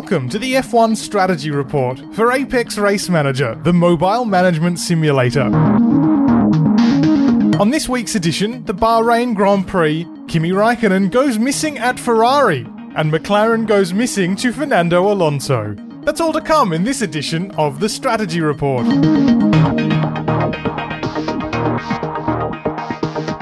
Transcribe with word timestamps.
Welcome 0.00 0.30
to 0.30 0.38
the 0.38 0.54
F1 0.54 0.96
Strategy 0.96 1.50
Report 1.50 2.00
for 2.14 2.32
Apex 2.32 2.78
Race 2.78 3.10
Manager, 3.10 3.54
the 3.64 3.74
mobile 3.74 4.24
management 4.24 4.78
simulator. 4.78 5.42
On 7.60 7.68
this 7.68 7.86
week's 7.86 8.14
edition, 8.14 8.64
the 8.64 8.72
Bahrain 8.72 9.34
Grand 9.34 9.68
Prix, 9.68 10.08
Kimi 10.26 10.52
Raikkonen 10.52 11.10
goes 11.10 11.38
missing 11.38 11.76
at 11.76 12.00
Ferrari, 12.00 12.60
and 12.96 13.12
McLaren 13.12 13.66
goes 13.66 13.92
missing 13.92 14.36
to 14.36 14.54
Fernando 14.54 15.12
Alonso. 15.12 15.76
That's 16.04 16.22
all 16.22 16.32
to 16.32 16.40
come 16.40 16.72
in 16.72 16.84
this 16.84 17.02
edition 17.02 17.50
of 17.56 17.78
the 17.78 17.90
Strategy 17.90 18.40
Report. 18.40 18.86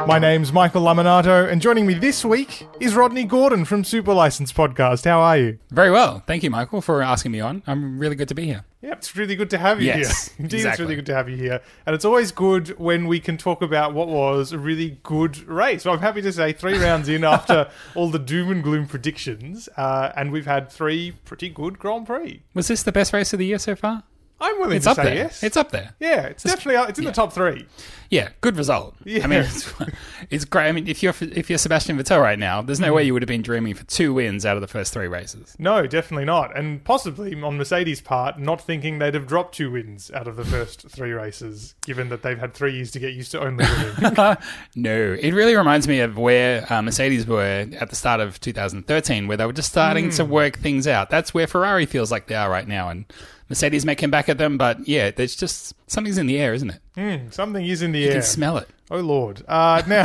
My 0.09 0.19
name's 0.19 0.55
Michael 0.55 0.81
Lamonato, 0.81 1.53
and 1.53 1.61
joining 1.61 1.87
me 1.87 1.93
this 1.93 2.25
week 2.25 2.67
is 2.81 2.95
Rodney 2.95 3.25
Gordon 3.25 3.67
from 3.67 3.83
Superlicense 3.83 4.55
Podcast. 4.55 5.05
How 5.05 5.21
are 5.21 5.37
you? 5.37 5.59
Very 5.69 5.91
well. 5.91 6.23
Thank 6.27 6.43
you, 6.43 6.49
Michael, 6.49 6.81
for 6.81 7.03
asking 7.03 7.33
me 7.33 7.41
on. 7.41 7.63
I'm 7.67 7.99
really 7.99 8.17
good 8.17 8.29
to 8.29 8.35
be 8.35 8.47
here. 8.47 8.65
Yeah, 8.81 8.93
it's 8.93 9.15
really 9.17 9.37
good 9.37 9.51
to 9.51 9.59
have 9.59 9.83
you 9.83 9.89
Yes, 9.89 10.29
here. 10.29 10.37
Indeed, 10.45 10.65
it's 10.65 10.81
really 10.81 10.97
good 10.97 11.05
to 11.05 11.15
have 11.15 11.29
you 11.29 11.37
here. 11.37 11.61
And 11.85 11.95
it's 11.95 12.07
always 12.07 12.33
good 12.33 12.71
when 12.79 13.07
we 13.07 13.21
can 13.21 13.37
talk 13.37 13.61
about 13.61 13.93
what 13.93 14.09
was 14.09 14.51
a 14.51 14.59
really 14.59 14.99
good 15.03 15.47
race. 15.47 15.83
So 15.83 15.91
I'm 15.91 15.99
happy 15.99 16.23
to 16.23 16.33
say 16.33 16.55
three 16.55 16.79
rounds 16.79 17.11
in 17.11 17.23
after 17.35 17.71
all 17.95 18.09
the 18.09 18.19
doom 18.19 18.51
and 18.51 18.63
gloom 18.63 18.87
predictions, 18.87 19.69
uh, 19.77 20.13
and 20.17 20.33
we've 20.33 20.47
had 20.47 20.73
three 20.73 21.13
pretty 21.27 21.51
good 21.51 21.79
Grand 21.79 22.07
Prix. 22.07 22.43
Was 22.55 22.69
this 22.69 22.83
the 22.83 22.93
best 22.93 23.13
race 23.13 23.35
of 23.35 23.41
the 23.41 23.45
year 23.47 23.59
so 23.59 23.77
far? 23.77 24.05
I'm 24.41 24.59
willing 24.61 24.77
It's 24.77 24.85
to 24.85 24.91
up 24.93 24.97
say 24.97 25.05
there. 25.05 25.15
yes. 25.15 25.43
It's 25.43 25.57
up 25.57 25.71
there. 25.73 25.95
yeah, 26.01 26.27
it's 26.27 26.43
definitely 26.45 26.77
uh, 26.77 26.87
it's 26.87 26.99
in 26.99 27.05
yeah. 27.05 27.11
the 27.11 27.15
top 27.17 27.33
three. 27.33 27.67
Yeah, 28.11 28.31
good 28.41 28.57
result. 28.57 28.95
Yeah. 29.05 29.25
I 29.25 29.27
mean, 29.27 29.41
it's, 29.41 29.71
it's 30.31 30.45
great. 30.47 30.69
I 30.69 30.73
mean, 30.73 30.87
if 30.89 31.03
you're 31.03 31.13
if 31.21 31.51
you're 31.51 31.59
Sebastian 31.59 31.99
Vettel 31.99 32.23
right 32.23 32.39
now, 32.39 32.63
there's 32.63 32.79
Mm. 32.79 32.87
no 32.87 32.93
way 32.95 33.05
you 33.05 33.13
would 33.13 33.21
have 33.23 33.29
been 33.29 33.43
dreaming 33.43 33.75
for 33.75 33.85
two 33.85 34.15
wins 34.15 34.47
out 34.47 34.57
of 34.57 34.61
the 34.63 34.67
first 34.69 34.93
three 34.95 35.09
races. 35.09 35.55
No, 35.59 35.87
definitely 35.87 36.25
not. 36.25 36.57
And 36.57 36.83
possibly 36.85 37.35
on 37.43 37.59
Mercedes' 37.59 38.01
part, 38.01 38.39
not 38.39 38.61
thinking 38.61 38.99
they'd 38.99 39.13
have 39.15 39.27
dropped 39.27 39.57
two 39.57 39.71
wins 39.73 40.11
out 40.13 40.27
of 40.29 40.37
the 40.37 40.45
first 40.45 40.89
three 40.89 41.13
races, 41.13 41.75
given 41.85 42.09
that 42.11 42.23
they've 42.23 42.39
had 42.39 42.55
three 42.55 42.75
years 42.75 42.93
to 42.93 42.99
get 43.01 43.13
used 43.15 43.33
to 43.33 43.41
only 43.41 43.65
winning. 43.65 44.37
No, 44.77 45.17
it 45.21 45.33
really 45.35 45.57
reminds 45.57 45.87
me 45.89 46.01
of 46.01 46.17
where 46.17 46.65
uh, 46.73 46.81
Mercedes 46.81 47.27
were 47.27 47.43
at 47.79 47.91
the 47.91 47.97
start 47.97 48.21
of 48.21 48.41
2013, 48.41 49.27
where 49.27 49.37
they 49.37 49.45
were 49.47 49.53
just 49.53 49.69
starting 49.71 50.07
Hmm. 50.07 50.11
to 50.13 50.25
work 50.25 50.59
things 50.59 50.87
out. 50.87 51.11
That's 51.11 51.35
where 51.35 51.47
Ferrari 51.47 51.85
feels 51.87 52.11
like 52.11 52.29
they 52.29 52.35
are 52.37 52.49
right 52.49 52.67
now, 52.69 52.89
and 52.89 53.05
Mercedes 53.49 53.85
may 53.87 53.95
come 53.95 54.11
back 54.11 54.29
at 54.29 54.39
them, 54.39 54.59
but 54.59 54.87
yeah, 54.87 55.11
there's 55.11 55.35
just 55.35 55.75
something's 55.91 56.19
in 56.19 56.27
the 56.27 56.39
air, 56.39 56.53
isn't 56.55 56.71
it? 56.71 56.81
Hmm, 56.95 57.31
something 57.31 57.65
is 57.65 57.83
in 57.83 57.93
the 57.93 58.01
You 58.01 58.07
air. 58.07 58.11
You 58.13 58.21
can 58.21 58.27
smell 58.27 58.59
it. 58.59 58.69
Oh 58.91 59.01
Lord! 59.01 59.43
Uh, 59.49 59.83
now, 59.89 60.05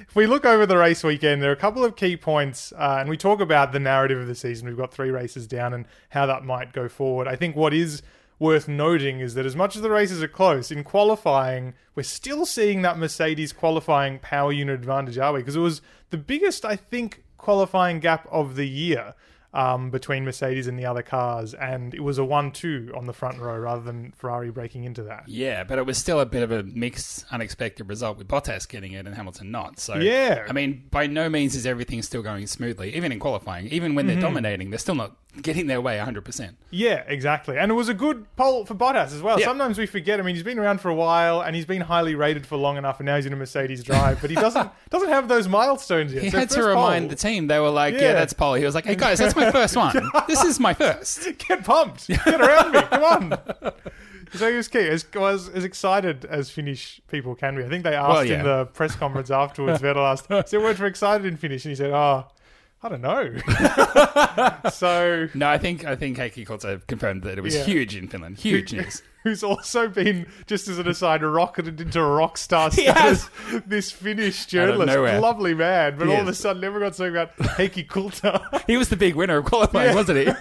if 0.00 0.14
we 0.14 0.26
look 0.26 0.44
over 0.44 0.66
the 0.66 0.76
race 0.76 1.04
weekend, 1.04 1.42
there 1.42 1.50
are 1.50 1.54
a 1.54 1.56
couple 1.56 1.84
of 1.84 1.96
key 1.96 2.16
points, 2.16 2.72
uh, 2.72 2.96
and 3.00 3.08
we 3.08 3.16
talk 3.16 3.40
about 3.40 3.72
the 3.72 3.80
narrative 3.80 4.18
of 4.20 4.26
the 4.26 4.34
season. 4.34 4.66
We've 4.68 4.76
got 4.76 4.92
three 4.92 5.10
races 5.10 5.46
down, 5.46 5.74
and 5.74 5.86
how 6.10 6.26
that 6.26 6.44
might 6.44 6.72
go 6.72 6.88
forward. 6.88 7.28
I 7.28 7.36
think 7.36 7.54
what 7.54 7.72
is 7.72 8.02
worth 8.38 8.68
noting 8.68 9.20
is 9.20 9.34
that 9.34 9.46
as 9.46 9.56
much 9.56 9.76
as 9.76 9.82
the 9.82 9.90
races 9.90 10.22
are 10.22 10.28
close 10.28 10.70
in 10.70 10.84
qualifying, 10.84 11.72
we're 11.94 12.02
still 12.02 12.44
seeing 12.44 12.82
that 12.82 12.98
Mercedes 12.98 13.52
qualifying 13.52 14.18
power 14.18 14.52
unit 14.52 14.74
advantage, 14.74 15.16
are 15.18 15.32
we? 15.32 15.40
Because 15.40 15.56
it 15.56 15.60
was 15.60 15.80
the 16.10 16.18
biggest, 16.18 16.64
I 16.64 16.76
think, 16.76 17.22
qualifying 17.38 18.00
gap 18.00 18.26
of 18.30 18.56
the 18.56 18.68
year. 18.68 19.14
Um, 19.56 19.88
between 19.88 20.26
Mercedes 20.26 20.66
and 20.66 20.78
the 20.78 20.84
other 20.84 21.00
cars, 21.00 21.54
and 21.54 21.94
it 21.94 22.02
was 22.02 22.18
a 22.18 22.24
one-two 22.26 22.92
on 22.94 23.06
the 23.06 23.14
front 23.14 23.38
row 23.38 23.56
rather 23.56 23.80
than 23.80 24.12
Ferrari 24.14 24.50
breaking 24.50 24.84
into 24.84 25.02
that. 25.04 25.24
Yeah, 25.28 25.64
but 25.64 25.78
it 25.78 25.86
was 25.86 25.96
still 25.96 26.20
a 26.20 26.26
bit 26.26 26.42
of 26.42 26.52
a 26.52 26.62
mixed, 26.62 27.24
unexpected 27.30 27.88
result 27.88 28.18
with 28.18 28.28
Bottas 28.28 28.68
getting 28.68 28.92
it 28.92 29.06
and 29.06 29.14
Hamilton 29.16 29.50
not. 29.50 29.80
So, 29.80 29.94
Yeah. 29.96 30.44
I 30.46 30.52
mean, 30.52 30.84
by 30.90 31.06
no 31.06 31.30
means 31.30 31.54
is 31.54 31.64
everything 31.64 32.02
still 32.02 32.20
going 32.22 32.46
smoothly, 32.46 32.94
even 32.94 33.12
in 33.12 33.18
qualifying. 33.18 33.68
Even 33.68 33.94
when 33.94 34.06
they're 34.06 34.20
dominating, 34.20 34.68
they're 34.68 34.78
still 34.78 34.94
not 34.94 35.16
getting 35.42 35.66
their 35.66 35.80
way 35.80 35.98
100%. 35.98 36.54
Yeah, 36.70 37.04
exactly. 37.06 37.58
And 37.58 37.70
it 37.70 37.74
was 37.74 37.88
a 37.88 37.94
good 37.94 38.26
pole 38.36 38.64
for 38.64 38.74
Bottas 38.74 39.14
as 39.14 39.22
well. 39.22 39.38
Yeah. 39.38 39.46
Sometimes 39.46 39.78
we 39.78 39.86
forget. 39.86 40.18
I 40.18 40.22
mean, 40.22 40.34
he's 40.34 40.44
been 40.44 40.58
around 40.58 40.80
for 40.80 40.88
a 40.88 40.94
while 40.94 41.40
and 41.42 41.54
he's 41.56 41.64
been 41.66 41.82
highly 41.82 42.14
rated 42.14 42.46
for 42.46 42.56
long 42.56 42.76
enough, 42.76 42.98
and 43.00 43.06
now 43.06 43.16
he's 43.16 43.26
in 43.26 43.32
a 43.32 43.36
Mercedes 43.36 43.82
drive, 43.84 44.20
but 44.20 44.30
he 44.30 44.36
doesn't 44.36 44.70
doesn't 44.90 45.08
have 45.08 45.28
those 45.28 45.48
milestones 45.48 46.12
yet. 46.12 46.22
He 46.24 46.30
So 46.30 46.38
had 46.38 46.50
to 46.50 46.62
remind 46.62 47.04
pole, 47.04 47.08
the 47.10 47.16
team. 47.16 47.46
They 47.46 47.58
were 47.60 47.70
like, 47.70 47.94
yeah. 47.94 48.00
Yeah. 48.00 48.12
that's 48.14 48.32
Paul. 48.32 48.54
He 48.54 48.64
was 48.64 48.74
like, 48.74 48.84
hey, 48.86 48.96
guys, 48.96 49.18
that's 49.18 49.36
my 49.36 49.50
first 49.50 49.76
one. 49.76 49.94
This 50.26 50.42
is 50.44 50.58
my 50.58 50.74
first. 50.74 51.28
Get 51.48 51.64
pumped. 51.64 52.08
Get 52.08 52.40
around 52.40 52.72
me. 52.72 52.80
Come 52.82 53.04
on. 53.04 53.72
So 54.34 54.50
he 54.50 54.56
was 54.56 54.66
key. 54.68 54.80
As, 54.80 55.06
was 55.14 55.48
as 55.50 55.64
excited 55.64 56.24
as 56.24 56.50
Finnish 56.50 57.00
people 57.08 57.34
can 57.36 57.54
be. 57.56 57.64
I 57.64 57.68
think 57.68 57.84
they 57.84 57.94
asked 57.94 58.08
Well, 58.08 58.24
yeah. 58.24 58.38
in 58.40 58.44
the 58.44 58.66
press 58.66 58.96
conference 58.96 59.30
afterwards. 59.30 59.80
Vettel 59.80 59.98
asked, 60.10 60.26
"Is 60.30 60.50
there 60.50 60.60
a 60.60 60.62
word 60.62 60.80
excited 60.80 61.24
in 61.26 61.36
Finnish?" 61.36 61.64
And 61.64 61.70
he 61.70 61.76
said, 61.76 61.92
"Oh, 61.92 62.26
I 62.86 62.88
don't 62.88 63.02
know." 63.02 63.34
so 64.70 65.28
No, 65.34 65.48
I 65.48 65.58
think 65.58 65.84
I 65.84 65.96
think 65.96 66.16
Heikki 66.18 66.46
Kulta 66.46 66.80
confirmed 66.86 67.22
that 67.24 67.38
it 67.38 67.40
was 67.42 67.54
Yeah. 67.54 67.64
huge 67.64 67.96
in 67.96 68.08
Finland. 68.08 68.38
Huge 68.38 68.72
news. 68.72 69.02
who's 69.26 69.42
also 69.42 69.88
been, 69.88 70.24
just 70.46 70.68
as 70.68 70.78
an 70.78 70.86
aside, 70.86 71.20
rocketed 71.20 71.80
into 71.80 72.00
a 72.00 72.06
rock 72.08 72.38
star 72.38 72.70
He 72.72 72.82
status. 72.82 73.28
This 73.66 73.90
Finnish 73.90 74.46
journalist, 74.46 74.86
nowhere. 74.86 75.20
lovely 75.20 75.52
man, 75.52 75.98
but 75.98 76.06
He 76.06 76.14
all 76.14 76.20
of 76.20 76.28
a 76.28 76.30
is. 76.30 76.38
sudden 76.38 76.62
everyone's 76.62 76.96
talking 76.96 77.10
about 77.12 77.36
Heikki 77.36 77.88
Kulta 77.88 78.62
He 78.68 78.76
was 78.76 78.88
the 78.88 78.96
big 78.96 79.16
winner 79.16 79.38
of 79.38 79.44
qualifying, 79.46 79.96
wasn't 79.96 80.18
he? 80.28 80.32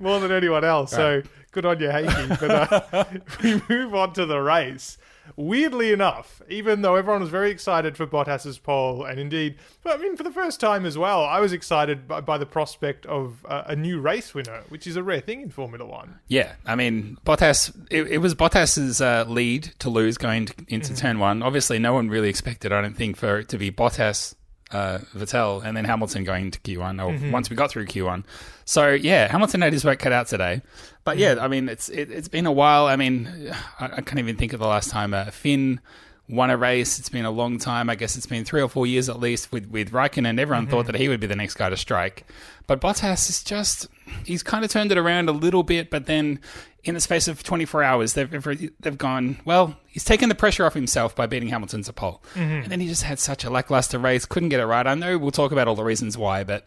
more 0.00 0.20
than 0.20 0.32
anyone 0.32 0.64
else. 0.64 0.90
So 0.90 1.22
good 1.52 1.64
on 1.64 1.80
you, 1.80 1.88
Heikki. 1.88 2.38
But 2.40 2.50
uh, 2.92 3.04
we 3.42 3.62
move 3.74 3.94
on 3.94 4.12
to 4.14 4.26
the 4.26 4.38
race. 4.38 4.98
Weirdly 5.36 5.92
enough, 5.92 6.42
even 6.48 6.82
though 6.82 6.96
everyone 6.96 7.20
was 7.20 7.30
very 7.30 7.50
excited 7.50 7.96
for 7.96 8.06
Bottas's 8.06 8.58
pole, 8.58 9.04
and 9.04 9.18
indeed, 9.18 9.56
I 9.84 9.96
mean, 9.96 10.16
for 10.16 10.22
the 10.22 10.30
first 10.30 10.60
time 10.60 10.84
as 10.86 10.96
well, 10.98 11.24
I 11.24 11.40
was 11.40 11.52
excited 11.52 12.06
by, 12.06 12.20
by 12.20 12.38
the 12.38 12.46
prospect 12.46 13.06
of 13.06 13.44
uh, 13.48 13.64
a 13.66 13.76
new 13.76 14.00
race 14.00 14.34
winner, 14.34 14.62
which 14.68 14.86
is 14.86 14.96
a 14.96 15.02
rare 15.02 15.20
thing 15.20 15.40
in 15.40 15.50
Formula 15.50 15.84
One. 15.84 16.18
Yeah, 16.28 16.52
I 16.66 16.74
mean, 16.74 17.18
Bottas. 17.26 17.74
It, 17.90 18.06
it 18.08 18.18
was 18.18 18.34
Bottas's 18.34 19.00
uh, 19.00 19.24
lead 19.26 19.64
to 19.80 19.90
lose 19.90 20.18
going 20.18 20.46
to, 20.46 20.54
into 20.68 20.92
Mm-hmm. 20.92 20.94
turn 21.00 21.18
one. 21.18 21.42
Obviously, 21.42 21.78
no 21.78 21.94
one 21.94 22.08
really 22.08 22.28
expected. 22.28 22.72
I 22.72 22.80
don't 22.82 22.94
think 22.96 23.16
for 23.16 23.38
it 23.38 23.48
to 23.48 23.58
be 23.58 23.70
Bottas, 23.70 24.34
uh, 24.74 24.98
Vettel, 25.16 25.64
and 25.64 25.76
then 25.76 25.84
Hamilton 25.84 26.24
going 26.24 26.50
to 26.50 26.58
Q1. 26.60 27.02
Or 27.02 27.12
Mm-hmm. 27.12 27.30
once 27.30 27.48
we 27.50 27.56
got 27.56 27.70
through 27.70 27.86
Q1, 27.86 28.24
so 28.64 28.90
yeah, 28.90 29.30
Hamilton 29.30 29.62
had 29.62 29.72
his 29.72 29.84
work 29.84 29.98
cut 29.98 30.12
out 30.12 30.26
today. 30.26 30.60
But 31.04 31.12
Mm-hmm. 31.16 31.38
yeah, 31.38 31.44
I 31.44 31.48
mean, 31.48 31.68
it's 31.68 31.88
it, 31.88 32.10
it's 32.10 32.28
been 32.28 32.46
a 32.46 32.52
while. 32.52 32.86
I 32.86 32.96
mean, 32.96 33.28
I, 33.80 33.84
I 33.86 34.00
can't 34.02 34.18
even 34.18 34.36
think 34.36 34.52
of 34.52 34.60
the 34.60 34.66
last 34.66 34.90
time 34.90 35.14
uh, 35.14 35.26
Finn 35.30 35.80
won 36.28 36.50
a 36.50 36.56
race. 36.56 36.98
It's 36.98 37.08
been 37.08 37.24
a 37.24 37.30
long 37.30 37.58
time. 37.58 37.90
I 37.90 37.94
guess 37.94 38.16
it's 38.16 38.26
been 38.26 38.44
three 38.44 38.62
or 38.62 38.68
four 38.68 38.86
years 38.86 39.08
at 39.08 39.20
least 39.20 39.52
with 39.52 39.66
with 39.70 39.92
Raikkonen. 39.92 40.38
Everyone 40.38 40.64
Mm-hmm. 40.64 40.70
thought 40.70 40.86
that 40.86 40.94
he 40.96 41.08
would 41.08 41.20
be 41.20 41.26
the 41.26 41.36
next 41.36 41.54
guy 41.54 41.68
to 41.68 41.76
strike, 41.76 42.26
but 42.66 42.80
Bottas 42.80 43.28
is 43.28 43.42
just 43.42 43.88
he's 44.24 44.42
kind 44.42 44.64
of 44.64 44.70
turned 44.70 44.90
it 44.92 44.98
around 44.98 45.28
a 45.28 45.32
little 45.32 45.62
bit. 45.62 45.90
But 45.90 46.06
then 46.06 46.40
in 46.84 46.94
the 46.94 47.00
space 47.00 47.28
of 47.28 47.42
24 47.42 47.82
hours, 47.82 48.12
they've 48.14 48.30
they've 48.80 48.98
gone 48.98 49.38
well. 49.44 49.76
He's 49.86 50.04
taken 50.04 50.28
the 50.28 50.34
pressure 50.34 50.64
off 50.66 50.74
himself 50.74 51.14
by 51.14 51.26
beating 51.26 51.48
Hamilton 51.48 51.82
to 51.82 51.92
pole, 51.92 52.22
and 52.34 52.66
then 52.66 52.80
he 52.80 52.88
just 52.88 53.02
had 53.04 53.18
such 53.18 53.44
a 53.44 53.50
lackluster 53.50 53.98
race. 53.98 54.24
Couldn't 54.26 54.48
get 54.50 54.60
it 54.60 54.66
right. 54.66 54.86
I 54.86 54.94
know 54.94 55.16
we'll 55.18 55.30
talk 55.30 55.52
about 55.52 55.68
all 55.68 55.74
the 55.76 55.84
reasons 55.84 56.16
why, 56.18 56.42
but 56.44 56.64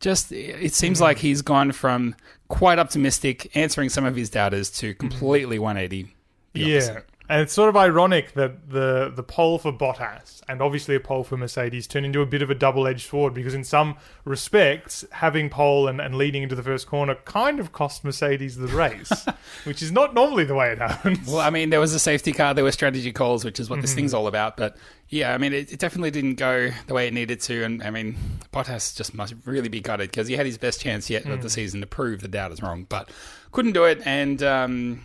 just 0.00 0.30
it 0.32 0.72
seems 0.74 1.00
like 1.00 1.18
he's 1.18 1.42
gone 1.42 1.72
from 1.72 2.14
quite 2.48 2.78
optimistic, 2.78 3.50
answering 3.56 3.88
some 3.88 4.04
of 4.04 4.14
his 4.16 4.30
doubters, 4.30 4.70
to 4.78 4.94
completely 4.94 5.58
180. 5.58 6.14
the 6.54 6.60
Yeah. 6.60 7.00
And 7.28 7.42
it's 7.42 7.52
sort 7.52 7.68
of 7.68 7.76
ironic 7.76 8.32
that 8.32 8.70
the 8.70 9.12
the 9.14 9.22
pole 9.22 9.58
for 9.58 9.72
Bottas 9.72 10.40
and 10.48 10.62
obviously 10.62 10.94
a 10.94 11.00
pole 11.00 11.24
for 11.24 11.36
Mercedes 11.36 11.86
turned 11.86 12.06
into 12.06 12.22
a 12.22 12.26
bit 12.26 12.40
of 12.40 12.48
a 12.48 12.54
double 12.54 12.86
edged 12.86 13.08
sword 13.08 13.34
because 13.34 13.52
in 13.52 13.64
some 13.64 13.96
respects 14.24 15.04
having 15.12 15.50
pole 15.50 15.86
and, 15.86 16.00
and 16.00 16.14
leading 16.14 16.42
into 16.42 16.54
the 16.54 16.62
first 16.62 16.86
corner 16.86 17.14
kind 17.26 17.60
of 17.60 17.70
cost 17.70 18.02
Mercedes 18.02 18.56
the 18.56 18.68
race, 18.68 19.26
which 19.64 19.82
is 19.82 19.92
not 19.92 20.14
normally 20.14 20.44
the 20.44 20.54
way 20.54 20.70
it 20.72 20.78
happens. 20.78 21.28
Well, 21.28 21.40
I 21.40 21.50
mean, 21.50 21.68
there 21.68 21.80
was 21.80 21.92
a 21.92 21.98
safety 21.98 22.32
car, 22.32 22.54
there 22.54 22.64
were 22.64 22.72
strategy 22.72 23.12
calls, 23.12 23.44
which 23.44 23.60
is 23.60 23.68
what 23.68 23.82
this 23.82 23.92
thing's 23.92 24.14
all 24.14 24.26
about. 24.26 24.56
But 24.56 24.78
yeah, 25.10 25.34
I 25.34 25.38
mean, 25.38 25.52
it, 25.52 25.72
it 25.72 25.78
definitely 25.78 26.10
didn't 26.10 26.36
go 26.36 26.70
the 26.86 26.94
way 26.94 27.06
it 27.06 27.12
needed 27.12 27.40
to. 27.42 27.62
And 27.62 27.82
I 27.82 27.90
mean, 27.90 28.16
Bottas 28.52 28.96
just 28.96 29.12
must 29.12 29.34
really 29.44 29.68
be 29.68 29.80
gutted 29.80 30.10
because 30.10 30.28
he 30.28 30.36
had 30.36 30.46
his 30.46 30.56
best 30.56 30.80
chance 30.80 31.10
yet 31.10 31.26
of 31.26 31.42
the 31.42 31.50
season 31.50 31.82
to 31.82 31.86
prove 31.86 32.22
the 32.22 32.28
doubters 32.28 32.62
wrong, 32.62 32.86
but 32.88 33.10
couldn't 33.52 33.72
do 33.72 33.84
it. 33.84 34.00
And 34.06 34.42
um, 34.42 35.04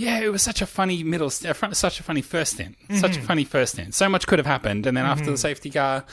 yeah, 0.00 0.20
it 0.20 0.32
was 0.32 0.42
such 0.42 0.62
a 0.62 0.66
funny 0.66 1.02
middle, 1.04 1.28
st- 1.30 1.76
such 1.76 2.00
a 2.00 2.02
funny 2.02 2.22
first 2.22 2.54
stint, 2.54 2.76
such 2.92 3.16
a 3.16 3.18
mm-hmm. 3.18 3.26
funny 3.26 3.44
first 3.44 3.74
stint. 3.74 3.94
So 3.94 4.08
much 4.08 4.26
could 4.26 4.38
have 4.38 4.46
happened, 4.46 4.86
and 4.86 4.96
then 4.96 5.04
after 5.04 5.26
the 5.26 5.32
mm-hmm. 5.32 5.36
safety 5.36 5.70
car. 5.70 6.04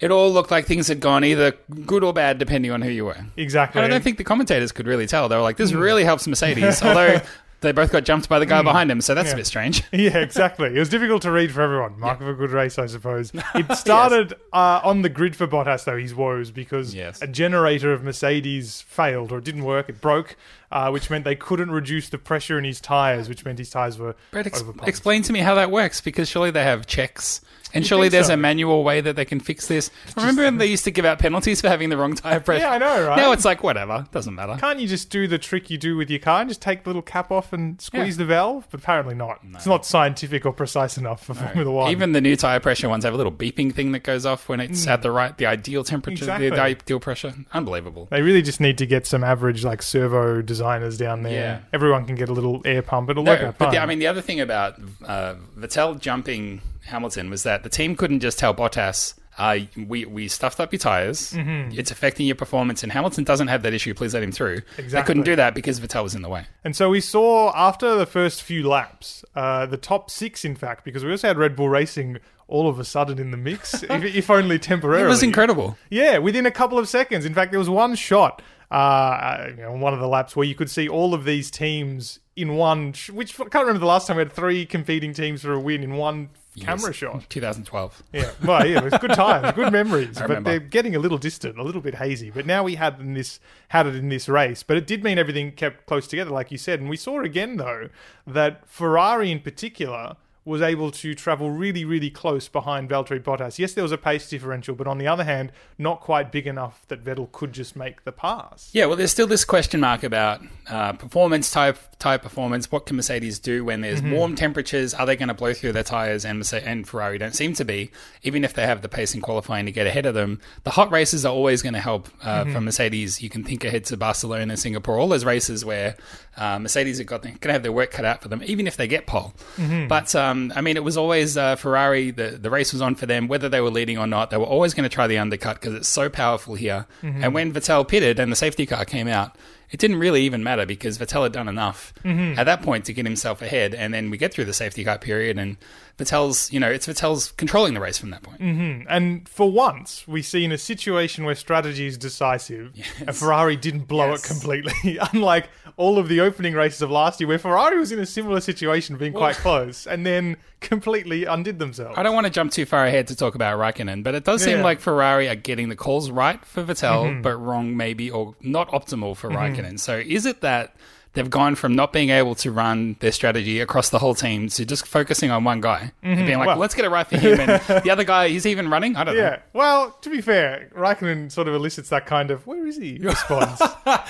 It 0.00 0.12
all 0.12 0.30
looked 0.30 0.52
like 0.52 0.66
things 0.66 0.86
had 0.86 1.00
gone 1.00 1.24
either 1.24 1.54
good 1.84 2.04
or 2.04 2.12
bad, 2.12 2.38
depending 2.38 2.70
on 2.70 2.82
who 2.82 2.88
you 2.88 3.04
were. 3.04 3.16
exactly. 3.36 3.80
And 3.80 3.84
I 3.84 3.92
don't 3.92 4.04
think 4.04 4.16
the 4.16 4.22
commentators 4.22 4.70
could 4.70 4.86
really 4.86 5.08
tell. 5.08 5.28
They 5.28 5.34
were 5.34 5.42
like, 5.42 5.56
"This 5.56 5.72
mm. 5.72 5.80
really 5.80 6.04
helps 6.04 6.24
Mercedes," 6.28 6.80
although 6.84 7.20
they 7.60 7.72
both 7.72 7.90
got 7.90 8.04
jumped 8.04 8.28
by 8.28 8.38
the 8.38 8.46
guy 8.46 8.60
mm. 8.60 8.64
behind 8.64 8.90
him, 8.90 9.00
so 9.00 9.14
that's 9.14 9.32
a 9.32 9.36
bit 9.36 9.46
strange. 9.46 9.82
Yeah, 9.92 10.18
exactly. 10.18 10.68
It 10.68 10.78
was 10.78 10.88
difficult 10.88 11.22
to 11.22 11.32
read 11.32 11.50
for 11.50 11.60
everyone. 11.62 11.98
Mark 11.98 12.20
of 12.20 12.28
a 12.28 12.34
good 12.34 12.50
race, 12.50 12.78
I 12.78 12.86
suppose. 12.86 13.32
It 13.54 13.72
started 13.76 14.34
uh, 14.52 14.80
on 14.84 15.02
the 15.02 15.08
grid 15.08 15.34
for 15.34 15.48
Bottas, 15.48 15.84
though, 15.84 15.98
his 15.98 16.14
woes, 16.14 16.52
because 16.52 16.94
Yes. 16.94 17.20
a 17.20 17.26
generator 17.26 17.92
of 17.92 18.04
Mercedes 18.04 18.82
failed 18.82 19.32
or 19.32 19.38
it 19.38 19.44
didn't 19.44 19.64
work. 19.64 19.88
It 19.88 20.00
broke. 20.00 20.36
Uh, 20.70 20.90
which 20.90 21.10
meant 21.10 21.24
they 21.24 21.36
couldn't 21.36 21.70
reduce 21.70 22.08
the 22.08 22.18
pressure 22.18 22.58
in 22.58 22.64
his 22.64 22.80
tires, 22.80 23.28
which 23.28 23.44
meant 23.44 23.58
his 23.58 23.70
tires 23.70 23.98
were 23.98 24.14
Brett, 24.30 24.46
ex- 24.46 24.62
explain 24.86 25.22
to 25.22 25.32
me 25.32 25.40
how 25.40 25.54
that 25.54 25.70
works 25.70 26.00
because 26.00 26.28
surely 26.28 26.50
they 26.50 26.64
have 26.64 26.86
checks. 26.86 27.40
And 27.74 27.86
surely 27.86 28.08
there's 28.08 28.28
so? 28.28 28.34
a 28.34 28.36
manual 28.38 28.82
way 28.82 29.02
that 29.02 29.14
they 29.16 29.26
can 29.26 29.40
fix 29.40 29.66
this. 29.66 29.90
Remember 30.16 30.42
when 30.42 30.56
they 30.56 30.64
used 30.66 30.84
to 30.84 30.90
give 30.90 31.04
out 31.04 31.18
penalties 31.18 31.60
for 31.60 31.68
having 31.68 31.90
the 31.90 31.98
wrong 31.98 32.14
tire 32.14 32.40
pressure? 32.40 32.62
Yeah, 32.62 32.70
I 32.70 32.78
know, 32.78 33.06
right? 33.06 33.16
Now 33.16 33.32
it's 33.32 33.44
like, 33.44 33.62
whatever, 33.62 34.06
doesn't 34.10 34.34
matter. 34.34 34.56
Can't 34.58 34.80
you 34.80 34.88
just 34.88 35.10
do 35.10 35.26
the 35.26 35.36
trick 35.36 35.68
you 35.68 35.76
do 35.76 35.94
with 35.94 36.08
your 36.08 36.18
car 36.18 36.40
and 36.40 36.48
just 36.48 36.62
take 36.62 36.84
the 36.84 36.88
little 36.88 37.02
cap 37.02 37.30
off 37.30 37.52
and 37.52 37.78
squeeze 37.78 38.16
the 38.16 38.24
valve? 38.24 38.66
But 38.70 38.80
apparently 38.80 39.14
not. 39.14 39.40
It's 39.52 39.66
not 39.66 39.84
scientific 39.84 40.46
or 40.46 40.52
precise 40.54 40.96
enough 40.96 41.24
for 41.26 41.34
Formula 41.34 41.70
One. 41.70 41.90
Even 41.90 42.12
the 42.12 42.22
new 42.22 42.36
tire 42.36 42.58
pressure 42.58 42.88
ones 42.88 43.04
have 43.04 43.12
a 43.12 43.18
little 43.18 43.32
beeping 43.32 43.74
thing 43.74 43.92
that 43.92 44.02
goes 44.02 44.24
off 44.24 44.48
when 44.48 44.60
it's 44.60 44.86
at 44.86 45.02
the 45.02 45.10
right, 45.10 45.36
the 45.36 45.44
ideal 45.44 45.84
temperature, 45.84 46.24
Exactly. 46.24 46.48
the 46.48 46.60
ideal 46.60 47.00
pressure. 47.00 47.34
Unbelievable. 47.52 48.08
they 48.10 48.22
really 48.22 48.40
just 48.42 48.60
need 48.60 48.78
to 48.78 48.86
get 48.86 49.06
some 49.06 49.22
average 49.22 49.62
like 49.62 49.82
servo 49.82 50.40
designers 50.58 50.98
down 50.98 51.22
there. 51.22 51.32
Yeah. 51.32 51.60
Everyone 51.72 52.04
can 52.04 52.16
get 52.16 52.28
a 52.28 52.32
little 52.32 52.60
air 52.64 52.82
pump. 52.82 53.10
It'll 53.10 53.22
No, 53.22 53.32
work 53.32 53.42
out 53.42 53.58
but 53.58 53.70
the, 53.70 53.78
I 53.78 53.86
mean, 53.86 54.00
the 54.00 54.08
other 54.08 54.20
thing 54.20 54.40
about 54.40 54.78
uh, 55.04 55.36
Vettel 55.56 55.98
jumping 56.00 56.60
Hamilton 56.86 57.30
was 57.30 57.44
that 57.44 57.62
the 57.62 57.68
team 57.68 57.94
couldn't 57.94 58.20
just 58.20 58.38
tell 58.38 58.54
Bottas, 58.54 59.14
uh, 59.38 59.58
we, 59.76 60.04
we 60.04 60.26
stuffed 60.26 60.58
up 60.58 60.72
your 60.72 60.80
tires. 60.80 61.32
Mm-hmm. 61.32 61.78
It's 61.78 61.92
affecting 61.92 62.26
your 62.26 62.34
performance, 62.34 62.82
and 62.82 62.90
Hamilton 62.90 63.22
doesn't 63.22 63.46
have 63.46 63.62
that 63.62 63.72
issue. 63.72 63.94
Please 63.94 64.12
let 64.14 64.22
him 64.24 64.32
through. 64.32 64.62
Exactly. 64.78 64.88
They 64.88 65.02
couldn't 65.02 65.22
do 65.22 65.36
that 65.36 65.54
because 65.54 65.78
Vettel 65.78 66.02
was 66.02 66.16
in 66.16 66.22
the 66.22 66.28
way. 66.28 66.46
And 66.64 66.74
so 66.74 66.90
we 66.90 67.00
saw 67.00 67.52
after 67.54 67.94
the 67.94 68.06
first 68.06 68.42
few 68.42 68.68
laps, 68.68 69.24
uh, 69.36 69.66
the 69.66 69.76
top 69.76 70.10
six, 70.10 70.44
in 70.44 70.56
fact, 70.56 70.84
because 70.84 71.04
we 71.04 71.12
also 71.12 71.28
had 71.28 71.38
Red 71.38 71.54
Bull 71.54 71.68
Racing 71.68 72.18
all 72.48 72.68
of 72.68 72.80
a 72.80 72.84
sudden 72.84 73.20
in 73.20 73.30
the 73.30 73.36
mix, 73.36 73.82
if, 73.84 73.90
if 73.90 74.28
only 74.28 74.58
temporarily. 74.58 75.06
It 75.06 75.08
was 75.08 75.22
incredible. 75.22 75.78
Yeah, 75.88 76.18
within 76.18 76.46
a 76.46 76.50
couple 76.50 76.78
of 76.78 76.88
seconds. 76.88 77.24
In 77.24 77.34
fact, 77.34 77.52
there 77.52 77.60
was 77.60 77.70
one 77.70 77.94
shot 77.94 78.42
uh, 78.70 79.46
you 79.50 79.56
know, 79.62 79.72
on 79.72 79.80
one 79.80 79.94
of 79.94 80.00
the 80.00 80.08
laps 80.08 80.36
where 80.36 80.46
you 80.46 80.54
could 80.54 80.70
see 80.70 80.88
all 80.88 81.14
of 81.14 81.24
these 81.24 81.50
teams 81.50 82.20
in 82.36 82.56
one. 82.56 82.94
Which 83.12 83.38
I 83.40 83.44
can't 83.44 83.66
remember 83.66 83.80
the 83.80 83.86
last 83.86 84.06
time 84.06 84.16
we 84.16 84.22
had 84.22 84.32
three 84.32 84.66
competing 84.66 85.12
teams 85.12 85.42
for 85.42 85.52
a 85.52 85.60
win 85.60 85.82
in 85.82 85.94
one 85.94 86.30
camera 86.58 86.92
shot. 86.92 87.28
2012. 87.28 88.02
Yeah, 88.12 88.30
well, 88.44 88.66
yeah, 88.66 88.78
it 88.78 88.84
was 88.84 88.98
good 89.00 89.12
times, 89.12 89.52
good 89.54 89.72
memories. 89.72 90.18
but 90.26 90.44
they're 90.44 90.58
getting 90.58 90.96
a 90.96 90.98
little 90.98 91.18
distant, 91.18 91.58
a 91.58 91.62
little 91.62 91.80
bit 91.80 91.96
hazy. 91.96 92.30
But 92.30 92.46
now 92.46 92.62
we 92.64 92.74
had 92.74 93.00
in 93.00 93.14
this 93.14 93.40
had 93.68 93.86
it 93.86 93.94
in 93.94 94.08
this 94.08 94.28
race, 94.28 94.62
but 94.62 94.76
it 94.76 94.86
did 94.86 95.02
mean 95.02 95.18
everything 95.18 95.52
kept 95.52 95.86
close 95.86 96.06
together, 96.06 96.30
like 96.30 96.50
you 96.50 96.58
said. 96.58 96.80
And 96.80 96.88
we 96.88 96.96
saw 96.96 97.20
again 97.20 97.56
though 97.56 97.88
that 98.26 98.68
Ferrari 98.68 99.30
in 99.30 99.40
particular 99.40 100.16
was 100.48 100.62
able 100.62 100.90
to 100.90 101.14
travel 101.14 101.50
really, 101.50 101.84
really 101.84 102.10
close 102.10 102.48
behind 102.48 102.88
Valtteri 102.88 103.20
Bottas. 103.22 103.58
Yes, 103.58 103.74
there 103.74 103.84
was 103.84 103.92
a 103.92 103.98
pace 103.98 104.28
differential, 104.28 104.74
but 104.74 104.86
on 104.86 104.98
the 104.98 105.06
other 105.06 105.24
hand, 105.24 105.52
not 105.76 106.00
quite 106.00 106.32
big 106.32 106.46
enough 106.46 106.84
that 106.88 107.04
Vettel 107.04 107.30
could 107.32 107.52
just 107.52 107.76
make 107.76 108.04
the 108.04 108.12
pass. 108.12 108.70
Yeah, 108.72 108.86
well, 108.86 108.96
there's 108.96 109.10
still 109.12 109.26
this 109.26 109.44
question 109.44 109.80
mark 109.80 110.02
about 110.02 110.40
uh, 110.68 110.94
performance, 110.94 111.50
type, 111.50 111.78
type 111.98 112.22
performance. 112.22 112.72
What 112.72 112.86
can 112.86 112.96
Mercedes 112.96 113.38
do 113.38 113.64
when 113.64 113.82
there's 113.82 113.98
Mm-hmm. 114.00 114.12
warm 114.12 114.34
temperatures? 114.36 114.94
Are 114.94 115.04
they 115.06 115.16
going 115.16 115.28
to 115.28 115.34
blow 115.34 115.52
through 115.52 115.72
their 115.72 115.82
tires? 115.82 116.24
And 116.24 116.38
Mercedes 116.38 116.66
and 116.66 116.88
Ferrari 116.88 117.18
don't 117.18 117.34
seem 117.34 117.52
to 117.54 117.64
be, 117.64 117.90
even 118.22 118.42
if 118.44 118.54
they 118.54 118.64
have 118.64 118.80
the 118.80 118.88
pace 118.88 119.14
in 119.14 119.20
qualifying 119.20 119.66
to 119.66 119.72
get 119.72 119.86
ahead 119.86 120.06
of 120.06 120.14
them. 120.14 120.40
The 120.64 120.70
hot 120.70 120.90
races 120.90 121.26
are 121.26 121.32
always 121.34 121.60
going 121.62 121.74
to 121.74 121.80
help 121.80 122.08
uh, 122.22 122.44
Mm-hmm. 122.44 122.52
for 122.54 122.60
Mercedes. 122.62 123.20
You 123.22 123.28
can 123.28 123.44
think 123.44 123.64
ahead 123.64 123.84
to 123.86 123.96
Barcelona, 123.96 124.56
Singapore, 124.56 124.98
all 124.98 125.08
those 125.08 125.24
races 125.24 125.64
where 125.64 125.96
uh, 126.36 126.58
Mercedes 126.58 126.98
have 126.98 127.06
got 127.08 127.22
going 127.22 127.36
to 127.38 127.52
have 127.52 127.64
their 127.64 127.72
work 127.72 127.90
cut 127.90 128.04
out 128.04 128.22
for 128.22 128.28
them, 128.28 128.40
even 128.46 128.66
if 128.68 128.76
they 128.76 128.86
get 128.86 129.06
pole. 129.06 129.34
Mm-hmm. 129.56 129.88
But 129.88 130.14
um, 130.14 130.37
I 130.54 130.60
mean, 130.60 130.76
it 130.76 130.84
was 130.84 130.96
always 130.96 131.36
uh, 131.36 131.56
Ferrari. 131.56 132.10
The 132.10 132.30
the 132.30 132.50
race 132.50 132.72
was 132.72 132.82
on 132.82 132.94
for 132.94 133.06
them, 133.06 133.28
whether 133.28 133.48
they 133.48 133.60
were 133.60 133.70
leading 133.70 133.98
or 133.98 134.06
not. 134.06 134.30
They 134.30 134.36
were 134.36 134.44
always 134.44 134.74
going 134.74 134.88
to 134.88 134.94
try 134.94 135.06
the 135.06 135.18
undercut 135.18 135.60
because 135.60 135.74
it's 135.74 135.88
so 135.88 136.08
powerful 136.08 136.54
here. 136.54 136.86
Mm-hmm. 137.02 137.24
And 137.24 137.34
when 137.34 137.52
Vettel 137.52 137.86
pitted 137.86 138.18
and 138.18 138.30
the 138.32 138.36
safety 138.36 138.66
car 138.66 138.84
came 138.84 139.08
out, 139.08 139.36
it 139.70 139.78
didn't 139.78 139.98
really 139.98 140.22
even 140.22 140.42
matter 140.42 140.64
because 140.66 140.98
Vettel 140.98 141.22
had 141.24 141.32
done 141.32 141.48
enough 141.48 141.92
Mm-hmm. 142.04 142.38
at 142.38 142.44
that 142.44 142.62
point 142.62 142.84
to 142.86 142.92
get 142.92 143.04
himself 143.04 143.42
ahead. 143.42 143.74
And 143.74 143.92
then 143.92 144.08
we 144.10 144.16
get 144.18 144.32
through 144.32 144.46
the 144.46 144.52
safety 144.54 144.84
car 144.84 144.98
period, 144.98 145.36
and 145.38 145.56
Vettel's, 145.98 146.50
you 146.52 146.60
know, 146.60 146.70
it's 146.70 146.86
Vettel's 146.86 147.32
controlling 147.32 147.74
the 147.74 147.80
race 147.80 147.98
from 147.98 148.10
that 148.10 148.22
point. 148.22 148.40
And 148.88 149.28
for 149.28 149.50
once, 149.50 150.06
we 150.06 150.22
see 150.22 150.44
in 150.44 150.52
a 150.52 150.58
situation 150.58 151.24
where 151.24 151.34
strategy 151.34 151.86
is 151.86 151.98
decisive, 151.98 152.72
and 153.06 153.14
Ferrari 153.16 153.56
didn't 153.56 153.88
blow 153.88 154.10
Yes. 154.10 154.24
it 154.24 154.28
completely. 154.32 154.98
Unlike 155.12 155.48
all 155.76 155.98
of 155.98 156.08
the 156.08 156.20
opening 156.20 156.54
races 156.54 156.82
of 156.82 156.90
last 156.90 157.20
year, 157.20 157.28
where 157.28 157.38
Ferrari 157.38 157.78
was 157.78 157.92
in 157.92 157.98
a 157.98 158.06
similar 158.06 158.40
situation, 158.40 158.96
being 158.96 159.12
quite 159.12 159.36
close, 159.36 159.86
and 159.86 160.06
then 160.06 160.36
completely 160.60 161.24
undid 161.24 161.58
themselves. 161.58 161.96
I 161.98 162.02
don't 162.02 162.14
want 162.14 162.26
to 162.26 162.32
jump 162.32 162.50
too 162.52 162.64
far 162.66 162.84
ahead 162.86 163.06
to 163.08 163.16
talk 163.16 163.34
about 163.34 163.58
Raikkonen, 163.58 164.02
but 164.02 164.14
it 164.14 164.24
does 164.24 164.42
seem 164.42 164.50
Yeah. 164.50 164.56
Mm-hmm. 164.56 164.64
like 164.64 164.80
Ferrari 164.80 165.28
are 165.28 165.34
getting 165.36 165.68
the 165.68 165.76
calls 165.76 166.10
right 166.10 166.44
for 166.44 166.64
Vettel, 166.64 167.22
but 167.22 167.36
wrong 167.36 167.76
maybe, 167.76 168.10
or 168.10 168.34
not 168.40 168.68
optimal 168.70 169.16
for 169.16 169.30
Raikkonen. 169.30 169.57
So 169.78 169.96
is 169.98 170.26
it 170.26 170.40
that 170.42 170.74
they've 171.14 171.30
gone 171.30 171.54
from 171.54 171.74
not 171.74 171.92
being 171.92 172.10
able 172.10 172.34
to 172.34 172.52
run 172.52 172.94
their 173.00 173.10
strategy 173.10 173.60
across 173.60 173.88
the 173.88 173.98
whole 173.98 174.14
team 174.14 174.46
to 174.48 174.64
just 174.64 174.86
focusing 174.86 175.30
on 175.30 175.42
one 175.42 175.60
guy 175.60 175.90
and 176.02 176.18
being 176.26 176.38
like, 176.38 176.40
Mm-hmm. 176.40 176.46
Well- 176.46 176.56
let's 176.58 176.74
get 176.74 176.84
it 176.84 176.90
right 176.90 177.06
for 177.06 177.16
him, 177.16 177.40
and 177.40 177.60
the 177.84 177.90
other 177.90 178.04
guy, 178.04 178.28
he's 178.28 178.46
even 178.46 178.68
running? 178.70 178.94
I 178.94 179.04
don't 179.04 179.16
know. 179.16 179.20
Yeah. 179.22 179.38
Well, 179.54 179.92
to 180.02 180.10
be 180.10 180.20
fair, 180.20 180.70
Raikkonen 180.76 181.32
sort 181.32 181.48
of 181.48 181.54
elicits 181.54 181.88
that 181.88 182.04
kind 182.06 182.30
of 182.30 182.46
"Where 182.46 182.66
is 182.66 182.76
he?" 182.76 182.98
response. 183.02 183.60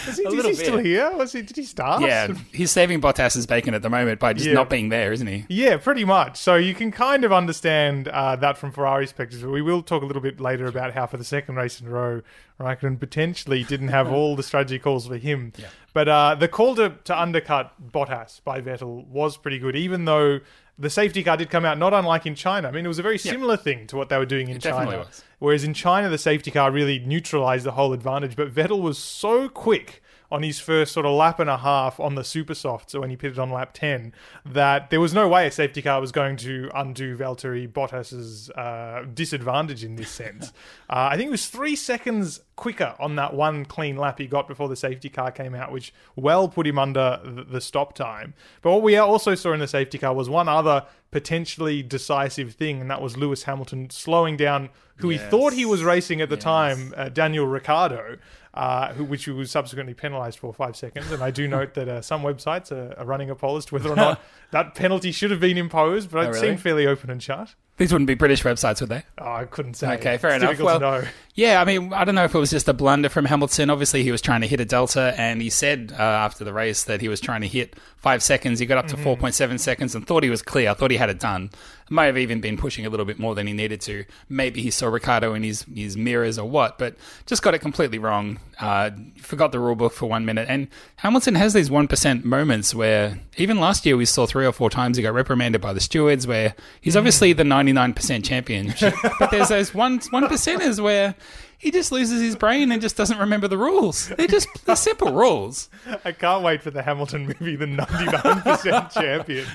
is 0.08 0.16
he, 0.18 0.24
is 0.24 0.44
he 0.44 0.54
still 0.54 0.78
here? 0.78 1.10
Was 1.12 1.32
he? 1.32 1.42
Did 1.42 1.56
he 1.56 1.62
start? 1.62 2.02
Yeah, 2.02 2.34
he's 2.52 2.72
saving 2.72 3.00
Bottas's 3.00 3.46
bacon 3.46 3.74
at 3.74 3.82
the 3.82 3.88
moment 3.90 4.18
by 4.20 4.32
just 4.34 4.46
Yeah. 4.46 4.54
not 4.54 4.68
being 4.68 4.88
there, 4.88 5.12
isn't 5.12 5.26
he? 5.26 5.46
Yeah, 5.48 5.76
pretty 5.78 6.04
much. 6.04 6.36
So 6.36 6.56
you 6.56 6.74
can 6.74 6.90
kind 6.90 7.24
of 7.24 7.32
understand 7.32 8.08
uh, 8.08 8.36
that 8.36 8.58
from 8.58 8.72
Ferrari's 8.72 9.12
perspective. 9.12 9.48
We 9.48 9.62
will 9.62 9.82
talk 9.82 10.02
a 10.02 10.06
little 10.06 10.22
bit 10.22 10.40
later 10.40 10.66
about 10.66 10.92
how 10.94 11.06
for 11.06 11.16
the 11.16 11.24
second 11.24 11.54
race 11.54 11.80
in 11.80 11.86
a 11.86 11.90
row, 11.90 12.22
Raikkonen 12.60 12.98
potentially 12.98 13.62
didn't 13.62 13.88
have 13.88 14.10
all 14.10 14.34
the 14.34 14.42
strategy 14.42 14.78
calls 14.78 15.06
for 15.06 15.16
him. 15.16 15.52
But 15.92 16.08
uh, 16.08 16.34
the 16.34 16.48
call 16.48 16.74
to, 16.76 16.94
to 17.04 17.20
undercut 17.20 17.72
Bottas 17.92 18.42
by 18.42 18.60
Vettel 18.60 19.06
was 19.06 19.36
pretty 19.36 19.58
good, 19.58 19.76
even 19.76 20.04
though 20.04 20.40
the 20.78 20.90
safety 20.90 21.22
car 21.22 21.36
did 21.36 21.50
come 21.50 21.64
out, 21.64 21.78
not 21.78 21.94
unlike 21.94 22.26
in 22.26 22.34
China. 22.34 22.68
I 22.68 22.70
mean, 22.70 22.84
it 22.84 22.88
was 22.88 22.98
a 22.98 23.02
very 23.02 23.18
similar 23.18 23.56
thing 23.56 23.86
to 23.88 23.96
what 23.96 24.08
they 24.08 24.18
were 24.18 24.26
doing 24.26 24.48
in 24.48 24.58
definitely 24.58 24.96
China. 24.96 25.08
Whereas 25.38 25.64
in 25.64 25.74
China, 25.74 26.08
the 26.08 26.18
safety 26.18 26.50
car 26.50 26.70
really 26.70 26.98
neutralized 26.98 27.64
the 27.64 27.72
whole 27.72 27.92
advantage. 27.92 28.36
But 28.36 28.52
Vettel 28.52 28.80
was 28.80 28.98
so 28.98 29.48
quick 29.48 30.02
on 30.30 30.42
his 30.42 30.60
first 30.60 30.92
sort 30.92 31.06
of 31.06 31.12
lap 31.12 31.40
and 31.40 31.48
a 31.48 31.56
half 31.56 31.98
on 31.98 32.14
the 32.14 32.24
super 32.24 32.54
soft, 32.54 32.90
so 32.90 33.00
when 33.00 33.08
he 33.08 33.16
pitted 33.16 33.38
on 33.38 33.50
lap 33.50 33.70
10, 33.72 34.12
that 34.44 34.90
there 34.90 35.00
was 35.00 35.14
no 35.14 35.26
way 35.26 35.46
a 35.46 35.50
safety 35.50 35.80
car 35.80 36.00
was 36.00 36.12
going 36.12 36.36
to 36.36 36.70
undo 36.74 37.16
Valtteri 37.16 37.70
Bottas's 37.70 38.50
uh, 38.50 39.06
disadvantage 39.14 39.84
in 39.84 39.96
this 39.96 40.10
sense. 40.10 40.52
uh, 40.90 41.08
I 41.10 41.16
think 41.16 41.28
it 41.28 41.30
was 41.30 41.46
three 41.46 41.74
seconds 41.74 42.42
quicker 42.56 42.94
on 42.98 43.16
that 43.16 43.32
one 43.32 43.64
clean 43.64 43.96
lap 43.96 44.18
he 44.18 44.26
got 44.26 44.48
before 44.48 44.68
the 44.68 44.76
safety 44.76 45.08
car 45.08 45.30
came 45.30 45.54
out, 45.54 45.72
which 45.72 45.94
well 46.14 46.48
put 46.48 46.66
him 46.66 46.78
under 46.78 47.20
the, 47.24 47.44
the 47.44 47.60
stop 47.60 47.94
time. 47.94 48.34
But 48.60 48.72
what 48.72 48.82
we 48.82 48.96
also 48.96 49.34
saw 49.34 49.52
in 49.52 49.60
the 49.60 49.68
safety 49.68 49.96
car 49.96 50.12
was 50.12 50.28
one 50.28 50.48
other 50.48 50.84
potentially 51.10 51.82
decisive 51.82 52.54
thing, 52.54 52.82
and 52.82 52.90
that 52.90 53.00
was 53.00 53.16
Lewis 53.16 53.44
Hamilton 53.44 53.88
slowing 53.88 54.36
down 54.36 54.68
who 54.96 55.08
he 55.08 55.18
thought 55.18 55.52
he 55.52 55.64
was 55.64 55.82
racing 55.82 56.20
at 56.20 56.28
the 56.28 56.36
time, 56.36 56.92
uh, 56.96 57.08
Daniel 57.08 57.46
Ricciardo, 57.46 58.18
uh, 58.58 58.92
who, 58.92 59.04
which 59.04 59.24
he 59.24 59.30
was 59.30 59.50
subsequently 59.52 59.94
penalised 59.94 60.38
for 60.38 60.52
five 60.52 60.74
seconds. 60.76 61.12
And 61.12 61.22
I 61.22 61.30
do 61.30 61.46
note 61.46 61.74
that 61.74 61.88
uh, 61.88 62.02
some 62.02 62.22
websites 62.22 62.72
are, 62.72 62.92
are 62.98 63.04
running 63.06 63.30
a 63.30 63.36
poll 63.36 63.56
as 63.56 63.64
to 63.66 63.74
whether 63.74 63.88
or 63.88 63.94
not 63.96 64.20
that 64.50 64.74
penalty 64.74 65.12
should 65.12 65.30
have 65.30 65.38
been 65.38 65.56
imposed, 65.56 66.10
but 66.10 66.18
it 66.18 66.26
Oh, 66.26 66.28
really? 66.30 66.40
seemed 66.40 66.60
fairly 66.60 66.84
open 66.86 67.08
and 67.08 67.22
shut. 67.22 67.54
These 67.78 67.92
wouldn't 67.92 68.08
be 68.08 68.14
British 68.14 68.42
websites, 68.42 68.80
would 68.80 68.90
they? 68.90 69.04
Oh, 69.18 69.32
I 69.32 69.44
couldn't 69.44 69.74
say. 69.74 69.94
Okay, 69.94 70.18
fair 70.18 70.34
It's 70.34 70.42
enough. 70.42 70.58
Well, 70.60 70.80
to 70.80 71.02
know. 71.02 71.08
Yeah, 71.34 71.60
I 71.60 71.64
mean, 71.64 71.92
I 71.92 72.04
don't 72.04 72.16
know 72.16 72.24
if 72.24 72.34
it 72.34 72.38
was 72.38 72.50
just 72.50 72.68
a 72.68 72.72
blunder 72.72 73.08
from 73.08 73.24
Hamilton. 73.24 73.70
Obviously, 73.70 74.02
he 74.02 74.10
was 74.10 74.20
trying 74.20 74.40
to 74.40 74.48
hit 74.48 74.58
a 74.58 74.64
delta, 74.64 75.14
and 75.16 75.40
he 75.40 75.50
said 75.50 75.94
uh, 75.96 76.02
after 76.02 76.44
the 76.44 76.52
race 76.52 76.82
that 76.84 77.00
he 77.00 77.08
was 77.08 77.20
trying 77.20 77.42
to 77.42 77.46
hit 77.46 77.76
five 77.98 78.22
seconds. 78.22 78.58
He 78.60 78.66
got 78.66 78.78
up 78.78 78.86
to 78.88 78.96
4.7 78.96 79.58
seconds 79.58 79.94
and 79.94 80.06
thought 80.06 80.22
he 80.22 80.30
was 80.30 80.42
clear. 80.42 80.70
I 80.70 80.74
thought 80.74 80.90
he 80.90 80.96
had 80.96 81.10
it 81.10 81.18
done. 81.18 81.50
Might 81.90 82.06
have 82.06 82.18
even 82.18 82.40
been 82.40 82.56
pushing 82.56 82.86
a 82.86 82.90
little 82.90 83.06
bit 83.06 83.18
more 83.18 83.34
than 83.34 83.46
he 83.46 83.52
needed 83.52 83.80
to. 83.82 84.04
Maybe 84.28 84.60
he 84.60 84.70
saw 84.70 84.88
Ricciardo 84.88 85.34
in 85.34 85.42
his, 85.42 85.64
his 85.74 85.96
mirrors 85.96 86.38
or 86.38 86.48
what, 86.48 86.78
but 86.78 86.96
just 87.26 87.42
got 87.42 87.54
it 87.54 87.60
completely 87.60 87.98
wrong. 87.98 88.38
Uh, 88.60 88.90
forgot 89.20 89.52
the 89.52 89.58
rule 89.58 89.74
book 89.74 89.92
for 89.92 90.06
one 90.06 90.24
minute. 90.24 90.46
And 90.48 90.68
Hamilton 90.96 91.34
has 91.34 91.54
these 91.54 91.70
1% 91.70 92.24
moments 92.24 92.74
where 92.74 93.20
even 93.36 93.58
last 93.58 93.86
year 93.86 93.96
we 93.96 94.04
saw 94.04 94.26
three 94.26 94.46
or 94.46 94.52
four 94.52 94.70
times 94.70 94.96
he 94.96 95.02
got 95.02 95.14
reprimanded 95.14 95.60
by 95.60 95.72
the 95.72 95.80
stewards 95.80 96.26
where 96.26 96.54
he's 96.80 96.96
obviously 96.96 97.32
the 97.32 97.44
99% 97.72 98.24
champion. 98.24 98.74
but 99.18 99.30
there's 99.30 99.48
those 99.48 99.74
one, 99.74 100.00
one 100.10 100.24
percenters 100.24 100.80
where 100.82 101.14
he 101.58 101.72
just 101.72 101.90
loses 101.90 102.22
his 102.22 102.36
brain 102.36 102.70
and 102.70 102.80
just 102.80 102.96
doesn't 102.96 103.18
remember 103.18 103.48
the 103.48 103.58
rules. 103.58 104.08
They're 104.16 104.28
just 104.28 104.48
they're 104.64 104.76
simple 104.76 105.12
rules. 105.12 105.68
I 106.04 106.12
can't 106.12 106.44
wait 106.44 106.62
for 106.62 106.70
the 106.70 106.82
Hamilton 106.82 107.26
movie, 107.26 107.56
The 107.56 107.66
99% 107.66 108.92
Champion. 108.92 109.46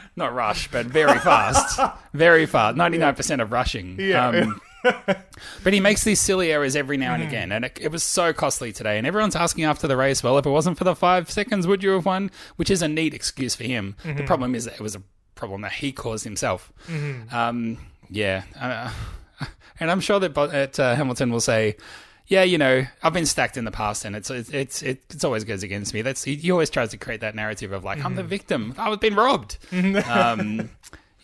Not 0.16 0.34
rush, 0.34 0.68
but 0.70 0.86
very 0.86 1.18
fast. 1.20 1.80
Very 2.12 2.46
fast. 2.46 2.76
99% 2.76 3.40
of 3.40 3.52
rushing. 3.52 3.98
Yeah. 4.00 4.28
Um, 4.28 4.60
but 5.62 5.72
he 5.72 5.78
makes 5.78 6.04
these 6.04 6.20
silly 6.20 6.50
errors 6.50 6.74
every 6.74 6.96
now 6.96 7.14
and 7.14 7.22
again, 7.22 7.52
and 7.52 7.66
it, 7.66 7.78
it 7.80 7.92
was 7.92 8.02
so 8.02 8.32
costly 8.32 8.72
today. 8.72 8.98
And 8.98 9.06
everyone's 9.06 9.36
asking 9.36 9.64
after 9.64 9.86
the 9.86 9.96
race, 9.96 10.22
well, 10.22 10.38
if 10.38 10.46
it 10.46 10.50
wasn't 10.50 10.78
for 10.78 10.84
the 10.84 10.96
five 10.96 11.30
seconds, 11.30 11.66
would 11.66 11.82
you 11.82 11.90
have 11.90 12.06
won? 12.06 12.30
Which 12.56 12.70
is 12.70 12.82
a 12.82 12.88
neat 12.88 13.14
excuse 13.14 13.54
for 13.54 13.64
him. 13.64 13.94
The 14.04 14.24
problem 14.24 14.54
is 14.54 14.64
that 14.64 14.74
it 14.74 14.80
was 14.80 14.96
a 14.96 15.02
problem 15.40 15.62
that 15.62 15.72
he 15.72 15.90
caused 15.90 16.22
himself. 16.22 16.72
Um, 17.32 17.78
yeah. 18.08 18.44
Uh, 18.60 18.92
and 19.80 19.90
I'm 19.90 20.00
sure 20.00 20.20
that, 20.20 20.78
uh, 20.78 20.94
Hamilton 20.94 21.32
will 21.32 21.40
say, 21.40 21.76
yeah, 22.26 22.44
you 22.44 22.58
know, 22.58 22.86
I've 23.02 23.12
been 23.12 23.26
stacked 23.26 23.56
in 23.56 23.64
the 23.64 23.72
past, 23.72 24.04
and 24.04 24.14
it's 24.14 24.30
it's 24.30 24.52
it's 24.52 24.82
it's 24.82 25.24
always 25.24 25.42
goes 25.42 25.64
against 25.64 25.92
me. 25.92 26.02
That's 26.02 26.22
he, 26.22 26.36
he 26.36 26.52
always 26.52 26.70
tries 26.70 26.90
to 26.90 26.96
create 26.96 27.22
that 27.22 27.34
narrative 27.34 27.72
of 27.72 27.82
like 27.82 28.04
I'm 28.04 28.14
the 28.14 28.22
victim, 28.22 28.72
I 28.78 28.88
was 28.88 28.98
been 28.98 29.16
robbed. 29.16 29.58
um, 29.72 30.70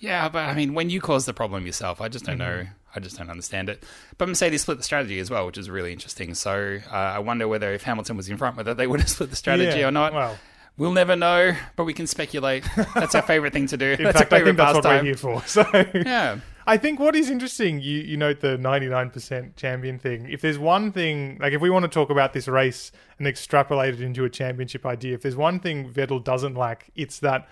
yeah, 0.01 0.29
but 0.29 0.49
I 0.49 0.55
mean, 0.55 0.75
when 0.75 0.91
you 0.91 1.01
cause 1.01 1.25
the 1.25 1.33
problem 1.33 1.65
yourself, 1.65 2.01
I 2.01 2.09
just 2.09 2.25
don't 2.25 2.39
know. 2.39 2.67
I 2.97 2.99
just 2.99 3.19
don't 3.19 3.31
understand 3.31 3.69
it. 3.69 3.85
But 4.19 4.29
Mercedes 4.29 4.63
split 4.63 4.79
the 4.79 4.83
strategy 4.83 5.21
as 5.21 5.31
well, 5.31 5.47
which 5.47 5.59
is 5.59 5.71
really 5.71 5.93
interesting. 5.93 6.35
So 6.35 6.81
uh, 6.91 6.95
I 6.95 7.21
wonder 7.21 7.47
whether 7.47 7.73
if 7.73 7.83
Hamilton 7.85 8.17
was 8.17 8.29
in 8.29 8.37
front, 8.37 8.57
whether 8.57 8.75
they 8.75 8.89
would 8.89 8.99
have 9.01 9.09
split 9.09 9.31
the 9.31 9.37
strategy 9.37 9.81
Yeah, 9.81 9.89
or 9.89 9.91
not. 9.93 10.13
Well, 10.13 10.37
We'll 10.79 10.93
never 10.93 11.17
know, 11.17 11.57
but 11.75 11.85
we 11.85 11.95
can 11.95 12.07
speculate. 12.07 12.65
That's 12.95 13.15
our 13.15 13.23
favorite 13.23 13.53
thing 13.53 13.67
to 13.69 13.77
do. 13.77 13.93
in 13.99 14.05
that's 14.05 14.19
fact, 14.19 14.33
I 14.33 14.45
think 14.45 14.57
that's 14.59 14.75
what 14.75 14.85
we're 14.85 15.03
here 15.03 15.17
for. 15.17 15.43
So 15.47 15.65
Yeah. 15.95 16.41
I 16.69 16.77
think 16.77 16.99
what 16.99 17.15
is 17.15 17.31
interesting, 17.31 17.81
you 17.81 18.01
you 18.01 18.17
note 18.17 18.41
the 18.41 18.59
99% 18.59 19.55
champion 19.55 19.99
thing. 20.01 20.29
If 20.29 20.41
there's 20.41 20.59
one 20.59 20.91
thing, 20.91 21.39
like 21.41 21.53
if 21.53 21.61
we 21.61 21.71
want 21.71 21.85
to 21.85 21.89
talk 21.89 22.11
about 22.11 22.33
this 22.33 22.49
race 22.49 22.91
and 23.19 23.27
extrapolate 23.27 23.95
it 23.95 24.01
into 24.01 24.25
a 24.25 24.31
championship 24.31 24.85
idea, 24.85 25.15
if 25.15 25.23
there's 25.23 25.37
one 25.37 25.61
thing 25.61 25.89
Vettel 25.91 26.23
doesn't 26.23 26.55
lack, 26.55 26.91
it's 26.97 27.21
that 27.21 27.49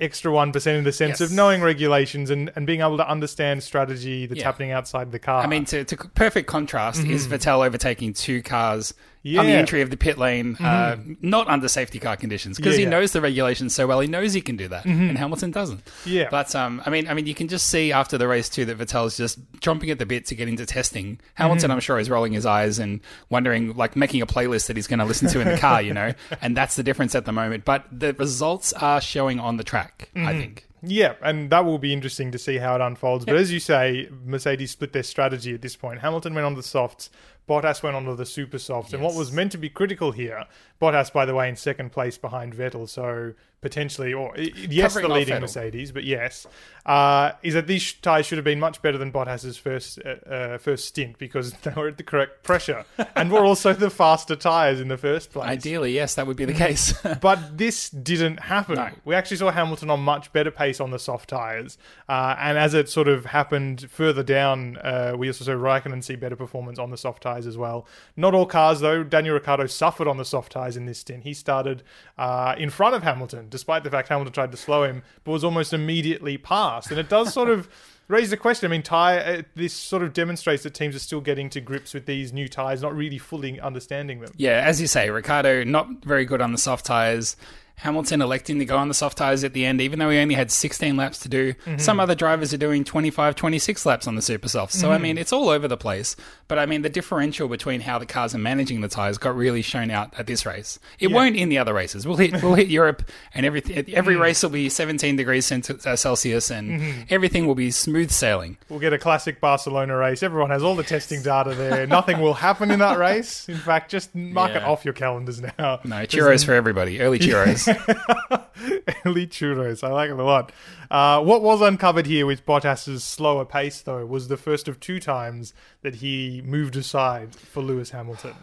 extra 0.00 0.32
1% 0.32 0.66
in 0.78 0.84
the 0.84 0.92
sense 0.92 1.20
Yes. 1.20 1.30
of 1.30 1.36
knowing 1.36 1.60
regulations 1.62 2.30
and, 2.30 2.50
and 2.56 2.66
being 2.66 2.80
able 2.80 2.96
to 2.96 3.08
understand 3.08 3.62
strategy 3.62 4.26
that's 4.26 4.40
Yeah. 4.40 4.46
happening 4.46 4.72
outside 4.72 5.12
the 5.12 5.18
car. 5.18 5.42
I 5.42 5.46
mean, 5.46 5.64
to, 5.66 5.84
to 5.84 5.96
perfect 5.96 6.48
contrast 6.48 7.02
mm-hmm. 7.02 7.12
is 7.12 7.28
Vettel 7.28 7.64
overtaking 7.64 8.12
two 8.12 8.42
cars 8.42 8.94
on 9.24 9.30
the 9.30 9.30
Mm-hmm. 9.30 9.36
Yeah. 9.36 9.42
Mm-hmm. 9.42 9.58
entry 9.60 9.82
of 9.82 9.90
the 9.90 9.96
pit 9.96 10.18
lane, 10.18 10.56
uh, 10.56 10.96
not 11.20 11.46
under 11.48 11.68
safety 11.68 11.98
car 12.00 12.16
conditions, 12.16 12.56
because 12.56 12.72
Yeah, 12.72 12.76
he 12.78 12.82
yeah. 12.82 12.86
Mm-hmm. 12.88 13.00
knows 13.00 13.12
the 13.12 13.20
regulations 13.20 13.74
so 13.74 13.86
well. 13.86 14.00
He 14.00 14.08
knows 14.08 14.32
he 14.32 14.40
can 14.40 14.56
do 14.56 14.66
that, 14.68 14.84
and 14.84 15.16
Hamilton 15.16 15.50
doesn't. 15.52 15.80
Yeah. 16.04 16.28
but 16.30 16.54
um, 16.56 16.82
I 16.84 16.90
mean, 16.90 17.06
I 17.06 17.14
mean, 17.14 17.26
you 17.26 17.34
can 17.34 17.46
just 17.48 17.68
see 17.68 17.92
after 17.92 18.18
the 18.18 18.26
race 18.26 18.48
too 18.48 18.64
that 18.64 18.78
Vettel's 18.78 19.16
just 19.16 19.38
chomping 19.60 19.90
at 19.90 19.98
the 20.00 20.06
bit 20.06 20.26
to 20.26 20.34
get 20.34 20.48
into 20.48 20.66
testing. 20.66 21.20
Hamilton, 21.34 21.62
Mm-hmm. 21.68 21.72
I'm 21.72 21.80
sure, 21.80 21.98
is 22.00 22.10
rolling 22.10 22.32
his 22.32 22.46
eyes 22.46 22.78
and 22.80 23.00
wondering, 23.30 23.76
like, 23.76 23.94
making 23.94 24.22
a 24.22 24.26
playlist 24.26 24.66
that 24.66 24.76
he's 24.76 24.86
going 24.88 24.98
to 24.98 25.04
listen 25.04 25.28
to 25.28 25.40
in 25.40 25.48
the 25.48 25.58
car, 25.58 25.80
you 25.80 25.94
know, 25.94 26.12
and 26.42 26.56
that's 26.56 26.74
the 26.76 26.82
difference 26.82 27.14
at 27.14 27.24
the 27.24 27.32
moment. 27.32 27.64
But 27.64 27.84
the 27.92 28.14
results 28.14 28.72
are 28.72 29.00
showing 29.00 29.38
on 29.38 29.56
the 29.56 29.64
track. 29.64 30.10
Mm-hmm. 30.16 30.26
I 30.26 30.32
think. 30.32 30.66
Yeah, 30.84 31.14
and 31.22 31.48
that 31.50 31.64
will 31.64 31.78
be 31.78 31.92
interesting 31.92 32.32
to 32.32 32.38
see 32.38 32.56
how 32.58 32.74
it 32.74 32.80
unfolds. 32.80 33.24
But 33.24 33.36
as 33.36 33.52
you 33.52 33.60
say, 33.60 34.08
Mercedes 34.24 34.72
split 34.72 34.92
their 34.92 35.04
strategy 35.04 35.54
at 35.54 35.62
this 35.62 35.76
point. 35.76 36.00
Hamilton 36.00 36.34
went 36.34 36.44
on 36.44 36.54
the 36.56 36.62
softs, 36.64 37.08
Bottas 37.48 37.82
went 37.82 37.96
on 37.96 38.04
to 38.04 38.14
the 38.14 38.26
super 38.26 38.58
softs. 38.58 38.92
And 38.92 39.02
what 39.02 39.14
was 39.14 39.32
meant 39.32 39.52
to 39.52 39.58
be 39.58 39.68
critical 39.68 40.12
here, 40.12 40.46
Bottas, 40.80 41.12
by 41.12 41.26
the 41.26 41.34
way, 41.34 41.48
in 41.48 41.56
second 41.56 41.90
place 41.90 42.18
behind 42.18 42.54
Vettel, 42.54 42.88
so 42.88 43.34
potentially, 43.62 44.12
or 44.12 44.36
yes, 44.36 44.92
Covering 44.92 45.08
the 45.08 45.14
leading. 45.14 45.40
Mercedes, 45.40 45.92
but 45.92 46.04
yes, 46.04 46.46
uh, 46.84 47.30
is 47.42 47.54
that 47.54 47.68
these 47.68 47.92
tyres 47.94 48.26
should 48.26 48.36
have 48.36 48.44
been 48.44 48.58
much 48.58 48.82
better 48.82 48.98
than 48.98 49.12
Bottas's 49.12 49.56
first 49.56 50.00
uh, 50.04 50.28
uh, 50.28 50.58
first 50.58 50.86
stint 50.86 51.16
because 51.16 51.52
they 51.62 51.70
were 51.70 51.88
at 51.88 51.96
the 51.96 52.02
correct 52.02 52.42
pressure 52.42 52.84
and 53.14 53.30
were 53.30 53.44
also 53.44 53.72
the 53.72 53.88
faster 53.88 54.36
tyres 54.36 54.80
in 54.80 54.88
the 54.88 54.96
first 54.96 55.30
place. 55.30 55.48
Ideally, 55.48 55.92
yes, 55.92 56.16
that 56.16 56.26
would 56.26 56.36
be 56.36 56.44
the 56.44 56.52
case. 56.52 56.92
But 57.20 57.56
this 57.56 57.88
didn't 57.88 58.40
happen. 58.40 58.76
No. 58.76 58.88
We 59.04 59.14
actually 59.14 59.36
saw 59.36 59.52
Hamilton 59.52 59.90
on 59.90 60.00
much 60.00 60.32
better 60.32 60.50
pace 60.50 60.80
on 60.80 60.90
the 60.90 60.98
soft 60.98 61.28
tyres. 61.28 61.78
Uh, 62.08 62.34
and 62.38 62.58
as 62.58 62.74
it 62.74 62.88
sort 62.88 63.06
of 63.06 63.26
happened 63.26 63.88
further 63.90 64.24
down, 64.24 64.76
uh, 64.78 65.14
we 65.16 65.28
also 65.28 65.44
saw 65.44 65.52
Raikkonen 65.52 66.02
see 66.02 66.16
better 66.16 66.34
performance 66.34 66.80
on 66.80 66.90
the 66.90 66.96
soft 66.96 67.22
tyres 67.22 67.41
as 67.46 67.56
well. 67.56 67.86
Not 68.16 68.34
all 68.34 68.46
cars, 68.46 68.80
though. 68.80 69.02
Daniel 69.02 69.34
Ricciardo 69.34 69.66
suffered 69.66 70.08
on 70.08 70.16
the 70.16 70.24
soft 70.24 70.52
tyres 70.52 70.76
in 70.76 70.86
this 70.86 70.98
stint. 70.98 71.24
He 71.24 71.34
started 71.34 71.82
uh, 72.18 72.54
in 72.58 72.70
front 72.70 72.94
of 72.94 73.02
Hamilton, 73.02 73.48
despite 73.48 73.84
the 73.84 73.90
fact 73.90 74.08
Hamilton 74.08 74.32
tried 74.32 74.52
to 74.52 74.56
slow 74.56 74.84
him, 74.84 75.02
but 75.24 75.32
was 75.32 75.44
almost 75.44 75.72
immediately 75.72 76.38
passed. 76.38 76.90
And 76.90 76.98
it 76.98 77.08
does 77.08 77.32
sort 77.32 77.48
of. 77.48 77.68
Raise 78.08 78.30
the 78.30 78.36
question. 78.36 78.68
I 78.68 78.70
mean, 78.72 78.82
tire. 78.82 79.20
Uh, 79.20 79.42
this 79.54 79.72
sort 79.72 80.02
of 80.02 80.12
demonstrates 80.12 80.64
that 80.64 80.74
teams 80.74 80.94
are 80.94 80.98
still 80.98 81.20
getting 81.20 81.48
to 81.50 81.60
grips 81.60 81.94
with 81.94 82.04
these 82.04 82.32
new 82.32 82.48
tires, 82.48 82.82
not 82.82 82.94
really 82.94 83.16
fully 83.16 83.58
understanding 83.60 84.20
them. 84.20 84.32
Yeah, 84.36 84.62
as 84.66 84.80
you 84.80 84.86
say, 84.86 85.08
Ricciardo 85.08 85.64
not 85.64 86.04
very 86.04 86.26
good 86.26 86.42
on 86.42 86.52
the 86.52 86.58
soft 86.58 86.84
tires. 86.84 87.36
Hamilton 87.82 88.22
electing 88.22 88.60
to 88.60 88.64
go 88.64 88.76
on 88.76 88.86
the 88.86 88.94
soft 88.94 89.18
tires 89.18 89.42
at 89.42 89.54
the 89.54 89.66
end, 89.66 89.80
even 89.80 89.98
though 89.98 90.08
he 90.08 90.18
only 90.18 90.36
had 90.36 90.52
16 90.52 90.96
laps 90.96 91.18
to 91.18 91.28
do. 91.28 91.52
Mm-hmm. 91.52 91.78
Some 91.78 91.98
other 91.98 92.14
drivers 92.14 92.54
are 92.54 92.58
doing 92.58 92.84
25, 92.84 93.34
26 93.34 93.84
laps 93.84 94.06
on 94.06 94.14
the 94.14 94.22
super 94.22 94.48
softs. 94.48 94.78
So, 94.78 94.90
I 94.90 94.94
mm-hmm. 94.94 95.02
mean, 95.02 95.18
it's 95.18 95.32
all 95.32 95.48
over 95.48 95.66
the 95.66 95.76
place. 95.76 96.14
But 96.46 96.60
I 96.60 96.66
mean, 96.66 96.82
the 96.82 96.88
differential 96.88 97.48
between 97.48 97.80
how 97.80 97.98
the 97.98 98.06
cars 98.06 98.36
are 98.36 98.38
managing 98.38 98.82
the 98.82 98.88
tires 98.88 99.18
got 99.18 99.34
really 99.34 99.62
shown 99.62 99.90
out 99.90 100.14
at 100.16 100.28
this 100.28 100.46
race. 100.46 100.78
It 101.00 101.08
won't 101.08 101.34
in 101.34 101.48
the 101.48 101.58
other 101.58 101.74
races. 101.74 102.06
We'll 102.06 102.18
hit, 102.18 102.40
we'll 102.40 102.54
hit 102.54 102.68
Europe, 102.68 103.02
and 103.34 103.44
everything. 103.44 103.76
Every 103.92 104.14
mm-hmm. 104.14 104.22
race 104.22 104.42
will 104.44 104.50
be 104.50 104.68
17 104.68 105.16
degrees 105.16 105.50
uh, 105.50 105.96
Celsius, 105.96 106.50
and 106.50 107.06
everything 107.10 107.48
will 107.48 107.56
be 107.56 107.72
smooth 107.72 108.12
sailing. 108.12 108.58
We'll 108.68 108.78
get 108.78 108.92
a 108.92 108.98
classic 108.98 109.40
Barcelona 109.40 109.96
race. 109.96 110.22
Everyone 110.22 110.50
has 110.50 110.62
all 110.62 110.76
the 110.76 110.84
testing 110.84 111.22
data 111.22 111.54
there. 111.54 111.86
Nothing 111.86 112.20
will 112.20 112.34
happen 112.34 112.70
in 112.70 112.78
that 112.78 112.98
race. 112.98 113.48
In 113.48 113.56
fact, 113.56 113.90
just 113.90 114.14
mark 114.14 114.52
it 114.52 114.62
off 114.62 114.84
your 114.84 114.94
calendars 114.94 115.40
now. 115.40 115.80
No 115.84 116.06
churros 116.06 116.44
for 116.44 116.52
everybody. 116.52 117.00
Early 117.00 117.18
churros. 117.18 117.66
Early 119.04 119.26
churros. 119.26 119.82
I 119.82 119.92
like 119.92 120.10
it 120.10 120.18
a 120.18 120.24
lot. 120.24 120.52
Uh, 120.90 121.22
what 121.22 121.42
was 121.42 121.60
uncovered 121.60 122.06
here 122.06 122.26
with 122.26 122.46
Bottas's 122.46 123.02
slower 123.02 123.44
pace, 123.44 123.80
though, 123.80 124.06
was 124.06 124.28
the 124.28 124.36
first 124.36 124.68
of 124.68 124.78
two 124.80 125.00
times 125.00 125.52
that 125.82 125.96
he 125.96 126.42
moved 126.44 126.76
aside 126.76 127.34
for 127.34 127.62
Lewis 127.62 127.90
Hamilton. 127.90 128.34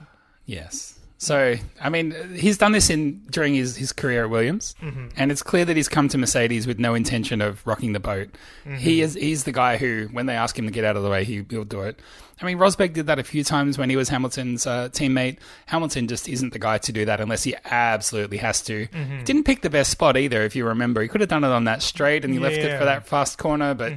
Yes. 0.46 0.99
So, 1.22 1.56
I 1.82 1.90
mean, 1.90 2.16
he's 2.34 2.58
done 2.58 2.72
this 2.72 2.90
in 2.90 3.20
during 3.30 3.54
his, 3.54 3.76
his 3.76 3.92
career 3.92 4.24
at 4.24 4.30
Williams, 4.30 4.74
mm-hmm. 4.82 5.08
and 5.18 5.34
it's 5.34 5.44
clear 5.44 5.66
that 5.66 5.76
he's 5.76 5.90
come 5.90 6.08
to 6.08 6.18
Mercedes 6.18 6.66
with 6.66 6.80
no 6.80 6.96
intention 6.96 7.42
of 7.42 7.62
rocking 7.68 7.92
the 7.92 8.00
boat. 8.00 8.30
Mm-hmm. 8.66 8.76
He 8.76 9.02
is 9.02 9.16
he's 9.16 9.44
the 9.44 9.52
guy 9.52 9.76
who, 9.76 10.08
when 10.14 10.28
they 10.28 10.36
ask 10.36 10.58
him 10.58 10.66
to 10.66 10.72
get 10.72 10.86
out 10.86 10.96
of 10.96 11.04
the 11.04 11.10
way, 11.10 11.26
he, 11.26 11.46
he'll 11.50 11.66
do 11.66 11.82
it. 11.82 12.00
I 12.42 12.46
mean, 12.46 12.58
Rosberg 12.58 12.94
did 12.94 13.08
that 13.08 13.20
a 13.20 13.24
few 13.26 13.44
times 13.44 13.78
when 13.78 13.90
he 13.90 13.98
was 13.98 14.08
Hamilton's 14.08 14.66
uh, 14.66 14.88
teammate. 14.94 15.40
Hamilton 15.66 16.08
just 16.08 16.30
isn't 16.30 16.54
the 16.54 16.60
guy 16.60 16.78
to 16.78 16.94
do 16.94 17.04
that 17.04 17.20
unless 17.20 17.44
he 17.44 17.54
absolutely 17.66 18.38
has 18.38 18.62
to. 18.62 18.88
Mm-hmm. 18.88 19.26
Didn't 19.26 19.44
pick 19.44 19.62
the 19.62 19.70
best 19.70 19.92
spot 19.92 20.16
either, 20.16 20.44
if 20.44 20.56
you 20.56 20.66
remember. 20.66 21.02
He 21.02 21.10
could 21.10 21.20
have 21.20 21.30
done 21.30 21.44
it 21.44 21.50
on 21.52 21.66
that 21.66 21.82
straight, 21.82 22.24
and 22.24 22.34
he 22.34 22.40
left 22.40 22.56
it 22.56 22.80
for 22.80 22.86
that 22.86 23.08
fast 23.08 23.38
corner, 23.38 23.74
but. 23.74 23.92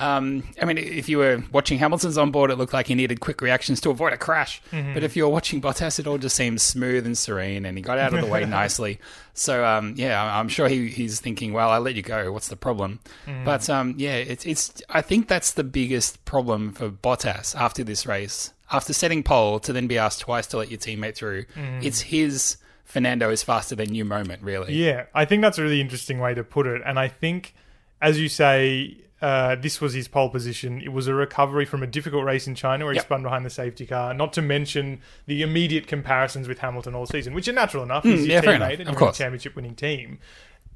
Um, 0.00 0.42
I 0.60 0.64
mean, 0.64 0.78
if 0.78 1.08
you 1.08 1.18
were 1.18 1.44
watching 1.52 1.78
Hamilton's 1.78 2.16
on 2.16 2.30
board, 2.30 2.50
it 2.50 2.56
looked 2.56 2.72
like 2.72 2.86
he 2.86 2.94
needed 2.94 3.20
quick 3.20 3.40
reactions 3.42 3.80
to 3.82 3.90
avoid 3.90 4.12
a 4.14 4.16
crash. 4.16 4.62
But 4.70 5.04
if 5.04 5.14
you 5.14 5.24
were 5.24 5.28
watching 5.28 5.60
Bottas, 5.60 5.98
it 6.00 6.06
all 6.06 6.16
just 6.18 6.34
seems 6.34 6.62
smooth 6.62 7.04
and 7.04 7.16
serene, 7.16 7.66
and 7.66 7.76
he 7.76 7.82
got 7.82 7.98
out 7.98 8.14
of 8.14 8.20
the 8.20 8.26
way 8.26 8.44
nicely. 8.46 8.98
So, 9.34 9.64
um, 9.64 9.94
yeah, 9.96 10.38
I'm 10.38 10.48
sure 10.48 10.68
he, 10.68 10.88
he's 10.88 11.20
thinking, 11.20 11.52
"Well, 11.52 11.68
I 11.70 11.78
let 11.78 11.94
you 11.94 12.02
go. 12.02 12.32
What's 12.32 12.48
the 12.48 12.56
problem?" 12.56 13.00
But 13.44 13.68
um, 13.68 13.94
yeah, 13.98 14.14
it's 14.16 14.46
it's. 14.46 14.82
I 14.88 15.02
think 15.02 15.28
that's 15.28 15.52
the 15.52 15.64
biggest 15.64 16.24
problem 16.24 16.72
for 16.72 16.90
Bottas 16.90 17.54
after 17.54 17.84
this 17.84 18.06
race. 18.06 18.52
After 18.72 18.92
setting 18.92 19.22
pole 19.22 19.58
to 19.60 19.72
then 19.72 19.86
be 19.86 19.98
asked 19.98 20.20
twice 20.20 20.46
to 20.48 20.56
let 20.56 20.70
your 20.70 20.78
teammate 20.78 21.14
through, 21.16 21.44
it's 21.82 22.00
his 22.00 22.56
Fernando 22.84 23.30
is 23.30 23.42
faster 23.42 23.74
than 23.76 23.94
you 23.94 24.04
moment, 24.04 24.42
really. 24.42 24.74
Yeah, 24.74 25.06
I 25.14 25.24
think 25.24 25.42
that's 25.42 25.58
a 25.58 25.62
really 25.62 25.80
interesting 25.80 26.18
way 26.20 26.34
to 26.34 26.42
put 26.44 26.66
it. 26.66 26.80
And 26.84 26.98
I 26.98 27.08
think, 27.08 27.54
as 28.00 28.18
you 28.18 28.28
say, 28.28 28.96
uh, 29.22 29.54
this 29.56 29.80
was 29.80 29.92
his 29.92 30.08
pole 30.08 30.30
position. 30.30 30.80
It 30.80 30.92
was 30.92 31.06
a 31.06 31.14
recovery 31.14 31.64
from 31.66 31.82
a 31.82 31.86
difficult 31.86 32.24
race 32.24 32.46
in 32.46 32.54
China 32.54 32.84
where 32.86 32.92
he 32.94 32.98
Yep. 32.98 33.04
spun 33.06 33.22
behind 33.22 33.44
the 33.44 33.50
safety 33.50 33.86
car. 33.86 34.14
Not 34.14 34.32
to 34.34 34.42
mention 34.42 35.00
the 35.26 35.42
immediate 35.42 35.86
comparisons 35.86 36.48
with 36.48 36.58
Hamilton 36.60 36.94
all 36.94 37.06
season, 37.06 37.34
which 37.34 37.46
are 37.48 37.52
natural 37.52 37.82
enough. 37.82 38.04
He's 38.04 38.26
your 38.26 38.40
Hmm, 38.40 38.46
yeah, 38.48 38.52
teammate 38.56 38.70
enough. 38.72 38.80
and 38.80 38.88
Of 38.88 38.96
course. 38.96 39.16
a 39.20 39.22
championship 39.22 39.54
winning 39.56 39.74
team. 39.74 40.18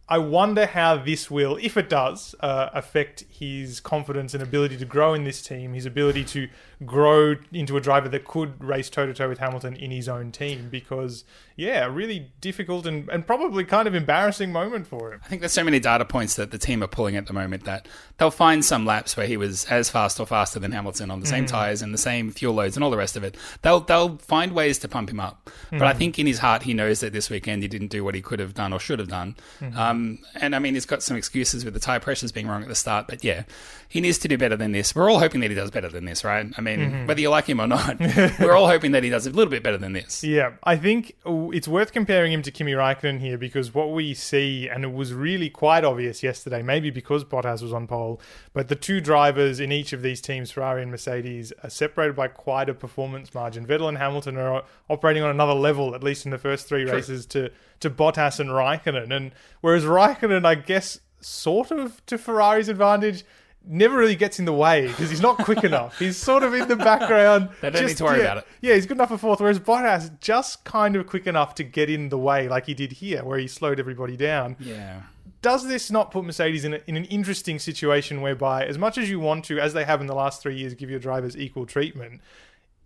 I 0.07 0.19
wonder 0.19 0.67
how 0.67 0.97
this 0.97 1.31
will, 1.31 1.59
if 1.63 1.79
it 1.79 1.89
does, 1.89 2.35
uh, 2.41 2.69
affect 2.75 3.25
his 3.31 3.81
confidence 3.81 4.35
and 4.35 4.43
ability 4.43 4.77
to 4.77 4.85
grow 4.85 5.15
in 5.15 5.25
this 5.25 5.41
team, 5.41 5.73
his 5.73 5.87
ability 5.87 6.25
to 6.25 6.49
grow 6.85 7.37
into 7.53 7.79
a 7.79 7.81
driver 7.81 8.11
that 8.11 8.27
could 8.27 8.63
race 8.63 8.91
toe 8.91 9.07
to 9.07 9.15
toe 9.15 9.31
with 9.31 9.39
Hamilton 9.39 9.75
in 9.75 9.91
his 9.91 10.07
own 10.07 10.31
team. 10.31 10.69
Because, 10.71 11.25
yeah, 11.57 11.87
a 11.87 11.91
really 11.91 12.31
difficult 12.43 12.85
and, 12.85 13.09
and 13.09 13.27
probably 13.27 13.65
kind 13.65 13.89
of 13.89 13.95
embarrassing 13.95 14.53
moment 14.53 14.87
for 14.87 15.15
him. 15.15 15.21
I 15.25 15.29
think 15.29 15.41
there's 15.41 15.53
so 15.53 15.65
many 15.65 15.81
data 15.81 16.05
points 16.05 16.35
that 16.37 16.51
the 16.51 16.59
team 16.59 16.83
are 16.83 16.89
pulling 16.89 17.17
at 17.17 17.27
the 17.27 17.33
moment 17.33 17.65
that 17.65 17.89
they'll 18.19 18.31
find 18.31 18.63
some 18.63 18.85
laps 18.85 19.17
where 19.17 19.27
he 19.27 19.39
was 19.39 19.65
as 19.67 19.89
fast 19.89 20.21
or 20.21 20.27
faster 20.27 20.59
than 20.59 20.73
Hamilton 20.73 21.11
on 21.11 21.21
the 21.21 21.27
same 21.27 21.47
tires 21.47 21.81
and 21.81 21.95
the 21.95 21.99
same 21.99 22.31
fuel 22.31 22.53
loads 22.53 22.77
and 22.77 22.85
all 22.85 22.91
the 22.91 22.99
rest 22.99 23.17
of 23.17 23.25
it. 23.25 23.39
They'll 23.63 23.81
they'll 23.81 24.19
find 24.19 24.53
ways 24.53 24.79
to 24.81 24.89
pump 24.89 25.09
him 25.09 25.21
up. 25.21 25.49
But 25.71 25.85
I 25.85 25.95
think 25.95 26.19
in 26.19 26.27
his 26.27 26.41
heart 26.41 26.65
he 26.65 26.75
knows 26.75 27.01
that 27.01 27.15
this 27.15 27.31
weekend 27.31 27.63
he 27.63 27.69
didn't 27.69 27.89
do 27.89 28.05
what 28.05 28.15
he 28.15 28.21
could 28.21 28.39
have 28.39 28.53
done 28.53 28.75
or 28.75 28.79
should 28.79 28.99
have 28.99 29.09
done. 29.09 29.37
Um, 29.75 29.94
Um, 29.95 30.19
and 30.35 30.55
I 30.55 30.59
mean 30.59 30.75
he's 30.75 30.87
got 30.87 31.03
some 31.03 31.17
excuses 31.17 31.65
with 31.65 31.75
the 31.75 31.81
tire 31.81 32.01
pressures 32.01 32.33
being 32.33 32.47
wrong 32.47 32.63
at 32.63 32.69
the 32.69 32.75
start. 32.75 33.07
But 33.07 33.25
yeah, 33.25 33.45
he 33.89 34.01
needs 34.01 34.19
to 34.19 34.29
do 34.29 34.37
better 34.37 34.57
than 34.57 34.73
this. 34.73 34.95
We're 34.95 35.11
all 35.11 35.19
hoping 35.19 35.41
that 35.41 35.51
he 35.51 35.55
does 35.55 35.71
better 35.71 35.89
than 35.89 36.05
this, 36.05 36.25
right? 36.25 36.47
I 36.57 36.61
mean, 36.61 36.81
mm-hmm. 36.81 37.07
whether 37.07 37.21
you 37.21 37.31
like 37.31 37.47
him 37.47 37.61
or 37.61 37.67
not, 37.67 37.99
we're 38.41 38.57
all 38.57 38.69
hoping 38.69 38.93
that 38.93 39.05
he 39.05 39.11
does 39.11 39.27
a 39.27 39.31
little 39.31 39.51
bit 39.51 39.63
better 39.63 39.79
than 39.79 39.93
this. 39.93 40.25
Yeah, 40.25 40.53
I 40.65 40.77
think 40.77 41.17
it's 41.25 41.69
worth 41.69 41.93
comparing 41.93 42.33
him 42.33 42.43
to 42.43 42.51
Kimi 42.51 42.73
Raikkonen 42.73 43.21
here 43.21 43.39
because 43.39 43.75
what 43.75 43.93
we 43.93 44.15
see, 44.15 44.69
and 44.69 44.85
it 44.85 44.93
was 44.93 45.13
really 45.13 45.51
quite 45.51 45.85
obvious 45.85 46.23
yesterday, 46.23 46.63
maybe 46.63 46.91
because 46.91 47.25
Bottas 47.25 47.63
was 47.63 47.73
on 47.73 47.87
pole, 47.87 48.21
but 48.53 48.69
the 48.69 48.77
two 48.77 49.01
drivers 49.01 49.61
in 49.61 49.73
each 49.73 49.93
of 49.93 50.03
these 50.03 50.21
teams, 50.21 50.51
Ferrari 50.51 50.83
and 50.83 50.91
Mercedes, 50.91 51.53
are 51.63 51.71
separated 51.71 52.17
by 52.17 52.29
quite 52.29 52.69
a 52.69 52.75
performance 52.75 53.35
margin. 53.35 53.67
Vettel 53.67 53.89
and 53.89 53.99
Hamilton 53.99 54.37
are 54.37 54.65
operating 54.91 55.23
on 55.23 55.31
another 55.31 55.55
level, 55.55 55.95
at 55.95 56.03
least 56.03 56.25
in 56.25 56.31
the 56.31 56.39
first 56.39 56.67
three 56.67 56.85
races, 56.85 57.27
to, 57.27 57.51
to 57.85 57.91
Bottas 57.91 58.41
and 58.41 58.51
Raikkonen. 58.51 59.15
And 59.15 59.33
whereas 59.61 59.85
Raikkonen, 59.85 60.45
I 60.45 60.57
guess, 60.57 61.01
sort 61.21 61.71
of 61.71 62.05
to 62.07 62.19
Ferrari's 62.19 62.69
advantage, 62.69 63.25
never 63.67 63.97
really 63.97 64.17
gets 64.17 64.39
in 64.39 64.45
the 64.45 64.53
way 64.53 64.89
because 64.89 65.09
he's 65.09 65.21
not 65.21 65.39
quick 65.39 65.65
enough. 65.65 65.99
He's 65.99 66.17
sort 66.17 66.43
of 66.43 66.53
in 66.53 66.69
the 66.69 66.77
background. 66.77 67.49
They 67.61 67.71
don't 67.71 67.87
need 67.87 67.97
to 67.97 68.05
worry 68.05 68.19
yeah, 68.19 68.25
about 68.25 68.39
it. 68.39 68.47
Yeah, 68.61 68.75
he's 68.75 68.87
good 68.87 68.97
enough 68.99 69.09
for 69.09 69.19
fourth, 69.19 69.41
whereas 69.41 69.59
Bottas 69.59 70.19
just 70.21 70.65
kind 70.65 70.97
of 70.97 71.07
quick 71.07 71.27
enough 71.27 71.55
to 71.57 71.65
get 71.65 71.89
in 71.89 72.09
the 72.09 72.19
way, 72.19 72.49
like 72.49 72.67
he 72.67 72.75
did 72.75 72.93
here, 72.93 73.25
where 73.25 73.39
he 73.39 73.47
slowed 73.47 73.79
everybody 73.81 74.17
down. 74.17 74.57
Yeah. 74.59 75.03
Does 75.41 75.69
this 75.69 75.91
not 75.91 76.11
put 76.11 76.25
Mercedes 76.25 76.65
in, 76.65 76.75
a, 76.75 76.81
in 76.87 76.97
an 76.97 77.05
interesting 77.07 77.59
situation 77.59 78.23
whereby, 78.23 78.65
as 78.65 78.79
much 78.79 78.97
as 78.97 79.11
you 79.11 79.21
want 79.21 79.45
to, 79.47 79.59
as 79.59 79.75
they 79.75 79.85
have 79.85 80.01
in 80.01 80.07
the 80.07 80.15
last 80.15 80.41
three 80.41 80.57
years, 80.57 80.73
give 80.75 80.91
your 80.91 80.99
drivers 80.99 81.37
equal 81.37 81.67
treatment? 81.67 82.23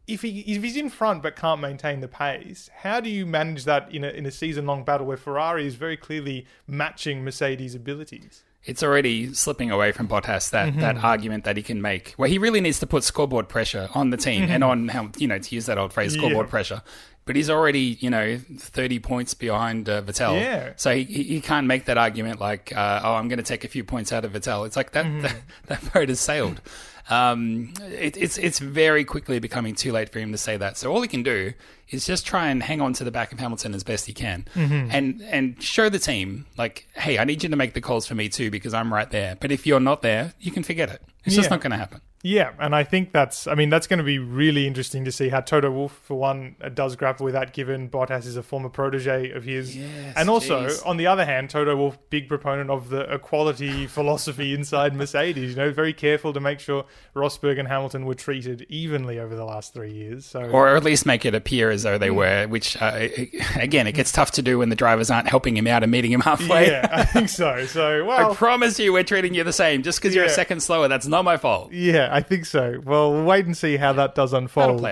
If, 0.09 0.23
he, 0.23 0.41
if 0.41 0.63
he's 0.63 0.77
in 0.77 0.89
front 0.91 1.23
but 1.23 1.37
can't 1.37 1.61
maintain 1.61 2.01
the 2.01 2.09
pace, 2.09 2.71
how 2.79 2.99
do 3.01 3.11
you 3.11 3.27
manage 3.27 3.65
that 3.67 3.93
in 3.95 4.03
a, 4.05 4.09
in 4.09 4.25
a 4.27 4.31
season 4.31 4.67
long 4.67 4.83
battle 4.83 5.07
where 5.07 5.17
Ferrari 5.19 5.67
is 5.67 5.75
very 5.75 5.97
clearly 5.99 6.47
matching 6.67 7.23
Mercedes' 7.25 7.75
abilities? 7.75 8.43
It's 8.65 8.83
already 8.83 9.33
slipping 9.35 9.71
away 9.71 9.93
from 9.93 10.09
Bottas 10.09 10.51
that, 10.51 10.71
Mm-hmm. 10.71 10.81
that 10.81 10.97
argument 10.99 11.45
that 11.45 11.57
he 11.57 11.63
can 11.63 11.81
make, 11.81 12.13
where 12.17 12.29
he 12.29 12.39
really 12.39 12.61
needs 12.61 12.81
to 12.81 12.87
put 12.87 13.05
scoreboard 13.05 13.49
pressure 13.49 13.89
on 13.95 14.11
the 14.11 14.17
team 14.17 14.45
and 14.45 14.65
on 14.65 14.89
how 14.89 15.11
you 15.17 15.29
know 15.29 15.39
to 15.39 15.55
use 15.55 15.67
that 15.67 15.79
old 15.79 15.93
phrase, 15.93 16.13
scoreboard 16.15 16.33
Mm-hmm. 16.33 16.47
Yeah. 16.47 16.51
pressure. 16.51 16.83
But 17.29 17.37
he's 17.37 17.49
already 17.51 17.99
you 18.01 18.11
know 18.11 18.39
thirty 18.57 18.99
points 18.99 19.35
behind 19.35 19.89
uh, 19.89 20.01
Vettel, 20.03 20.41
Yeah. 20.41 20.73
so 20.77 20.95
he, 20.97 21.05
he 21.05 21.41
can't 21.41 21.67
make 21.69 21.85
that 21.85 21.99
argument 21.99 22.41
like, 22.41 22.73
uh, 22.75 23.01
oh, 23.05 23.15
I'm 23.15 23.29
going 23.29 23.37
to 23.37 23.45
take 23.45 23.63
a 23.65 23.69
few 23.69 23.85
points 23.85 24.13
out 24.13 24.25
of 24.25 24.33
Vettel. 24.33 24.67
It's 24.67 24.77
like 24.77 24.93
that 24.93 25.05
Mm-hmm. 25.05 25.21
that, 25.21 25.37
that 25.83 25.93
boat 25.93 26.09
has 26.09 26.19
sailed. 26.21 26.61
Um, 27.11 27.73
it, 27.83 28.17
it's 28.17 28.37
it's 28.39 28.59
very 28.59 29.05
quickly 29.05 29.39
becoming 29.39 29.75
too 29.75 29.93
late 29.93 30.09
for 30.11 30.19
him 30.19 30.33
to 30.33 30.39
say 30.39 30.57
that. 30.57 30.77
So 30.77 30.93
all 30.93 31.01
he 31.03 31.09
can 31.09 31.23
do 31.23 31.53
is 31.91 32.07
just 32.07 32.27
try 32.27 32.49
and 32.49 32.63
hang 32.63 32.81
on 32.83 32.93
to 32.95 33.05
the 33.05 33.11
back 33.11 33.33
of 33.33 33.39
Hamilton 33.41 33.75
as 33.75 33.83
best 33.85 34.07
he 34.07 34.13
can, 34.15 34.47
Mm-hmm. 34.55 34.89
and 34.91 35.23
and 35.23 35.63
show 35.63 35.89
the 35.89 35.99
team 35.99 36.47
like, 36.59 36.87
hey, 36.95 37.19
I 37.19 37.25
need 37.25 37.43
you 37.43 37.49
to 37.51 37.57
make 37.57 37.73
the 37.75 37.81
calls 37.81 38.07
for 38.07 38.15
me 38.15 38.29
too 38.29 38.51
because 38.51 38.75
I'm 38.75 38.93
right 38.93 39.11
there. 39.11 39.37
But 39.41 39.53
if 39.53 39.67
you're 39.67 39.81
not 39.81 40.03
there, 40.03 40.33
you 40.41 40.51
can 40.51 40.63
forget 40.63 40.89
it. 40.91 41.03
It's 41.25 41.35
just 41.37 41.51
not 41.51 41.61
going 41.61 41.73
to 41.73 41.77
happen. 41.79 42.01
Yeah, 42.25 42.51
and 42.59 42.75
I 42.75 42.83
think 42.83 43.13
that's. 43.13 43.47
I 43.47 43.55
mean, 43.55 43.71
that's 43.71 43.87
going 43.87 43.99
to 43.99 44.05
be 44.05 44.19
really 44.19 44.67
interesting 44.67 45.05
to 45.05 45.13
see 45.13 45.29
how 45.29 45.41
Toto 45.41 45.71
Wolff, 45.71 45.93
for 46.05 46.19
one, 46.19 46.57
uh, 46.61 46.69
does 46.69 46.97
grapple 46.97 47.25
with 47.25 47.35
that. 47.35 47.53
Given 47.53 47.89
Bottas 47.89 48.27
is 48.27 48.37
a 48.37 48.43
former 48.43 48.69
protege 48.69 49.31
of 49.31 49.45
his, 49.45 49.77
Yes, 49.77 50.15
and 50.17 50.29
also 50.29 50.67
jeez. 50.67 50.85
on 50.85 50.97
the 50.97 51.07
other 51.07 51.25
hand, 51.25 51.49
Toto 51.51 51.77
Wolff, 51.77 51.97
big 52.11 52.29
proponent 52.29 52.71
of 52.71 52.89
the 52.89 53.03
equality 53.15 53.87
philosophy 53.99 54.53
inside 54.53 54.97
Mercedes. 54.97 55.51
You 55.51 55.57
know, 55.57 55.71
very 55.71 55.93
careful 55.93 56.33
to 56.33 56.41
make 56.41 56.59
sure 56.59 56.87
Rosberg 57.15 57.59
and 57.61 57.69
Hamilton 57.69 58.05
were 58.05 58.15
treated 58.15 58.67
evenly 58.69 59.21
over 59.21 59.37
the 59.37 59.45
last 59.45 59.73
three 59.73 59.93
years. 59.93 60.27
So, 60.27 60.41
Or 60.43 60.75
at 60.77 60.83
least 60.83 61.07
make 61.07 61.25
it 61.25 61.37
appear 61.37 61.71
as 61.71 61.85
though 61.85 61.99
they 61.99 62.11
were, 62.11 62.47
which, 62.49 62.77
uh, 62.83 63.09
again, 63.55 63.87
it 63.87 63.93
gets 63.93 64.11
tough 64.11 64.33
to 64.33 64.43
do 64.43 64.59
when 64.59 64.71
the 64.71 64.77
drivers 64.77 65.09
aren't 65.09 65.29
helping 65.29 65.57
him 65.57 65.69
out 65.69 65.85
and 65.85 65.93
meeting 65.93 66.11
him 66.11 66.23
halfway. 66.23 66.67
yeah, 66.69 66.89
I 66.91 67.05
think 67.05 67.29
so. 67.29 67.65
So, 67.67 68.05
well 68.07 68.33
I 68.33 68.35
promise 68.35 68.81
you, 68.81 68.93
we're 68.93 69.05
treating 69.05 69.35
you 69.35 69.45
the 69.45 69.53
same. 69.53 69.85
Just 69.85 70.01
because 70.03 70.17
you're 70.17 70.25
a 70.25 70.29
second 70.31 70.65
slower, 70.65 70.89
that's 70.89 71.07
not 71.07 71.25
my 71.25 71.37
fault. 71.37 71.73
Yeah, 72.09 72.15
I 72.17 72.21
think 72.21 72.47
so. 72.47 72.81
Well, 72.85 73.13
we'll 73.13 73.25
wait 73.25 73.47
and 73.47 73.57
see 73.57 73.77
how 73.77 73.93
that 73.95 74.15
does 74.15 74.33
unfold. 74.33 74.87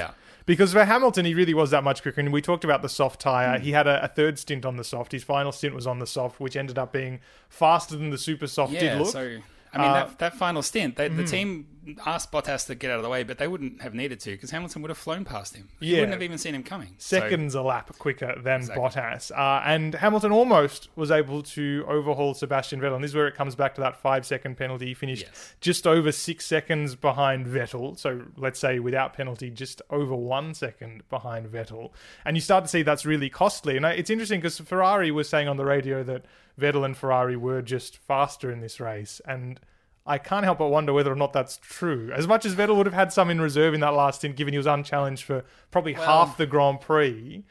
Because 0.46 0.72
for 0.72 0.84
Hamilton, 0.84 1.24
he 1.24 1.34
really 1.34 1.54
was 1.54 1.70
that 1.72 1.82
much 1.82 2.02
quicker. 2.02 2.20
And 2.20 2.32
we 2.32 2.40
talked 2.40 2.62
about 2.62 2.80
the 2.80 2.88
soft 2.88 3.20
tyre. 3.20 3.58
He 3.58 3.72
had 3.72 3.88
a, 3.88 4.04
a 4.04 4.08
third 4.08 4.38
stint 4.38 4.64
on 4.64 4.76
the 4.76 4.84
soft. 4.84 5.10
His 5.10 5.24
final 5.24 5.50
stint 5.50 5.74
was 5.74 5.88
on 5.88 5.98
the 5.98 6.06
soft, 6.06 6.38
which 6.38 6.54
ended 6.56 6.78
up 6.78 6.92
being 6.92 7.18
faster 7.48 7.96
than 7.96 8.10
the 8.10 8.18
super 8.18 8.46
soft 8.46 8.72
did 8.72 8.82
Yeah, 8.82 8.98
look. 8.98 9.08
so 9.08 9.38
I 9.76 9.82
mean 9.82 9.90
Uh, 9.90 9.94
that 10.06 10.18
that 10.18 10.34
final 10.34 10.62
stint, 10.62 10.96
they, 10.96 11.08
the 11.08 11.24
team 11.24 11.66
asked 12.04 12.32
Bottas 12.32 12.66
to 12.66 12.74
get 12.74 12.90
out 12.90 12.96
of 12.96 13.04
the 13.04 13.08
way, 13.08 13.22
but 13.22 13.38
they 13.38 13.46
wouldn't 13.46 13.80
have 13.80 13.94
needed 13.94 14.18
to 14.18 14.30
because 14.32 14.50
Hamilton 14.50 14.82
would 14.82 14.88
have 14.88 14.98
flown 14.98 15.24
past 15.24 15.54
him. 15.54 15.68
You 15.78 15.94
Yeah. 15.94 16.00
wouldn't 16.00 16.14
have 16.14 16.22
even 16.22 16.36
seen 16.36 16.52
him 16.52 16.64
coming. 16.64 16.96
So- 16.98 17.20
Seconds 17.20 17.54
a 17.54 17.62
lap 17.62 17.96
quicker 17.98 18.34
than 18.42 18.56
Exactly. 18.62 18.82
Bottas. 18.82 19.30
Uh, 19.30 19.62
and 19.64 19.94
Hamilton 19.94 20.32
almost 20.32 20.88
was 20.96 21.12
able 21.12 21.44
to 21.44 21.84
overhaul 21.86 22.34
Sebastian 22.34 22.80
Vettel. 22.80 22.96
And 22.96 23.04
this 23.04 23.12
is 23.12 23.14
where 23.14 23.28
it 23.28 23.36
comes 23.36 23.54
back 23.54 23.76
to 23.76 23.80
that 23.82 23.96
five 24.02 24.26
second 24.26 24.56
penalty. 24.56 24.86
He 24.86 24.94
finished 24.94 25.26
Yes. 25.26 25.54
just 25.60 25.86
over 25.86 26.10
six 26.10 26.44
seconds 26.44 26.96
behind 26.96 27.46
Vettel. 27.46 27.96
So 27.96 28.22
let's 28.36 28.58
say 28.58 28.80
without 28.80 29.12
penalty, 29.14 29.48
just 29.50 29.80
over 29.88 30.14
one 30.16 30.54
second 30.54 31.08
behind 31.08 31.46
Vettel. 31.52 31.92
And 32.24 32.36
you 32.36 32.40
start 32.40 32.64
to 32.64 32.68
see 32.68 32.82
that's 32.82 33.06
really 33.06 33.30
costly. 33.30 33.76
And 33.76 33.86
it's 33.86 34.10
interesting 34.10 34.40
because 34.40 34.58
Ferrari 34.58 35.12
was 35.12 35.28
saying 35.28 35.46
on 35.46 35.56
the 35.56 35.64
radio 35.64 36.02
that 36.02 36.24
Vettel 36.60 36.84
and 36.84 36.96
Ferrari 36.96 37.36
were 37.36 37.62
just 37.62 37.96
faster 37.96 38.50
in 38.50 38.60
this 38.60 38.80
race. 38.80 39.20
And 39.26 39.60
I 40.06 40.18
can't 40.18 40.44
help 40.44 40.58
but 40.58 40.68
wonder 40.68 40.92
whether 40.92 41.12
or 41.12 41.16
not 41.16 41.32
that's 41.32 41.58
true. 41.58 42.10
As 42.14 42.26
much 42.26 42.44
as 42.44 42.54
Vettel 42.54 42.76
would 42.76 42.86
have 42.86 42.94
had 42.94 43.12
some 43.12 43.30
in 43.30 43.40
reserve 43.40 43.74
in 43.74 43.80
that 43.80 43.94
last 43.94 44.20
stint, 44.20 44.36
given 44.36 44.54
he 44.54 44.58
was 44.58 44.66
unchallenged 44.66 45.24
for 45.24 45.44
probably 45.70 45.94
half 45.94 46.36
the 46.36 46.46
Grand 46.46 46.80
Prix, 46.80 47.44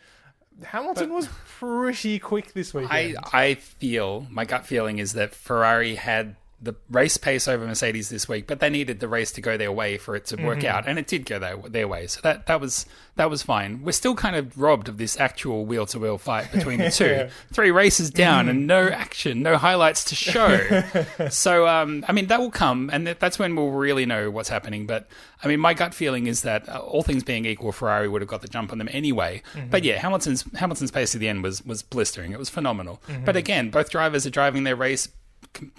Hamilton 0.64 1.14
was 1.14 1.28
pretty 1.60 2.18
quick 2.20 2.54
this 2.54 2.74
I 2.74 2.80
weekend. 2.80 3.18
I 3.34 3.56
feel 3.56 4.26
my 4.30 4.46
gut 4.46 4.66
feeling 4.66 5.00
is 5.00 5.14
that 5.14 5.36
Ferrari 5.36 5.96
had 5.96 6.38
the 6.62 6.74
race 6.90 7.18
pace 7.18 7.48
over 7.48 7.66
Mercedes 7.68 8.10
this 8.10 8.28
week, 8.28 8.48
but 8.48 8.60
they 8.60 8.70
needed 8.70 9.00
the 9.00 9.08
race 9.08 9.32
to 9.34 9.42
go 9.42 9.58
their 9.58 9.72
way 9.72 9.98
for 9.98 10.16
it 10.16 10.26
to 10.28 10.36
work 10.38 10.60
Mm-hmm. 10.60 10.68
out, 10.68 10.88
and 10.88 10.98
it 10.98 11.06
did 11.08 11.26
go 11.26 11.38
their, 11.38 11.58
their 11.58 11.88
way. 11.88 12.08
So 12.08 12.22
that 12.24 12.48
that 12.48 12.62
was 12.62 12.86
that 13.18 13.30
was 13.30 13.44
fine. 13.44 13.84
We're 13.84 13.92
still 13.92 14.16
kind 14.16 14.36
of 14.36 14.58
robbed 14.58 14.90
of 14.90 14.98
this 14.98 15.20
actual 15.20 15.66
wheel 15.66 15.86
to 15.88 16.00
wheel 16.00 16.18
fight 16.18 16.52
between 16.52 16.80
the 16.80 16.90
two. 16.92 17.06
Yeah. 17.06 17.24
Mm. 17.26 17.32
Three 17.54 17.72
races 17.72 18.10
down 18.10 18.50
and 18.50 18.68
no 18.68 18.88
action, 18.88 19.42
no 19.42 19.58
highlights 19.58 20.06
to 20.06 20.16
show. 20.16 20.82
so 21.30 21.68
um, 21.68 22.04
I 22.08 22.12
mean 22.14 22.28
that 22.28 22.40
will 22.40 22.52
come, 22.52 22.90
and 22.92 23.08
that's 23.08 23.38
when 23.38 23.56
we'll 23.56 23.72
really 23.72 24.06
know 24.06 24.32
what's 24.32 24.50
happening. 24.50 24.86
But 24.88 25.08
I 25.44 25.48
mean, 25.48 25.60
my 25.60 25.74
gut 25.74 25.94
feeling 25.94 26.28
is 26.28 26.42
that 26.44 26.68
uh, 26.70 26.80
all 26.80 27.04
things 27.04 27.24
being 27.24 27.46
equal, 27.46 27.72
Ferrari 27.72 28.08
would 28.08 28.22
have 28.22 28.30
got 28.30 28.42
the 28.42 28.48
jump 28.48 28.72
on 28.72 28.78
them 28.78 28.90
anyway. 28.92 29.44
Mm-hmm. 29.54 29.70
But 29.70 29.84
yeah, 29.84 30.00
Hamilton's 30.00 30.46
Hamilton's 30.56 30.92
pace 30.92 31.14
at 31.16 31.22
the 31.22 31.28
end 31.28 31.44
was 31.44 31.64
was 31.66 31.84
blistering. 31.84 32.32
It 32.32 32.40
was 32.40 32.50
phenomenal. 32.50 33.02
Mm-hmm. 33.08 33.26
But 33.26 33.36
again, 33.36 33.70
both 33.70 33.90
drivers 33.90 34.26
are 34.26 34.30
driving 34.32 34.64
their 34.64 34.76
race, 34.76 35.08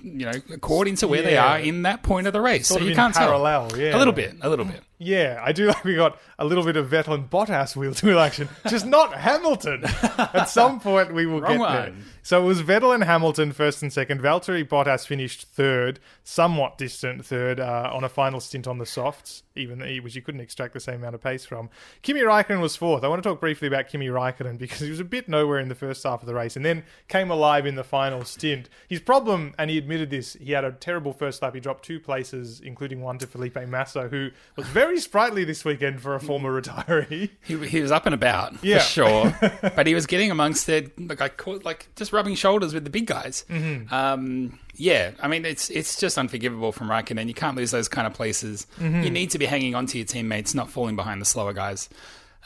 you 0.02 0.26
know, 0.26 0.32
according 0.52 0.96
to 0.96 1.08
where 1.08 1.22
they 1.22 1.36
are 1.36 1.58
in 1.58 1.82
that 1.82 2.02
point 2.02 2.26
of 2.26 2.32
the 2.32 2.40
race. 2.40 2.68
Sort 2.68 2.80
so 2.80 2.86
you 2.86 2.94
can't 2.94 3.14
parallel, 3.14 3.68
tell. 3.68 3.78
yeah. 3.78 3.96
A 3.96 3.98
little 3.98 4.12
bit, 4.12 4.34
a 4.40 4.48
little 4.48 4.64
bit. 4.64 4.82
Yeah, 4.98 5.40
I 5.42 5.52
do 5.52 5.66
like 5.68 5.84
we 5.84 5.94
got 5.94 6.18
a 6.38 6.44
little 6.44 6.64
bit 6.64 6.76
of 6.76 6.88
Vettel 6.88 7.14
and 7.14 7.28
Bottas 7.28 7.76
wheel 7.76 7.94
to 7.94 8.06
wheel 8.06 8.18
action, 8.18 8.48
just 8.68 8.86
not 8.86 9.12
Hamilton. 9.18 9.84
At 10.16 10.48
some 10.48 10.80
point, 10.80 11.12
we 11.12 11.26
will 11.26 11.40
Wrong 11.40 11.58
get 11.58 11.72
there. 11.72 11.80
one. 11.92 12.04
So 12.22 12.42
it 12.42 12.46
was 12.46 12.62
Vettel 12.62 12.92
and 12.94 13.04
Hamilton 13.04 13.52
first 13.52 13.82
and 13.82 13.92
second. 13.92 14.20
Valtteri 14.20 14.66
Bottas 14.66 15.06
finished 15.06 15.42
third, 15.42 16.00
somewhat 16.24 16.76
distant 16.76 17.24
third 17.24 17.60
uh, 17.60 17.90
on 17.92 18.04
a 18.04 18.08
final 18.08 18.40
stint 18.40 18.66
on 18.66 18.78
the 18.78 18.86
softs, 18.86 19.44
even 19.54 19.80
which 20.02 20.16
you 20.16 20.22
couldn't 20.22 20.40
extract 20.40 20.74
the 20.74 20.80
same 20.80 20.96
amount 20.96 21.14
of 21.14 21.22
pace 21.22 21.44
from. 21.44 21.68
Kimi 22.02 22.20
Raikkonen 22.20 22.60
was 22.60 22.74
fourth. 22.74 23.04
I 23.04 23.08
want 23.08 23.22
to 23.22 23.28
talk 23.28 23.40
briefly 23.40 23.68
about 23.68 23.88
Kimi 23.88 24.08
Raikkonen 24.08 24.58
because 24.58 24.80
he 24.80 24.90
was 24.90 25.00
a 25.00 25.04
bit 25.04 25.28
nowhere 25.28 25.60
in 25.60 25.68
the 25.68 25.74
first 25.74 26.02
half 26.02 26.20
of 26.20 26.26
the 26.26 26.34
race 26.34 26.56
and 26.56 26.64
then 26.64 26.82
came 27.08 27.30
alive 27.30 27.64
in 27.66 27.74
the 27.76 27.84
final 27.84 28.24
stint. 28.24 28.68
His 28.88 29.00
problem, 29.00 29.54
and 29.58 29.70
he 29.70 29.78
admitted 29.78 30.10
this, 30.10 30.34
he 30.34 30.52
had 30.52 30.64
a 30.64 30.72
terrible 30.72 31.12
first 31.12 31.42
lap. 31.42 31.54
He 31.54 31.60
dropped 31.60 31.84
two 31.84 32.00
places, 32.00 32.60
including 32.60 33.02
one 33.02 33.18
to 33.18 33.26
Felipe 33.26 33.56
Massa, 33.68 34.08
who 34.08 34.30
was 34.56 34.66
very 34.66 34.85
sprightly 34.98 35.44
this 35.44 35.64
weekend 35.64 36.00
for 36.00 36.14
a 36.14 36.20
former 36.20 36.60
retiree. 36.60 37.30
He, 37.42 37.56
he 37.66 37.80
was 37.80 37.90
up 37.90 38.06
and 38.06 38.14
about 38.14 38.62
Yeah. 38.62 38.78
for 38.78 38.84
sure, 38.84 39.38
but 39.76 39.86
he 39.86 39.94
was 39.94 40.06
getting 40.06 40.30
amongst 40.30 40.68
it. 40.68 40.98
Like 41.00 41.20
I 41.20 41.28
caught, 41.28 41.64
like 41.64 41.88
just 41.96 42.12
rubbing 42.12 42.34
shoulders 42.34 42.72
with 42.72 42.84
the 42.84 42.90
big 42.90 43.06
guys. 43.06 43.44
Mm-hmm. 43.50 43.92
Um, 43.92 44.58
yeah, 44.74 45.10
I 45.22 45.28
mean 45.28 45.44
it's 45.44 45.70
it's 45.70 45.98
just 45.98 46.16
unforgivable 46.18 46.72
from 46.72 46.88
Raikkonen. 46.88 47.28
You 47.28 47.34
can't 47.34 47.56
lose 47.56 47.70
those 47.70 47.88
kind 47.88 48.06
of 48.06 48.14
places. 48.14 48.66
Mm-hmm. 48.78 49.02
You 49.02 49.10
need 49.10 49.30
to 49.30 49.38
be 49.38 49.46
hanging 49.46 49.74
on 49.74 49.86
to 49.86 49.98
your 49.98 50.06
teammates, 50.06 50.54
not 50.54 50.70
falling 50.70 50.96
behind 50.96 51.20
the 51.20 51.26
slower 51.26 51.52
guys. 51.52 51.88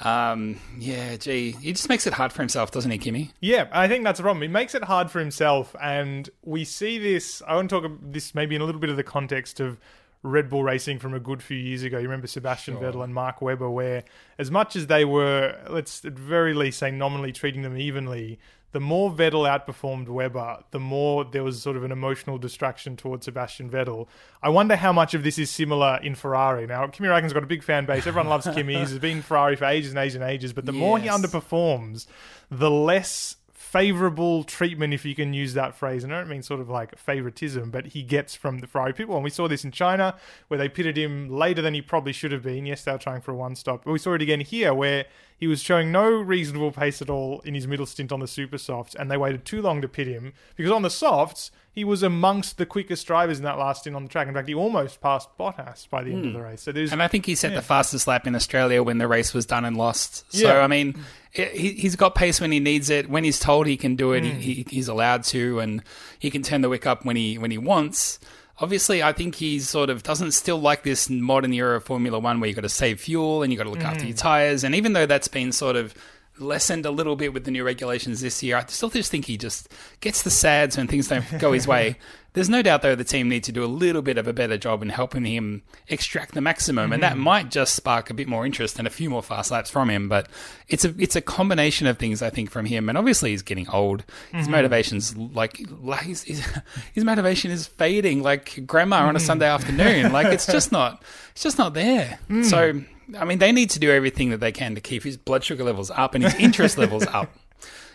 Um, 0.02 0.58
yeah, 0.78 1.16
gee, 1.16 1.52
he 1.52 1.72
just 1.72 1.90
makes 1.90 2.06
it 2.06 2.14
hard 2.14 2.32
for 2.32 2.40
himself, 2.40 2.70
doesn't 2.70 2.90
he, 2.90 2.96
Kimi? 2.96 3.32
Yeah, 3.40 3.68
I 3.70 3.86
think 3.86 4.02
that's 4.04 4.18
a 4.18 4.22
problem. 4.22 4.40
He 4.40 4.48
makes 4.48 4.74
it 4.74 4.84
hard 4.84 5.10
for 5.10 5.18
himself, 5.20 5.76
and 5.82 6.30
we 6.42 6.64
see 6.64 6.96
this. 6.98 7.42
I 7.46 7.54
want 7.56 7.68
to 7.68 7.76
talk 7.76 7.84
about 7.84 8.12
this 8.12 8.34
maybe 8.34 8.54
in 8.54 8.62
a 8.62 8.64
little 8.64 8.80
bit 8.80 8.88
of 8.88 8.96
the 8.96 9.02
context 9.02 9.60
of 9.60 9.78
Red 10.22 10.50
Bull 10.50 10.62
racing 10.62 10.98
from 10.98 11.14
a 11.14 11.20
good 11.20 11.42
few 11.42 11.56
years 11.56 11.82
ago. 11.82 11.98
You 11.98 12.04
remember 12.04 12.26
Sebastian 12.26 12.76
Vettel 12.76 13.02
and 13.02 13.14
Mark 13.14 13.40
Webber, 13.40 13.70
where 13.70 14.04
as 14.38 14.50
much 14.50 14.76
as 14.76 14.86
they 14.86 15.04
were, 15.04 15.58
let's 15.68 16.04
at 16.04 16.12
very 16.12 16.52
least 16.52 16.78
say 16.78 16.90
nominally 16.90 17.32
treating 17.32 17.62
them 17.62 17.76
evenly, 17.76 18.38
the 18.72 18.80
more 18.80 19.10
Vettel 19.10 19.48
outperformed 19.48 20.08
Webber, 20.08 20.58
the 20.70 20.78
more 20.78 21.24
there 21.24 21.42
was 21.42 21.60
sort 21.60 21.76
of 21.76 21.82
an 21.82 21.90
emotional 21.90 22.38
distraction 22.38 22.96
towards 22.96 23.24
Sebastian 23.24 23.68
Vettel. 23.68 24.06
I 24.42 24.48
wonder 24.48 24.76
how 24.76 24.92
much 24.92 25.12
of 25.14 25.24
this 25.24 25.38
is 25.38 25.50
similar 25.50 25.98
in 26.02 26.14
Ferrari. 26.14 26.66
Now, 26.66 26.86
Kimi 26.86 27.08
Raikkonen's 27.08 27.32
got 27.32 27.42
a 27.42 27.48
big 27.48 27.64
fan 27.64 27.86
base. 27.86 28.06
Everyone 28.06 28.28
loves 28.28 28.46
Kimi. 28.54 28.76
He's 28.76 28.96
been 28.98 29.22
Ferrari 29.22 29.56
for 29.56 29.64
ages 29.64 29.90
and 29.90 29.98
ages 29.98 30.14
and 30.14 30.24
ages. 30.24 30.52
But 30.52 30.66
the 30.66 30.72
more 30.72 30.98
he 30.98 31.08
underperforms, 31.08 32.06
the 32.48 32.70
less 32.70 33.36
favorable 33.70 34.42
treatment, 34.42 34.92
if 34.92 35.04
you 35.04 35.14
can 35.14 35.32
use 35.32 35.54
that 35.54 35.76
phrase. 35.76 36.02
And 36.02 36.12
I 36.12 36.18
don't 36.18 36.28
mean 36.28 36.42
sort 36.42 36.58
of 36.58 36.68
like 36.68 36.98
favoritism, 36.98 37.70
but 37.70 37.86
he 37.86 38.02
gets 38.02 38.34
from 38.34 38.58
the 38.58 38.66
Ferrari 38.66 38.92
people. 38.92 39.14
And 39.14 39.22
we 39.22 39.30
saw 39.30 39.46
this 39.46 39.64
in 39.64 39.70
China 39.70 40.16
where 40.48 40.58
they 40.58 40.68
pitted 40.68 40.98
him 40.98 41.28
later 41.28 41.62
than 41.62 41.74
he 41.74 41.80
probably 41.80 42.12
should 42.12 42.32
have 42.32 42.42
been. 42.42 42.66
Yes, 42.66 42.82
they 42.82 42.90
were 42.90 42.98
trying 42.98 43.20
for 43.20 43.30
a 43.30 43.36
one 43.36 43.54
stop. 43.54 43.84
But 43.84 43.92
we 43.92 44.00
saw 44.00 44.14
it 44.14 44.22
again 44.22 44.40
here 44.40 44.74
where 44.74 45.06
he 45.40 45.46
was 45.46 45.60
showing 45.62 45.90
no 45.90 46.04
reasonable 46.08 46.70
pace 46.70 47.00
at 47.02 47.08
all 47.10 47.40
in 47.40 47.54
his 47.54 47.66
middle 47.66 47.86
stint 47.86 48.12
on 48.12 48.20
the 48.20 48.28
super 48.28 48.58
softs, 48.58 48.94
and 48.94 49.10
they 49.10 49.16
waited 49.16 49.44
too 49.44 49.60
long 49.62 49.80
to 49.80 49.88
pit 49.88 50.06
him 50.06 50.34
because 50.54 50.70
on 50.70 50.82
the 50.82 50.90
softs, 50.90 51.50
he 51.72 51.82
was 51.82 52.02
amongst 52.02 52.58
the 52.58 52.66
quickest 52.66 53.06
drivers 53.06 53.38
in 53.38 53.44
that 53.44 53.56
last 53.58 53.80
stint 53.82 53.96
on 53.96 54.02
the 54.02 54.08
track. 54.08 54.28
In 54.28 54.34
fact, 54.34 54.48
he 54.48 54.54
almost 54.54 55.00
passed 55.00 55.28
Bottas 55.38 55.88
by 55.88 56.02
the 56.02 56.12
end 56.12 56.26
of 56.26 56.32
the 56.34 56.42
race. 56.42 56.60
So 56.62 56.72
there's 56.72 56.92
And 56.92 57.02
I 57.02 57.08
think 57.08 57.24
he 57.26 57.34
set 57.34 57.54
the 57.54 57.62
fastest 57.62 58.06
lap 58.06 58.26
in 58.26 58.34
Australia 58.34 58.82
when 58.82 58.98
the 58.98 59.08
race 59.08 59.32
was 59.32 59.46
done 59.46 59.64
and 59.64 59.76
lost. 59.76 60.30
So 60.32 60.48
Yeah. 60.48 60.58
I 60.60 60.66
mean, 60.66 61.02
he, 61.32 61.72
he's 61.74 61.96
got 61.96 62.14
pace 62.16 62.40
when 62.40 62.50
he 62.52 62.58
needs 62.60 62.90
it. 62.90 63.08
When 63.08 63.22
he's 63.24 63.38
told 63.38 63.66
he 63.66 63.76
can 63.76 63.96
do 63.96 64.12
it, 64.12 64.24
Mm. 64.24 64.32
he, 64.40 64.54
he, 64.54 64.66
he's 64.68 64.88
allowed 64.88 65.22
to, 65.24 65.60
and 65.60 65.82
he 66.18 66.28
can 66.28 66.42
turn 66.42 66.60
the 66.60 66.68
wick 66.68 66.86
up 66.86 67.04
when 67.04 67.16
he 67.16 67.38
when 67.38 67.50
he 67.52 67.58
wants. 67.58 68.18
Obviously, 68.60 69.02
I 69.02 69.12
think 69.12 69.34
he 69.34 69.58
sort 69.58 69.90
of 69.90 70.02
doesn't 70.02 70.32
still 70.32 70.58
like 70.58 70.82
this 70.82 71.10
modern 71.10 71.52
era 71.52 71.76
of 71.76 71.84
Formula 71.84 72.18
One 72.18 72.40
where 72.40 72.48
you've 72.48 72.56
got 72.56 72.62
to 72.62 72.68
save 72.68 73.00
fuel 73.00 73.42
and 73.42 73.52
you've 73.52 73.58
got 73.58 73.64
to 73.64 73.70
look 73.70 73.84
after 73.84 74.04
your 74.04 74.14
mm. 74.14 74.20
tires. 74.20 74.64
And 74.64 74.74
even 74.74 74.92
though 74.92 75.06
that's 75.06 75.28
been 75.28 75.52
sort 75.52 75.76
of 75.76 75.94
lessened 76.40 76.86
a 76.86 76.90
little 76.90 77.16
bit 77.16 77.32
with 77.32 77.44
the 77.44 77.50
new 77.50 77.64
regulations 77.64 78.20
this 78.20 78.42
year, 78.42 78.56
I 78.56 78.64
still 78.66 78.90
just 78.90 79.10
think 79.10 79.26
he 79.26 79.36
just 79.36 79.68
gets 80.00 80.22
the 80.22 80.30
sads 80.30 80.76
when 80.76 80.86
things 80.86 81.08
don't 81.08 81.24
go 81.38 81.52
his 81.52 81.66
way. 81.66 81.96
There's 82.32 82.48
no 82.48 82.62
doubt, 82.62 82.82
though, 82.82 82.94
the 82.94 83.02
team 83.02 83.28
need 83.28 83.42
to 83.44 83.52
do 83.52 83.64
a 83.64 83.66
little 83.66 84.02
bit 84.02 84.16
of 84.16 84.28
a 84.28 84.32
better 84.32 84.56
job 84.56 84.82
in 84.82 84.88
helping 84.88 85.24
him 85.24 85.62
extract 85.88 86.32
the 86.32 86.40
maximum, 86.40 86.92
and 86.92 87.02
that 87.02 87.14
mm-hmm. 87.14 87.22
might 87.22 87.50
just 87.50 87.74
spark 87.74 88.08
a 88.08 88.14
bit 88.14 88.28
more 88.28 88.46
interest 88.46 88.78
and 88.78 88.86
a 88.86 88.90
few 88.90 89.10
more 89.10 89.22
fast 89.22 89.50
laps 89.50 89.68
from 89.68 89.90
him. 89.90 90.08
But 90.08 90.28
it's 90.68 90.84
a 90.84 90.94
it's 90.96 91.16
a 91.16 91.20
combination 91.20 91.88
of 91.88 91.98
things, 91.98 92.22
I 92.22 92.30
think, 92.30 92.52
from 92.52 92.66
him, 92.66 92.88
and 92.88 92.96
obviously 92.96 93.30
he's 93.30 93.42
getting 93.42 93.68
old. 93.70 94.04
His 94.30 94.44
mm-hmm. 94.44 94.52
motivation's 94.52 95.16
like, 95.16 95.60
like 95.82 96.02
his, 96.02 96.22
his, 96.22 96.46
his 96.94 97.04
motivation 97.04 97.50
is 97.50 97.66
fading 97.66 98.22
like 98.22 98.64
grandma 98.64 98.98
on 98.98 99.16
a 99.16 99.18
mm-hmm. 99.18 99.26
Sunday 99.26 99.48
afternoon. 99.48 100.12
Like 100.12 100.28
it's 100.28 100.46
just 100.46 100.70
not 100.70 101.02
it's 101.32 101.42
just 101.42 101.58
not 101.58 101.74
there. 101.74 102.18
Mm. 102.30 102.44
So 102.44 102.80
I 103.18 103.24
mean, 103.24 103.38
they 103.38 103.52
need 103.52 103.70
to 103.70 103.78
do 103.78 103.90
everything 103.90 104.30
that 104.30 104.40
they 104.40 104.52
can 104.52 104.74
to 104.74 104.80
keep 104.80 105.02
his 105.02 105.16
blood 105.16 105.44
sugar 105.44 105.64
levels 105.64 105.90
up 105.90 106.14
and 106.14 106.24
his 106.24 106.34
interest 106.34 106.78
levels 106.84 107.06
up. 107.06 107.32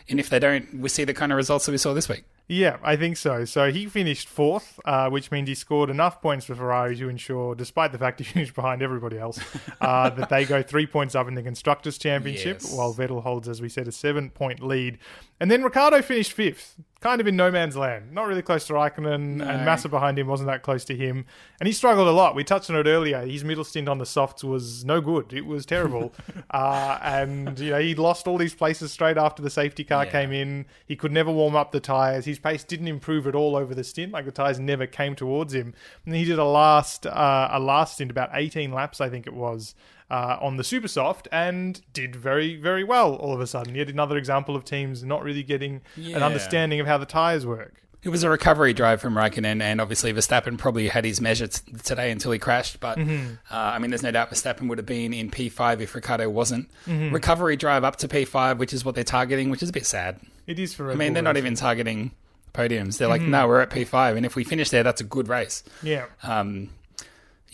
And 0.07 0.19
if 0.19 0.29
they 0.29 0.37
don't, 0.37 0.71
we 0.81 0.89
see 0.89 1.03
the 1.03 1.15
kind 1.15 1.31
of 1.31 1.35
results 1.37 1.65
that 1.65 1.71
we 1.71 1.79
saw 1.79 1.93
this 1.93 2.07
week. 2.07 2.25
Yeah, 2.47 2.77
I 2.83 2.95
think 2.95 3.17
so. 3.17 3.43
So 3.45 3.71
he 3.71 3.87
finished 3.87 4.27
fourth, 4.27 4.79
uh, 4.85 5.09
which 5.09 5.31
means 5.31 5.49
he 5.49 5.55
scored 5.55 5.89
enough 5.89 6.21
points 6.21 6.45
for 6.45 6.53
Ferrari 6.53 6.95
to 6.97 7.09
ensure, 7.09 7.55
despite 7.55 7.91
the 7.91 7.97
fact 7.97 8.19
he 8.19 8.23
finished 8.23 8.53
behind 8.53 8.83
everybody 8.83 9.17
else, 9.17 9.39
uh, 9.81 10.11
that 10.11 10.29
they 10.29 10.45
go 10.45 10.61
three 10.61 10.85
points 10.85 11.15
up 11.15 11.27
in 11.27 11.33
the 11.33 11.41
Constructors' 11.41 11.97
Championship, 11.97 12.59
Yes. 12.61 12.71
while 12.71 12.93
Vettel 12.93 13.23
holds, 13.23 13.49
as 13.49 13.61
we 13.63 13.69
said, 13.69 13.87
a 13.87 13.91
seven 13.91 14.29
point 14.29 14.61
lead. 14.61 14.99
And 15.39 15.49
then 15.49 15.63
Ricciardo 15.63 16.03
finished 16.03 16.33
fifth, 16.33 16.75
kind 17.05 17.21
of 17.21 17.27
in 17.27 17.35
no 17.35 17.51
man's 17.51 17.77
land. 17.77 18.11
Not 18.11 18.25
really 18.25 18.41
close 18.41 18.65
to 18.65 18.73
Raikkonen, 18.73 19.39
and 19.47 19.63
Massa 19.63 19.87
behind 19.87 20.17
him 20.17 20.25
wasn't 20.25 20.47
that 20.47 20.63
close 20.63 20.83
to 20.85 20.95
him. 20.95 21.27
And 21.59 21.67
he 21.67 21.71
struggled 21.73 22.07
a 22.07 22.11
lot. 22.11 22.33
We 22.33 22.43
touched 22.43 22.71
on 22.71 22.75
it 22.77 22.87
earlier. 22.87 23.23
His 23.23 23.43
middle 23.43 23.63
stint 23.63 23.87
on 23.87 23.99
the 23.99 24.07
softs 24.07 24.43
was 24.43 24.83
no 24.83 25.01
good. 25.01 25.31
It 25.31 25.45
was 25.45 25.67
terrible. 25.67 26.15
uh, 26.49 26.97
and, 27.03 27.59
you 27.59 27.69
know, 27.69 27.79
he 27.79 27.93
lost 27.93 28.27
all 28.27 28.39
these 28.39 28.55
places 28.55 28.91
straight 28.91 29.17
after 29.17 29.43
the 29.43 29.51
safety 29.51 29.83
car 29.83 30.05
Yeah. 30.05 30.11
came 30.13 30.31
in. 30.31 30.65
He 30.87 30.95
could 30.95 31.11
never 31.11 31.31
warm 31.31 31.55
up 31.55 31.71
the 31.71 31.79
tyres. 31.79 32.25
His 32.25 32.39
pace 32.39 32.63
didn't 32.63 32.87
improve 32.87 33.27
at 33.27 33.35
all 33.35 33.55
over 33.55 33.75
the 33.75 33.83
stint. 33.83 34.11
Like 34.11 34.25
the 34.25 34.31
tyres 34.31 34.59
never 34.59 34.87
came 34.87 35.13
towards 35.13 35.53
him. 35.53 35.75
And 36.07 36.15
he 36.15 36.25
did 36.25 36.39
a 36.39 36.43
last 36.43 37.05
uh, 37.05 37.49
a 37.51 37.59
last 37.59 37.93
stint, 37.93 38.09
about 38.09 38.31
18 38.33 38.71
laps, 38.71 38.99
I 38.99 39.09
think 39.09 39.27
it 39.27 39.33
was, 39.35 39.75
uh, 40.09 40.37
on 40.41 40.57
the 40.57 40.63
super 40.63 40.87
soft, 40.87 41.27
and 41.31 41.81
did 41.93 42.15
very 42.15 42.55
very 42.55 42.83
well. 42.83 43.15
All 43.15 43.33
of 43.33 43.41
a 43.41 43.47
sudden, 43.47 43.75
yet 43.75 43.89
another 43.89 44.17
example 44.17 44.55
of 44.55 44.63
teams 44.65 45.03
not 45.03 45.23
really 45.23 45.43
getting 45.43 45.81
an 45.97 46.21
understanding 46.23 46.79
of 46.79 46.87
how 46.87 46.97
the 46.97 47.05
tyres 47.05 47.45
work. 47.45 47.81
It 48.03 48.09
was 48.09 48.21
a 48.23 48.29
recovery 48.29 48.71
drive 48.73 49.01
from 49.01 49.15
Raikkonen, 49.15 49.63
and 49.63 49.81
obviously 49.81 50.13
Verstappen 50.13 50.59
probably 50.59 50.89
had 50.89 51.05
his 51.05 51.19
measure 51.19 51.47
t- 51.47 51.59
today 51.83 52.11
until 52.11 52.31
he 52.31 52.37
crashed. 52.37 52.79
But 52.79 52.99
Mm-hmm. 52.99 53.33
uh, 53.51 53.55
I 53.57 53.79
mean, 53.79 53.89
there's 53.89 54.03
no 54.03 54.11
doubt 54.11 54.29
Verstappen 54.29 54.69
would 54.69 54.77
have 54.77 54.85
been 54.85 55.11
in 55.11 55.31
P5 55.31 55.79
if 55.81 55.95
Ricciardo 55.95 56.29
wasn't. 56.29 56.69
Mm-hmm. 56.85 57.15
Recovery 57.15 57.55
drive 57.55 57.83
up 57.83 57.95
to 57.95 58.07
P5, 58.07 58.59
which 58.59 58.73
is 58.73 58.85
what 58.85 58.93
they're 58.93 59.03
targeting, 59.03 59.49
which 59.49 59.63
is 59.63 59.69
a 59.69 59.73
bit 59.73 59.87
sad. 59.87 60.19
It 60.45 60.59
is 60.59 60.75
for. 60.75 60.83
Real. 60.83 60.93
I 60.93 60.95
mean, 60.97 61.13
they're 61.13 61.23
not 61.23 61.35
even 61.37 61.55
targeting 61.55 62.11
podiums. 62.53 62.99
They're 62.99 63.07
like, 63.07 63.23
no, 63.23 63.47
we're 63.47 63.61
at 63.61 63.71
P5, 63.71 64.17
and 64.17 64.23
if 64.23 64.35
we 64.35 64.43
finish 64.43 64.69
there, 64.69 64.83
that's 64.83 65.01
a 65.01 65.03
good 65.03 65.27
race. 65.27 65.63
Yeah. 65.81 66.05
Um, 66.21 66.69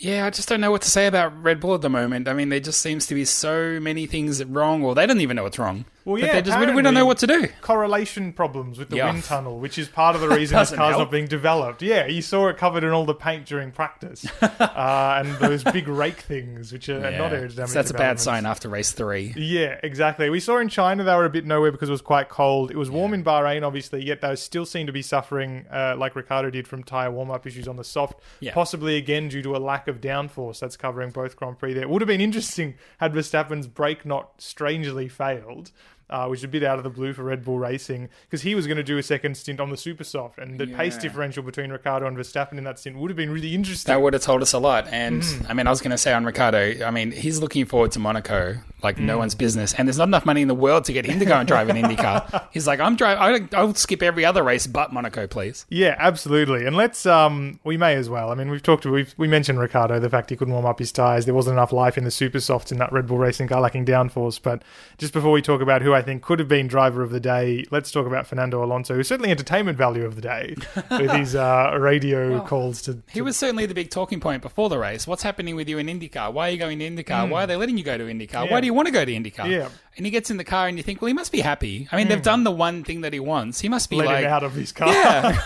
yeah, 0.02 0.26
I 0.26 0.30
just 0.30 0.48
don't 0.48 0.60
know 0.60 0.72
what 0.72 0.82
to 0.82 0.90
say 0.90 1.06
about 1.06 1.44
Red 1.44 1.60
Bull 1.60 1.76
at 1.76 1.80
the 1.80 1.88
moment. 1.88 2.26
I 2.26 2.32
mean, 2.32 2.48
there 2.48 2.58
just 2.58 2.80
seems 2.80 3.06
to 3.06 3.14
be 3.14 3.24
so 3.24 3.78
many 3.78 4.06
things 4.06 4.44
wrong, 4.44 4.82
or 4.82 4.96
they 4.96 5.06
don't 5.06 5.20
even 5.20 5.36
know 5.36 5.44
what's 5.44 5.60
wrong. 5.60 5.84
Well, 6.04 6.18
yeah, 6.18 6.32
they 6.34 6.42
just, 6.42 6.58
we, 6.58 6.72
we 6.74 6.82
don't 6.82 6.94
know 6.94 7.06
what 7.06 7.18
to 7.18 7.26
do. 7.26 7.48
correlation 7.60 8.32
problems 8.32 8.78
with 8.78 8.88
the 8.90 8.96
Yeah. 8.96 9.06
wind 9.12 9.24
tunnel, 9.24 9.58
which 9.60 9.78
is 9.78 9.88
part 9.88 10.14
of 10.16 10.20
the 10.20 10.28
reason 10.36 10.58
this 10.58 10.70
car's 10.70 10.90
help. 10.96 10.98
not 10.98 11.10
being 11.10 11.26
developed. 11.26 11.80
Yeah, 11.82 12.06
you 12.06 12.22
saw 12.22 12.48
it 12.48 12.56
covered 12.56 12.82
in 12.84 12.90
all 12.90 13.04
the 13.04 13.14
paint 13.14 13.46
during 13.46 13.70
practice, 13.70 14.26
uh, 14.42 15.14
and 15.24 15.34
those 15.36 15.62
big 15.64 15.88
rake 15.88 16.20
things, 16.20 16.72
which 16.72 16.88
are 16.88 16.98
Yeah. 17.10 17.18
not 17.18 17.32
aerodynamic. 17.32 17.68
So 17.68 17.74
that's 17.74 17.90
a 17.90 17.94
bad 17.94 18.18
sign 18.20 18.46
after 18.46 18.68
race 18.68 18.92
three. 18.92 19.32
Yeah, 19.36 19.78
exactly. 19.82 20.28
We 20.30 20.40
saw 20.40 20.58
in 20.58 20.68
China 20.68 21.04
they 21.04 21.14
were 21.14 21.24
a 21.24 21.30
bit 21.30 21.44
nowhere 21.46 21.72
because 21.72 21.88
it 21.88 21.92
was 21.92 22.02
quite 22.02 22.28
cold. 22.28 22.70
It 22.70 22.76
was 22.76 22.90
warm 22.90 23.14
in 23.14 23.22
Bahrain, 23.24 23.62
obviously, 23.62 24.04
yet 24.04 24.20
they 24.20 24.34
still 24.36 24.66
seem 24.66 24.86
to 24.86 24.92
be 24.92 25.02
suffering, 25.02 25.66
uh, 25.72 25.94
like 25.96 26.16
Ricciardo 26.16 26.50
did 26.50 26.66
from 26.66 26.82
tyre 26.82 27.10
warm 27.10 27.30
up 27.30 27.46
issues 27.46 27.68
on 27.68 27.76
the 27.76 27.84
soft. 27.84 28.20
Possibly 28.52 28.96
again 28.96 29.28
due 29.28 29.42
to 29.42 29.56
a 29.56 29.58
lack 29.58 29.88
of 29.88 30.00
downforce. 30.00 30.58
That's 30.60 30.76
covering 30.76 31.10
both 31.10 31.36
Grand 31.36 31.58
Prix 31.58 31.74
there. 31.74 31.82
It 31.84 31.90
would 31.90 32.02
have 32.02 32.06
been 32.08 32.20
interesting 32.20 32.74
had 32.98 33.12
Verstappen's 33.12 33.66
brake 33.66 34.04
not 34.04 34.32
strangely 34.38 35.08
failed. 35.08 35.70
Uh, 36.12 36.26
which 36.28 36.40
is 36.40 36.44
a 36.44 36.48
bit 36.48 36.62
out 36.62 36.76
of 36.76 36.84
the 36.84 36.90
blue 36.90 37.14
for 37.14 37.22
Red 37.22 37.42
Bull 37.42 37.58
Racing 37.58 38.10
because 38.24 38.42
he 38.42 38.54
was 38.54 38.66
going 38.66 38.76
to 38.76 38.82
do 38.82 38.98
a 38.98 39.02
second 39.02 39.34
stint 39.34 39.60
on 39.60 39.70
the 39.70 39.78
super 39.78 40.04
soft, 40.04 40.38
and 40.38 40.60
the 40.60 40.66
pace 40.66 40.98
differential 40.98 41.42
between 41.42 41.70
Ricciardo 41.72 42.06
and 42.06 42.14
Verstappen 42.18 42.58
in 42.58 42.64
that 42.64 42.78
stint 42.78 42.98
would 42.98 43.10
have 43.10 43.16
been 43.16 43.30
really 43.30 43.54
interesting. 43.54 43.90
That 43.90 44.02
would 44.02 44.12
have 44.12 44.20
told 44.22 44.42
us 44.42 44.52
a 44.52 44.58
lot. 44.58 44.86
And 44.92 45.22
Mm. 45.22 45.46
I 45.48 45.54
mean, 45.54 45.66
I 45.66 45.70
was 45.70 45.80
going 45.80 45.92
to 45.92 45.96
say 45.96 46.12
on 46.12 46.26
Ricciardo, 46.26 46.84
I 46.84 46.90
mean, 46.90 47.12
he's 47.12 47.40
looking 47.40 47.64
forward 47.64 47.92
to 47.92 47.98
Monaco 47.98 48.58
like 48.82 48.96
Mm. 48.98 49.04
no 49.04 49.16
one's 49.16 49.34
business. 49.34 49.72
And 49.72 49.88
there's 49.88 49.96
not 49.96 50.08
enough 50.08 50.26
money 50.26 50.42
in 50.42 50.48
the 50.48 50.54
world 50.54 50.84
to 50.84 50.92
get 50.92 51.06
him 51.06 51.18
to 51.18 51.24
go 51.24 51.34
and 51.36 51.48
drive 51.48 51.70
an 51.70 51.76
IndyCar. 51.76 52.48
He's 52.52 52.66
like, 52.66 52.78
I'm 52.80 52.94
driving. 52.96 53.48
I'll 53.54 53.74
skip 53.74 54.02
every 54.02 54.24
other 54.26 54.42
race 54.42 54.66
but 54.66 54.92
Monaco, 54.92 55.26
please. 55.26 55.64
Yeah, 55.70 55.94
absolutely. 55.98 56.66
And 56.66 56.76
let's 56.76 57.06
um 57.06 57.58
we 57.64 57.76
may 57.78 57.94
as 57.94 58.10
well. 58.10 58.30
I 58.30 58.34
mean, 58.34 58.50
we've 58.50 58.62
talked 58.62 58.84
we've 58.84 59.14
we 59.16 59.28
mentioned 59.28 59.58
Ricciardo, 59.60 59.98
the 59.98 60.10
fact 60.10 60.28
he 60.30 60.36
couldn't 60.36 60.52
warm 60.52 60.66
up 60.66 60.78
his 60.78 60.92
tires. 60.92 61.24
There 61.24 61.32
wasn't 61.34 61.54
enough 61.54 61.72
life 61.72 61.96
in 61.96 62.04
the 62.04 62.10
super 62.10 62.40
softs 62.40 62.70
in 62.70 62.76
that 62.78 62.92
Red 62.92 63.06
Bull 63.06 63.16
racing 63.18 63.48
car 63.48 63.60
lacking 63.62 63.86
downforce. 63.86 64.38
But 64.42 64.62
just 64.98 65.12
before 65.14 65.30
we 65.32 65.40
talk 65.40 65.60
about 65.62 65.80
who 65.82 65.94
I 65.94 66.01
think 66.02 66.22
could 66.22 66.38
have 66.38 66.48
been 66.48 66.66
driver 66.66 67.02
of 67.02 67.10
the 67.10 67.20
day, 67.20 67.64
let's 67.70 67.90
talk 67.90 68.06
about 68.06 68.26
Fernando 68.26 68.62
Alonso, 68.64 68.94
who's 68.94 69.08
certainly 69.08 69.30
entertainment 69.30 69.78
value 69.78 70.04
of 70.04 70.14
the 70.16 70.20
day 70.22 70.54
with 70.90 71.10
his 71.12 71.34
uh, 71.34 71.76
radio 71.78 72.40
calls 72.44 72.82
to, 72.82 72.98
He 73.10 73.20
was 73.20 73.36
certainly 73.36 73.66
the 73.66 73.74
big 73.74 73.90
talking 73.90 74.20
point 74.20 74.42
before 74.42 74.68
the 74.68 74.78
race. 74.78 75.06
What's 75.06 75.22
happening 75.22 75.56
with 75.56 75.68
you 75.68 75.78
in 75.78 75.86
IndyCar? 75.86 76.32
Why 76.32 76.48
are 76.48 76.52
you 76.52 76.58
going 76.58 76.78
to 76.78 76.90
IndyCar? 76.90 77.28
Why 77.30 77.44
are 77.44 77.46
they 77.46 77.56
letting 77.56 77.78
you 77.78 77.84
go 77.84 77.96
to 77.96 78.04
IndyCar? 78.04 78.40
Hmm. 78.42 78.44
Yeah. 78.46 78.50
Why 78.52 78.60
do 78.60 78.66
you 78.66 78.74
want 78.74 78.86
to 78.86 78.92
go 78.92 79.04
to 79.04 79.12
IndyCar? 79.12 79.48
Yeah. 79.50 79.68
And 79.96 80.06
he 80.06 80.10
gets 80.10 80.30
in 80.30 80.36
the 80.36 80.44
car 80.44 80.68
and 80.68 80.76
you 80.76 80.82
think, 80.82 81.00
well, 81.02 81.08
he 81.08 81.12
must 81.14 81.32
be 81.32 81.40
happy. 81.40 81.88
I 81.92 81.96
mean, 81.96 82.08
they've 82.08 82.22
done 82.22 82.44
the 82.44 82.50
one 82.50 82.82
thing 82.84 83.02
that 83.02 83.12
he 83.12 83.20
wants. 83.20 83.60
He 83.60 83.68
must 83.68 83.90
be 83.90 83.96
let 83.96 84.06
like, 84.06 84.24
out 84.24 84.42
of 84.42 84.54
his 84.54 84.72
car. 84.72 84.88
Yeah. 84.88 85.38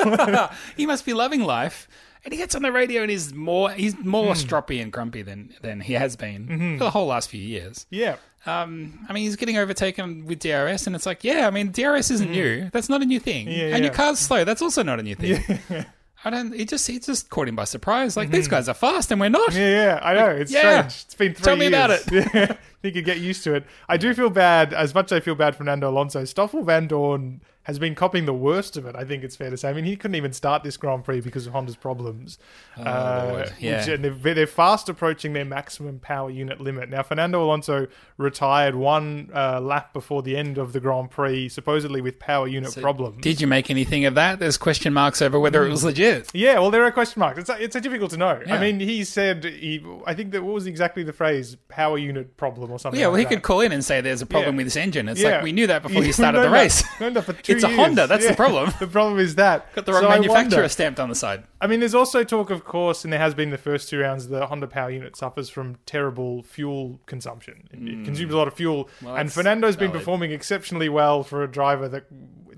he 0.76 0.86
must 0.86 1.04
be 1.04 1.12
loving 1.12 1.42
life. 1.42 1.86
And 2.24 2.32
he 2.34 2.38
gets 2.38 2.54
on 2.54 2.60
the 2.62 2.70
radio 2.72 3.00
and 3.02 3.10
he's 3.10 3.32
more 3.32 3.70
he's 3.70 3.96
more 3.98 4.34
Hmm. 4.34 4.40
stroppy 4.40 4.82
and 4.82 4.92
grumpy 4.92 5.22
than 5.22 5.54
than 5.62 5.80
he 5.80 5.94
has 5.94 6.16
been 6.16 6.46
Mm-hmm. 6.48 6.78
for 6.78 6.84
the 6.84 6.90
whole 6.90 7.06
last 7.06 7.30
few 7.30 7.40
years. 7.40 7.86
yeah. 7.90 8.16
Um, 8.46 9.04
I 9.08 9.12
mean, 9.12 9.24
he's 9.24 9.36
getting 9.36 9.58
overtaken 9.58 10.24
with 10.26 10.38
DRS, 10.40 10.86
and 10.86 10.96
it's 10.96 11.04
like, 11.06 11.24
yeah, 11.24 11.46
I 11.46 11.50
mean, 11.50 11.72
DRS 11.72 12.10
isn't 12.10 12.30
new. 12.30 12.70
That's 12.72 12.88
not 12.88 13.02
a 13.02 13.04
new 13.04 13.20
thing. 13.20 13.48
Yeah, 13.48 13.64
and 13.66 13.70
yeah. 13.70 13.76
your 13.78 13.92
car's 13.92 14.18
slow. 14.18 14.44
That's 14.44 14.62
also 14.62 14.82
not 14.82 14.98
a 14.98 15.02
new 15.02 15.14
thing. 15.14 15.42
I 16.24 16.28
don't. 16.30 16.54
It 16.54 16.68
just 16.68 16.88
it 16.90 17.02
just 17.04 17.30
caught 17.30 17.48
him 17.48 17.56
by 17.56 17.64
surprise. 17.64 18.16
Like 18.16 18.30
these 18.30 18.46
guys 18.48 18.68
are 18.68 18.74
fast 18.74 19.10
and 19.10 19.20
we're 19.20 19.30
not. 19.30 19.54
Yeah, 19.54 19.68
yeah, 19.68 20.00
I 20.02 20.14
know. 20.14 20.28
It's 20.28 20.52
Yeah. 20.52 20.86
strange. 20.86 21.04
It's 21.06 21.14
been 21.14 21.34
three 21.34 21.44
Tell 21.44 21.56
me 21.56 21.68
years. 21.68 21.74
about 21.74 21.90
it. 21.90 22.30
Yeah. 22.34 22.56
you 22.82 22.92
could 22.92 23.04
get 23.06 23.18
used 23.18 23.42
to 23.44 23.54
it. 23.54 23.64
I 23.88 23.96
do 23.96 24.12
feel 24.14 24.28
bad, 24.30 24.72
as 24.74 24.94
much 24.94 25.12
as 25.12 25.16
I 25.16 25.20
feel 25.20 25.34
bad 25.34 25.54
for 25.54 25.58
Fernando 25.58 25.88
Alonso, 25.90 26.24
Stoffel 26.24 26.62
Vandoorne 26.64 27.40
has 27.70 27.78
been 27.78 27.94
copying 27.94 28.26
the 28.26 28.34
worst 28.34 28.76
of 28.76 28.84
it, 28.84 28.94
I 28.96 29.04
think 29.04 29.22
it's 29.24 29.36
fair 29.36 29.48
to 29.50 29.56
say. 29.56 29.70
I 29.70 29.72
mean, 29.72 29.84
he 29.84 29.96
couldn't 29.96 30.16
even 30.16 30.32
start 30.32 30.62
this 30.62 30.76
Grand 30.76 31.04
Prix 31.04 31.20
because 31.20 31.46
of 31.46 31.52
Honda's 31.52 31.76
problems. 31.76 32.38
Uh, 32.76 32.82
Oh, 33.28 33.32
Lord. 33.32 33.52
Yeah. 33.58 33.78
which- 33.78 33.88
and 33.88 34.04
they're, 34.04 34.34
they're 34.34 34.46
fast 34.46 34.88
approaching 34.88 35.32
their 35.32 35.44
maximum 35.44 35.98
power 36.00 36.30
unit 36.30 36.60
limit. 36.60 36.88
Now, 36.90 37.02
Fernando 37.02 37.42
Alonso 37.44 37.86
retired 38.16 38.74
one 38.74 39.30
uh, 39.34 39.60
lap 39.60 39.92
before 39.92 40.22
the 40.22 40.36
end 40.36 40.58
of 40.58 40.72
the 40.72 40.80
Grand 40.80 41.10
Prix, 41.10 41.48
supposedly 41.48 42.00
with 42.00 42.18
power 42.18 42.46
unit 42.48 42.74
problems. 42.80 43.22
Did 43.22 43.40
you 43.40 43.46
make 43.46 43.70
anything 43.70 44.04
of 44.04 44.14
that? 44.16 44.38
There's 44.40 44.56
question 44.56 44.92
marks 44.92 45.22
over 45.22 45.38
whether 45.38 45.64
it 45.64 45.70
was 45.70 45.84
legit. 45.84 46.30
Yeah, 46.34 46.58
well, 46.58 46.70
there 46.70 46.84
are 46.84 46.90
question 46.90 47.20
marks. 47.20 47.38
It's 47.38 47.50
it's 47.50 47.80
difficult 47.80 48.10
to 48.10 48.16
know. 48.16 48.40
Yeah. 48.46 48.54
I 48.56 48.60
mean, 48.60 48.80
he 48.80 49.04
said 49.04 49.44
he. 49.44 49.84
I 50.06 50.14
think 50.14 50.32
that 50.32 50.42
what 50.42 50.54
was 50.54 50.66
exactly 50.66 51.02
the 51.02 51.12
phrase 51.12 51.56
"power 51.68 51.98
unit 51.98 52.36
problem" 52.36 52.70
or 52.70 52.78
something. 52.78 53.00
Yeah, 53.00 53.06
well, 53.08 53.16
he 53.16 53.24
like 53.24 53.30
could 53.34 53.42
call 53.42 53.60
in 53.60 53.70
and 53.72 53.84
say 53.84 54.00
there's 54.00 54.22
a 54.22 54.26
problem 54.26 54.54
Yeah. 54.54 54.58
with 54.58 54.66
this 54.66 54.76
engine. 54.76 55.08
It's 55.08 55.22
like 55.22 55.42
we 55.42 55.52
knew 55.52 55.66
that 55.68 55.82
before 55.82 56.02
you 56.02 56.12
started 56.20 56.40
the 56.42 56.50
race. 56.50 56.82
that 56.98 57.24
for 57.24 57.32
two 57.42 57.59
It's 57.64 57.72
a. 57.72 57.76
Honda. 57.76 58.06
That's 58.06 58.26
the 58.26 58.34
problem. 58.34 58.72
The 58.80 58.86
problem 58.86 59.18
is 59.18 59.34
that 59.34 59.72
Got 59.74 59.86
the 59.86 59.92
wrong 59.92 60.02
So 60.02 60.08
manufacturer 60.08 60.68
stamped 60.68 60.98
on 60.98 61.08
the 61.08 61.14
side. 61.14 61.44
I 61.60 61.66
mean, 61.66 61.80
there's 61.80 61.94
also 61.94 62.24
talk, 62.24 62.50
of 62.50 62.64
course, 62.64 63.04
and 63.04 63.12
there 63.12 63.20
has 63.20 63.34
been 63.34 63.50
the 63.50 63.58
first 63.58 63.88
two 63.88 63.98
rounds. 63.98 64.28
The 64.28 64.46
Honda 64.46 64.66
power 64.66 64.90
unit 64.90 65.16
suffers 65.16 65.48
from 65.50 65.76
terrible 65.86 66.42
fuel 66.42 67.00
consumption. 67.06 67.68
It, 67.72 67.78
it 67.78 68.04
consumes 68.04 68.32
a 68.32 68.36
lot 68.36 68.48
of 68.48 68.54
fuel. 68.54 68.88
Well, 69.02 69.16
and 69.16 69.32
Fernando's 69.32 69.76
been 69.76 69.92
performing 69.92 70.32
exceptionally 70.32 70.88
well 70.88 71.22
for 71.22 71.42
a 71.42 71.50
driver 71.50 71.88
that, 71.88 72.04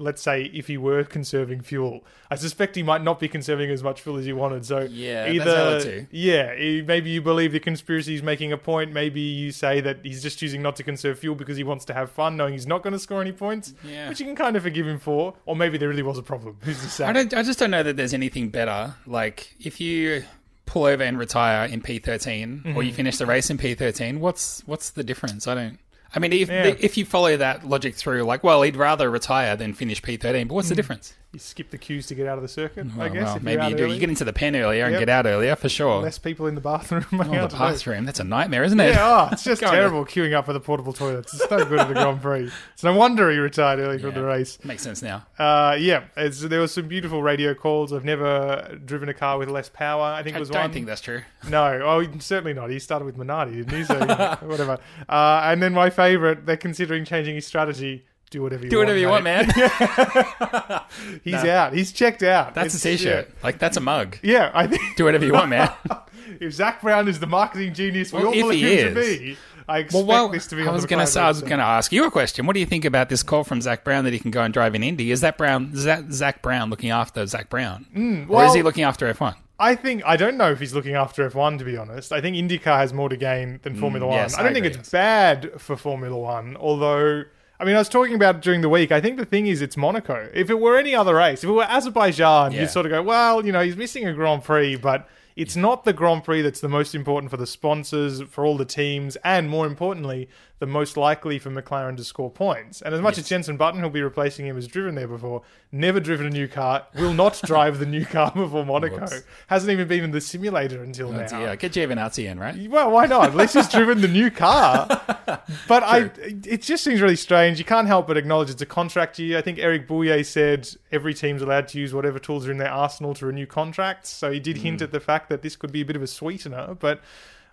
let's 0.02 0.20
say, 0.20 0.44
if 0.52 0.66
he 0.66 0.76
were 0.76 1.04
conserving 1.04 1.62
fuel, 1.62 2.04
I 2.30 2.34
suspect 2.36 2.76
he 2.76 2.82
might 2.82 3.02
not 3.02 3.20
be 3.20 3.28
conserving 3.28 3.70
as 3.70 3.82
much 3.82 4.00
fuel 4.00 4.16
as 4.18 4.24
he 4.26 4.32
wanted. 4.32 4.66
So 4.66 4.80
Yeah, 4.90 5.28
either 5.28 6.06
yeah, 6.10 6.82
maybe 6.84 7.10
you 7.10 7.22
believe 7.22 7.52
the 7.52 7.60
conspiracy 7.60 8.14
is 8.14 8.22
making 8.22 8.52
a 8.52 8.58
point. 8.58 8.92
Maybe 8.92 9.20
you 9.20 9.52
say 9.52 9.80
that 9.80 9.98
he's 10.02 10.22
just 10.22 10.38
choosing 10.38 10.60
not 10.62 10.76
to 10.76 10.82
conserve 10.82 11.18
fuel 11.18 11.34
because 11.34 11.56
he 11.56 11.64
wants 11.64 11.84
to 11.86 11.94
have 11.94 12.10
fun, 12.10 12.36
knowing 12.36 12.52
he's 12.52 12.66
not 12.66 12.82
going 12.82 12.92
to 12.92 12.98
score 12.98 13.20
any 13.20 13.32
points. 13.32 13.74
Yeah. 13.84 14.08
which 14.08 14.20
you 14.20 14.26
can 14.26 14.36
kind 14.36 14.56
of 14.56 14.62
forgive 14.62 14.86
him 14.86 14.98
for. 14.98 15.34
Or 15.46 15.56
maybe 15.56 15.78
there 15.78 15.88
really 15.88 16.02
was 16.02 16.18
a 16.18 16.22
problem. 16.22 16.56
Who's 16.62 16.80
to 16.80 16.88
say? 16.90 17.04
I 17.06 17.12
don't. 17.12 17.32
I 17.34 17.42
just 17.42 17.58
don't 17.58 17.70
know 17.70 17.82
that 17.82 17.96
there's 17.96 18.14
anything 18.14 18.48
better. 18.50 18.94
Like 19.06 19.54
if 19.60 19.80
you 19.80 20.24
pull 20.66 20.84
over 20.84 21.02
and 21.02 21.18
retire 21.18 21.66
in 21.66 21.82
P13, 21.82 22.06
or 22.06 22.68
Mm-hmm. 22.68 22.80
you 22.82 22.92
finish 22.92 23.18
the 23.18 23.26
race 23.26 23.50
in 23.50 23.58
P13, 23.58 24.18
what's 24.18 24.62
what's 24.66 24.90
the 24.90 25.04
difference? 25.04 25.46
I 25.46 25.54
don't. 25.54 25.78
I 26.14 26.18
mean, 26.18 26.32
if 26.32 26.48
Yeah. 26.48 26.74
if 26.78 26.96
you 26.96 27.04
follow 27.04 27.36
that 27.36 27.68
logic 27.68 27.94
through, 27.94 28.22
like, 28.24 28.44
well, 28.44 28.62
he'd 28.62 28.76
rather 28.76 29.10
retire 29.10 29.56
than 29.56 29.72
finish 29.72 30.02
P13, 30.02 30.48
but 30.48 30.54
what's 30.54 30.68
the 30.68 30.74
hmm. 30.74 30.76
difference? 30.76 31.14
You 31.32 31.38
skip 31.38 31.70
the 31.70 31.78
queues 31.78 32.06
to 32.08 32.14
get 32.14 32.26
out 32.26 32.36
of 32.36 32.42
the 32.42 32.48
circuit. 32.48 32.86
I 32.94 32.98
Well, 32.98 33.08
guess 33.08 33.24
well, 33.24 33.38
maybe 33.40 33.66
you 33.66 33.74
do. 33.74 33.84
early. 33.84 33.94
You 33.94 34.00
get 34.00 34.10
into 34.10 34.24
the 34.24 34.34
pen 34.34 34.54
earlier 34.54 34.84
and 34.84 34.98
get 34.98 35.08
out 35.08 35.24
earlier 35.24 35.56
for 35.56 35.70
sure. 35.70 36.02
less 36.02 36.18
people 36.18 36.46
in 36.46 36.54
the 36.54 36.60
bathroom. 36.60 37.06
Oh, 37.12 37.46
the 37.46 37.56
bathroom. 37.56 38.04
That's 38.04 38.20
a 38.20 38.24
nightmare, 38.24 38.64
isn't 38.64 38.78
it? 38.78 38.90
Yeah, 38.90 39.28
oh, 39.30 39.32
it's 39.32 39.42
just 39.52 39.62
terrible 39.62 40.04
queuing 40.04 40.34
up 40.34 40.44
for 40.44 40.52
the 40.52 40.60
portable 40.60 40.92
toilets. 40.92 41.32
It's 41.32 41.50
no 41.50 41.64
good 41.64 41.80
at 41.80 41.88
the 41.88 41.94
Grand 41.94 42.20
Prix. 42.20 42.50
It's 42.74 42.82
no 42.84 42.94
wonder 42.94 43.30
he 43.30 43.38
retired 43.38 43.78
early 43.80 43.98
from 43.98 44.12
the 44.12 44.22
race. 44.22 44.58
Makes 44.62 44.82
sense 44.82 45.00
now. 45.00 45.24
Uh, 45.38 45.74
yeah, 45.80 46.04
there 46.16 46.60
was 46.60 46.72
some 46.72 46.86
beautiful 46.86 47.22
radio 47.22 47.54
calls. 47.54 47.94
I've 47.94 48.04
never 48.04 48.78
driven 48.84 49.08
a 49.08 49.14
car 49.14 49.38
with 49.38 49.48
less 49.48 49.70
power. 49.70 50.04
I 50.04 50.22
think 50.22 50.36
I 50.36 50.38
it 50.38 50.40
was 50.40 50.50
don't 50.50 50.60
one. 50.62 50.72
think 50.72 50.84
that's 50.86 51.00
true. 51.00 51.22
No, 51.48 51.64
oh, 51.82 52.06
certainly 52.18 52.52
not. 52.52 52.68
He 52.68 52.78
started 52.78 53.06
with 53.06 53.16
Minardi, 53.16 53.54
didn't 53.54 53.72
he? 53.72 53.84
So 53.84 53.98
whatever. 54.42 54.78
Uh, 55.08 55.40
and 55.44 55.62
then 55.62 55.72
my 55.72 55.88
favourite, 55.88 56.44
they're 56.44 56.56
considering 56.58 57.06
changing 57.06 57.36
his 57.36 57.46
strategy. 57.46 58.04
Do 58.32 58.42
whatever 58.42 58.64
you 58.64 58.70
Do 58.70 58.78
want. 58.78 58.86
whatever 58.88 58.98
you 58.98 59.08
want, 59.08 59.24
man. 59.24 59.44
He's 61.22 61.44
No. 61.44 61.50
out. 61.50 61.72
He's 61.74 61.92
checked 61.92 62.22
out. 62.22 62.54
That's 62.54 62.74
It's- 62.74 62.84
a 62.84 62.96
t-shirt. 62.96 63.30
Like 63.42 63.58
that's 63.58 63.76
a 63.76 63.80
mug. 63.80 64.16
Yeah, 64.22 64.32
yeah 64.32 64.50
I 64.54 64.66
think 64.66 64.82
Do 64.96 65.04
whatever 65.04 65.24
you 65.26 65.32
want, 65.34 65.50
man. 65.50 65.70
if 66.40 66.52
Zak 66.54 66.80
Brown 66.80 67.08
is 67.08 67.20
the 67.20 67.26
marketing 67.26 67.74
genius 67.74 68.12
we 68.12 68.18
Well, 68.20 68.28
all 68.28 68.32
if 68.34 68.40
believe 68.40 68.64
he 68.66 68.78
him 68.78 68.94
to 68.94 69.00
is. 69.00 69.18
be, 69.18 69.36
I 69.68 69.78
expect 69.80 70.06
Well, 70.06 70.28
this 70.30 70.46
to 70.48 70.56
be. 70.56 70.62
I 70.62 70.66
on 70.68 70.72
was 70.72 70.82
the 70.82 70.88
going 70.88 71.00
to 71.04 71.06
say, 71.06 71.20
I 71.20 71.28
was 71.28 71.40
going 71.40 71.58
to 71.58 71.64
ask 71.64 71.92
you 71.92 72.04
a 72.06 72.10
question. 72.10 72.46
What 72.46 72.54
do 72.54 72.60
you 72.60 72.66
think 72.66 72.84
about 72.86 73.08
this 73.10 73.22
call 73.22 73.44
from 73.44 73.60
Zak 73.60 73.84
Brown 73.84 74.04
that 74.04 74.12
he 74.14 74.18
can 74.18 74.30
go 74.30 74.42
and 74.42 74.52
drive 74.52 74.74
in 74.74 74.82
Indy? 74.82 75.10
Is 75.10 75.20
that 75.20 75.36
Brown? 75.38 75.70
Is 75.74 75.84
that 75.84 76.10
Zak 76.12 76.40
Brown 76.42 76.70
looking 76.70 76.90
after 76.90 77.26
Zak 77.26 77.48
Brown, 77.50 77.86
or 77.94 78.00
is 78.22 78.28
well- 78.28 78.54
he 78.54 78.62
looking 78.62 78.84
after 78.84 79.12
F1? 79.12 79.34
I 79.58 79.76
think 79.76 80.02
I 80.04 80.16
don't 80.16 80.36
know 80.36 80.50
if 80.50 80.58
he's 80.58 80.74
looking 80.74 80.94
after 80.96 81.28
F1 81.30 81.58
to 81.58 81.64
be 81.64 81.76
honest. 81.76 82.10
I 82.10 82.20
think 82.20 82.34
IndyCar 82.34 82.78
has 82.78 82.92
more 82.92 83.08
to 83.08 83.16
gain 83.16 83.60
than 83.62 83.76
Formula 83.76 84.04
One. 84.04 84.16
Mm, 84.18 84.22
yes, 84.22 84.34
I 84.34 84.38
don't 84.38 84.50
I 84.50 84.54
think 84.54 84.66
agree, 84.66 84.78
it's 84.80 84.88
yes. 84.88 84.90
bad 84.90 85.52
for 85.60 85.76
Formula 85.76 86.16
One, 86.18 86.56
although 86.56 87.22
I 87.62 87.64
mean 87.64 87.76
I 87.76 87.78
was 87.78 87.88
talking 87.88 88.14
about 88.16 88.34
it 88.36 88.40
during 88.42 88.60
the 88.60 88.68
week. 88.68 88.90
I 88.90 89.00
think 89.00 89.18
the 89.18 89.24
thing 89.24 89.46
is 89.46 89.62
it's 89.62 89.76
Monaco. 89.76 90.28
If 90.34 90.50
it 90.50 90.58
were 90.58 90.76
any 90.76 90.96
other 90.96 91.14
race, 91.14 91.44
if 91.44 91.48
it 91.48 91.52
were 91.52 91.62
Azerbaijan, 91.62 92.50
Yeah. 92.50 92.62
you'd 92.62 92.70
sort 92.70 92.86
of 92.86 92.90
go, 92.90 93.00
well, 93.02 93.46
you 93.46 93.52
know, 93.52 93.60
he's 93.62 93.76
missing 93.76 94.04
a 94.04 94.12
Grand 94.12 94.42
Prix, 94.42 94.74
but 94.76 95.08
it's 95.36 95.54
not 95.54 95.84
the 95.84 95.92
Grand 95.92 96.24
Prix 96.24 96.42
that's 96.42 96.60
the 96.60 96.68
most 96.68 96.92
important 96.92 97.30
for 97.30 97.36
the 97.36 97.46
sponsors, 97.46 98.20
for 98.22 98.44
all 98.44 98.56
the 98.56 98.64
teams, 98.64 99.14
and 99.24 99.48
more 99.48 99.64
importantly, 99.66 100.28
the 100.62 100.66
most 100.66 100.96
likely 100.96 101.40
for 101.40 101.50
McLaren 101.50 101.96
to 101.96 102.04
score 102.04 102.30
points. 102.30 102.82
And 102.82 102.94
as 102.94 103.00
much 103.00 103.18
as 103.18 103.28
Jenson 103.28 103.56
Button, 103.56 103.80
who'll 103.80 103.90
be 103.90 104.00
replacing 104.00 104.46
him, 104.46 104.54
has 104.54 104.68
driven 104.68 104.94
there 104.94 105.08
before, 105.08 105.42
never 105.72 105.98
driven 105.98 106.24
a 106.24 106.30
new 106.30 106.46
car, 106.46 106.86
will 106.94 107.12
not 107.12 107.40
drive 107.44 107.80
the 107.80 107.84
new 107.84 108.04
car 108.04 108.30
before 108.30 108.64
Monaco. 108.64 109.00
Whoops. 109.00 109.24
Hasn't 109.48 109.72
even 109.72 109.88
been 109.88 110.04
in 110.04 110.12
the 110.12 110.20
simulator 110.20 110.80
until 110.80 111.10
That's- 111.10 111.32
now. 111.32 111.40
yeah, 111.40 111.56
get 111.56 111.72
Giovinazzi 111.72 112.30
in, 112.30 112.38
right? 112.38 112.70
Well, 112.70 112.92
why 112.92 113.06
not? 113.06 113.30
At 113.30 113.34
least 113.34 113.54
he's 113.54 113.68
driven 113.68 114.02
the 114.02 114.08
new 114.08 114.30
car. 114.30 114.86
But 115.66 115.82
I, 115.82 116.10
it 116.18 116.62
just 116.62 116.84
seems 116.84 117.00
really 117.00 117.16
strange. 117.16 117.58
You 117.58 117.64
can't 117.64 117.86
help 117.86 118.06
but 118.06 118.16
acknowledge 118.16 118.50
it's 118.50 118.60
a 118.62 118.66
contract 118.66 119.18
year. 119.18 119.38
I 119.38 119.42
think 119.42 119.58
Eric 119.58 119.88
Boullier 119.88 120.22
said 120.24 120.68
every 120.90 121.14
team's 121.14 121.42
allowed 121.42 121.68
to 121.68 121.78
use 121.78 121.94
whatever 121.94 122.18
tools 122.18 122.46
are 122.46 122.50
in 122.50 122.58
their 122.58 122.70
arsenal 122.70 123.14
to 123.14 123.26
renew 123.26 123.46
contracts. 123.46 124.10
So 124.10 124.30
he 124.30 124.40
did 124.40 124.56
mm. 124.56 124.62
hint 124.62 124.82
at 124.82 124.92
the 124.92 125.00
fact 125.00 125.28
that 125.30 125.42
this 125.42 125.56
could 125.56 125.72
be 125.72 125.80
a 125.80 125.84
bit 125.84 125.96
of 125.96 126.02
a 126.02 126.06
sweetener. 126.06 126.76
But 126.78 127.00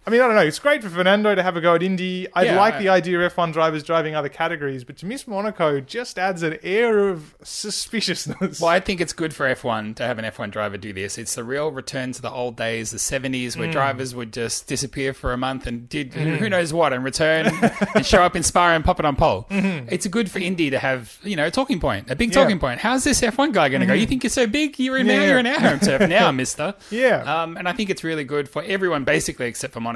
I 0.07 0.12
mean, 0.12 0.21
I 0.21 0.25
don't 0.27 0.35
know. 0.35 0.41
It's 0.41 0.57
great 0.59 0.81
for 0.81 0.89
Fernando 0.89 1.35
to 1.35 1.43
have 1.43 1.55
a 1.55 1.62
go 1.62 1.75
at 1.75 1.83
Indy. 1.83 2.27
I 2.33 2.43
Yeah, 2.45 2.57
like 2.57 2.75
I- 2.75 2.79
the 2.79 2.89
idea 2.89 3.19
of 3.19 3.31
F1 3.35 3.51
drivers 3.53 3.83
driving 3.83 4.15
other 4.15 4.29
categories, 4.29 4.83
but 4.83 4.97
to 4.97 5.05
miss 5.05 5.27
Monaco 5.27 5.79
just 5.81 6.17
adds 6.17 6.41
an 6.41 6.57
air 6.63 7.09
of 7.09 7.35
suspiciousness. 7.43 8.59
Well, 8.59 8.69
I 8.71 8.79
think 8.79 9.01
it's 9.01 9.13
good 9.13 9.33
for 9.33 9.45
F1 9.47 9.95
to 9.97 10.03
have 10.03 10.17
an 10.19 10.25
F1 10.25 10.51
driver 10.51 10.77
do 10.77 10.93
this. 10.93 11.17
It's 11.17 11.35
the 11.35 11.43
real 11.43 11.71
return 11.71 12.12
to 12.13 12.21
the 12.21 12.31
old 12.31 12.55
days, 12.55 12.91
the 12.91 12.97
70s, 12.97 13.55
Mm. 13.55 13.59
where 13.59 13.71
drivers 13.71 14.15
would 14.15 14.33
just 14.33 14.67
disappear 14.67 15.13
for 15.13 15.33
a 15.33 15.38
month 15.38 15.67
and 15.67 15.88
did 15.89 16.13
who 16.13 16.49
knows 16.49 16.73
what 16.73 16.91
and 16.93 17.03
return 17.03 17.47
and 17.95 18.05
show 18.05 18.21
up 18.23 18.35
in 18.35 18.43
Spa 18.43 18.69
and 18.75 18.83
pop 18.83 18.99
it 18.99 19.05
on 19.05 19.15
pole. 19.15 19.45
It's 19.49 20.07
good 20.07 20.31
for 20.31 20.39
Indy 20.39 20.69
to 20.71 20.79
have, 20.79 21.17
you 21.23 21.35
know, 21.35 21.47
a 21.47 21.51
talking 21.51 21.79
point, 21.79 22.09
a 22.09 22.15
big 22.15 22.29
Mm-hmm. 22.29 22.38
Yeah. 22.38 22.43
Mm-hmm. 22.43 22.47
talking 22.49 22.59
point. 22.59 22.79
How's 22.79 23.03
this 23.03 23.21
F1 23.21 23.51
guy 23.53 23.69
going 23.69 23.81
to 23.81 23.88
go? 23.88 23.93
You 23.93 24.05
think 24.05 24.23
you're 24.23 24.29
so 24.29 24.47
big? 24.47 24.79
You're 24.79 24.97
in 24.97 25.07
now, 25.07 25.13
Yeah. 25.13 25.27
you're 25.27 25.39
in 25.39 25.47
our 25.47 25.59
home 25.59 25.79
turf 25.79 26.07
now, 26.09 26.31
mister. 26.43 26.73
Yeah. 26.89 27.21
Um, 27.43 27.57
and 27.57 27.67
I 27.67 27.73
think 27.73 27.89
it's 27.89 28.03
really 28.03 28.23
good 28.23 28.47
for 28.49 28.63
everyone, 28.63 29.03
basically, 29.03 29.47
except 29.47 29.73
for 29.73 29.79
Monaco, 29.79 29.88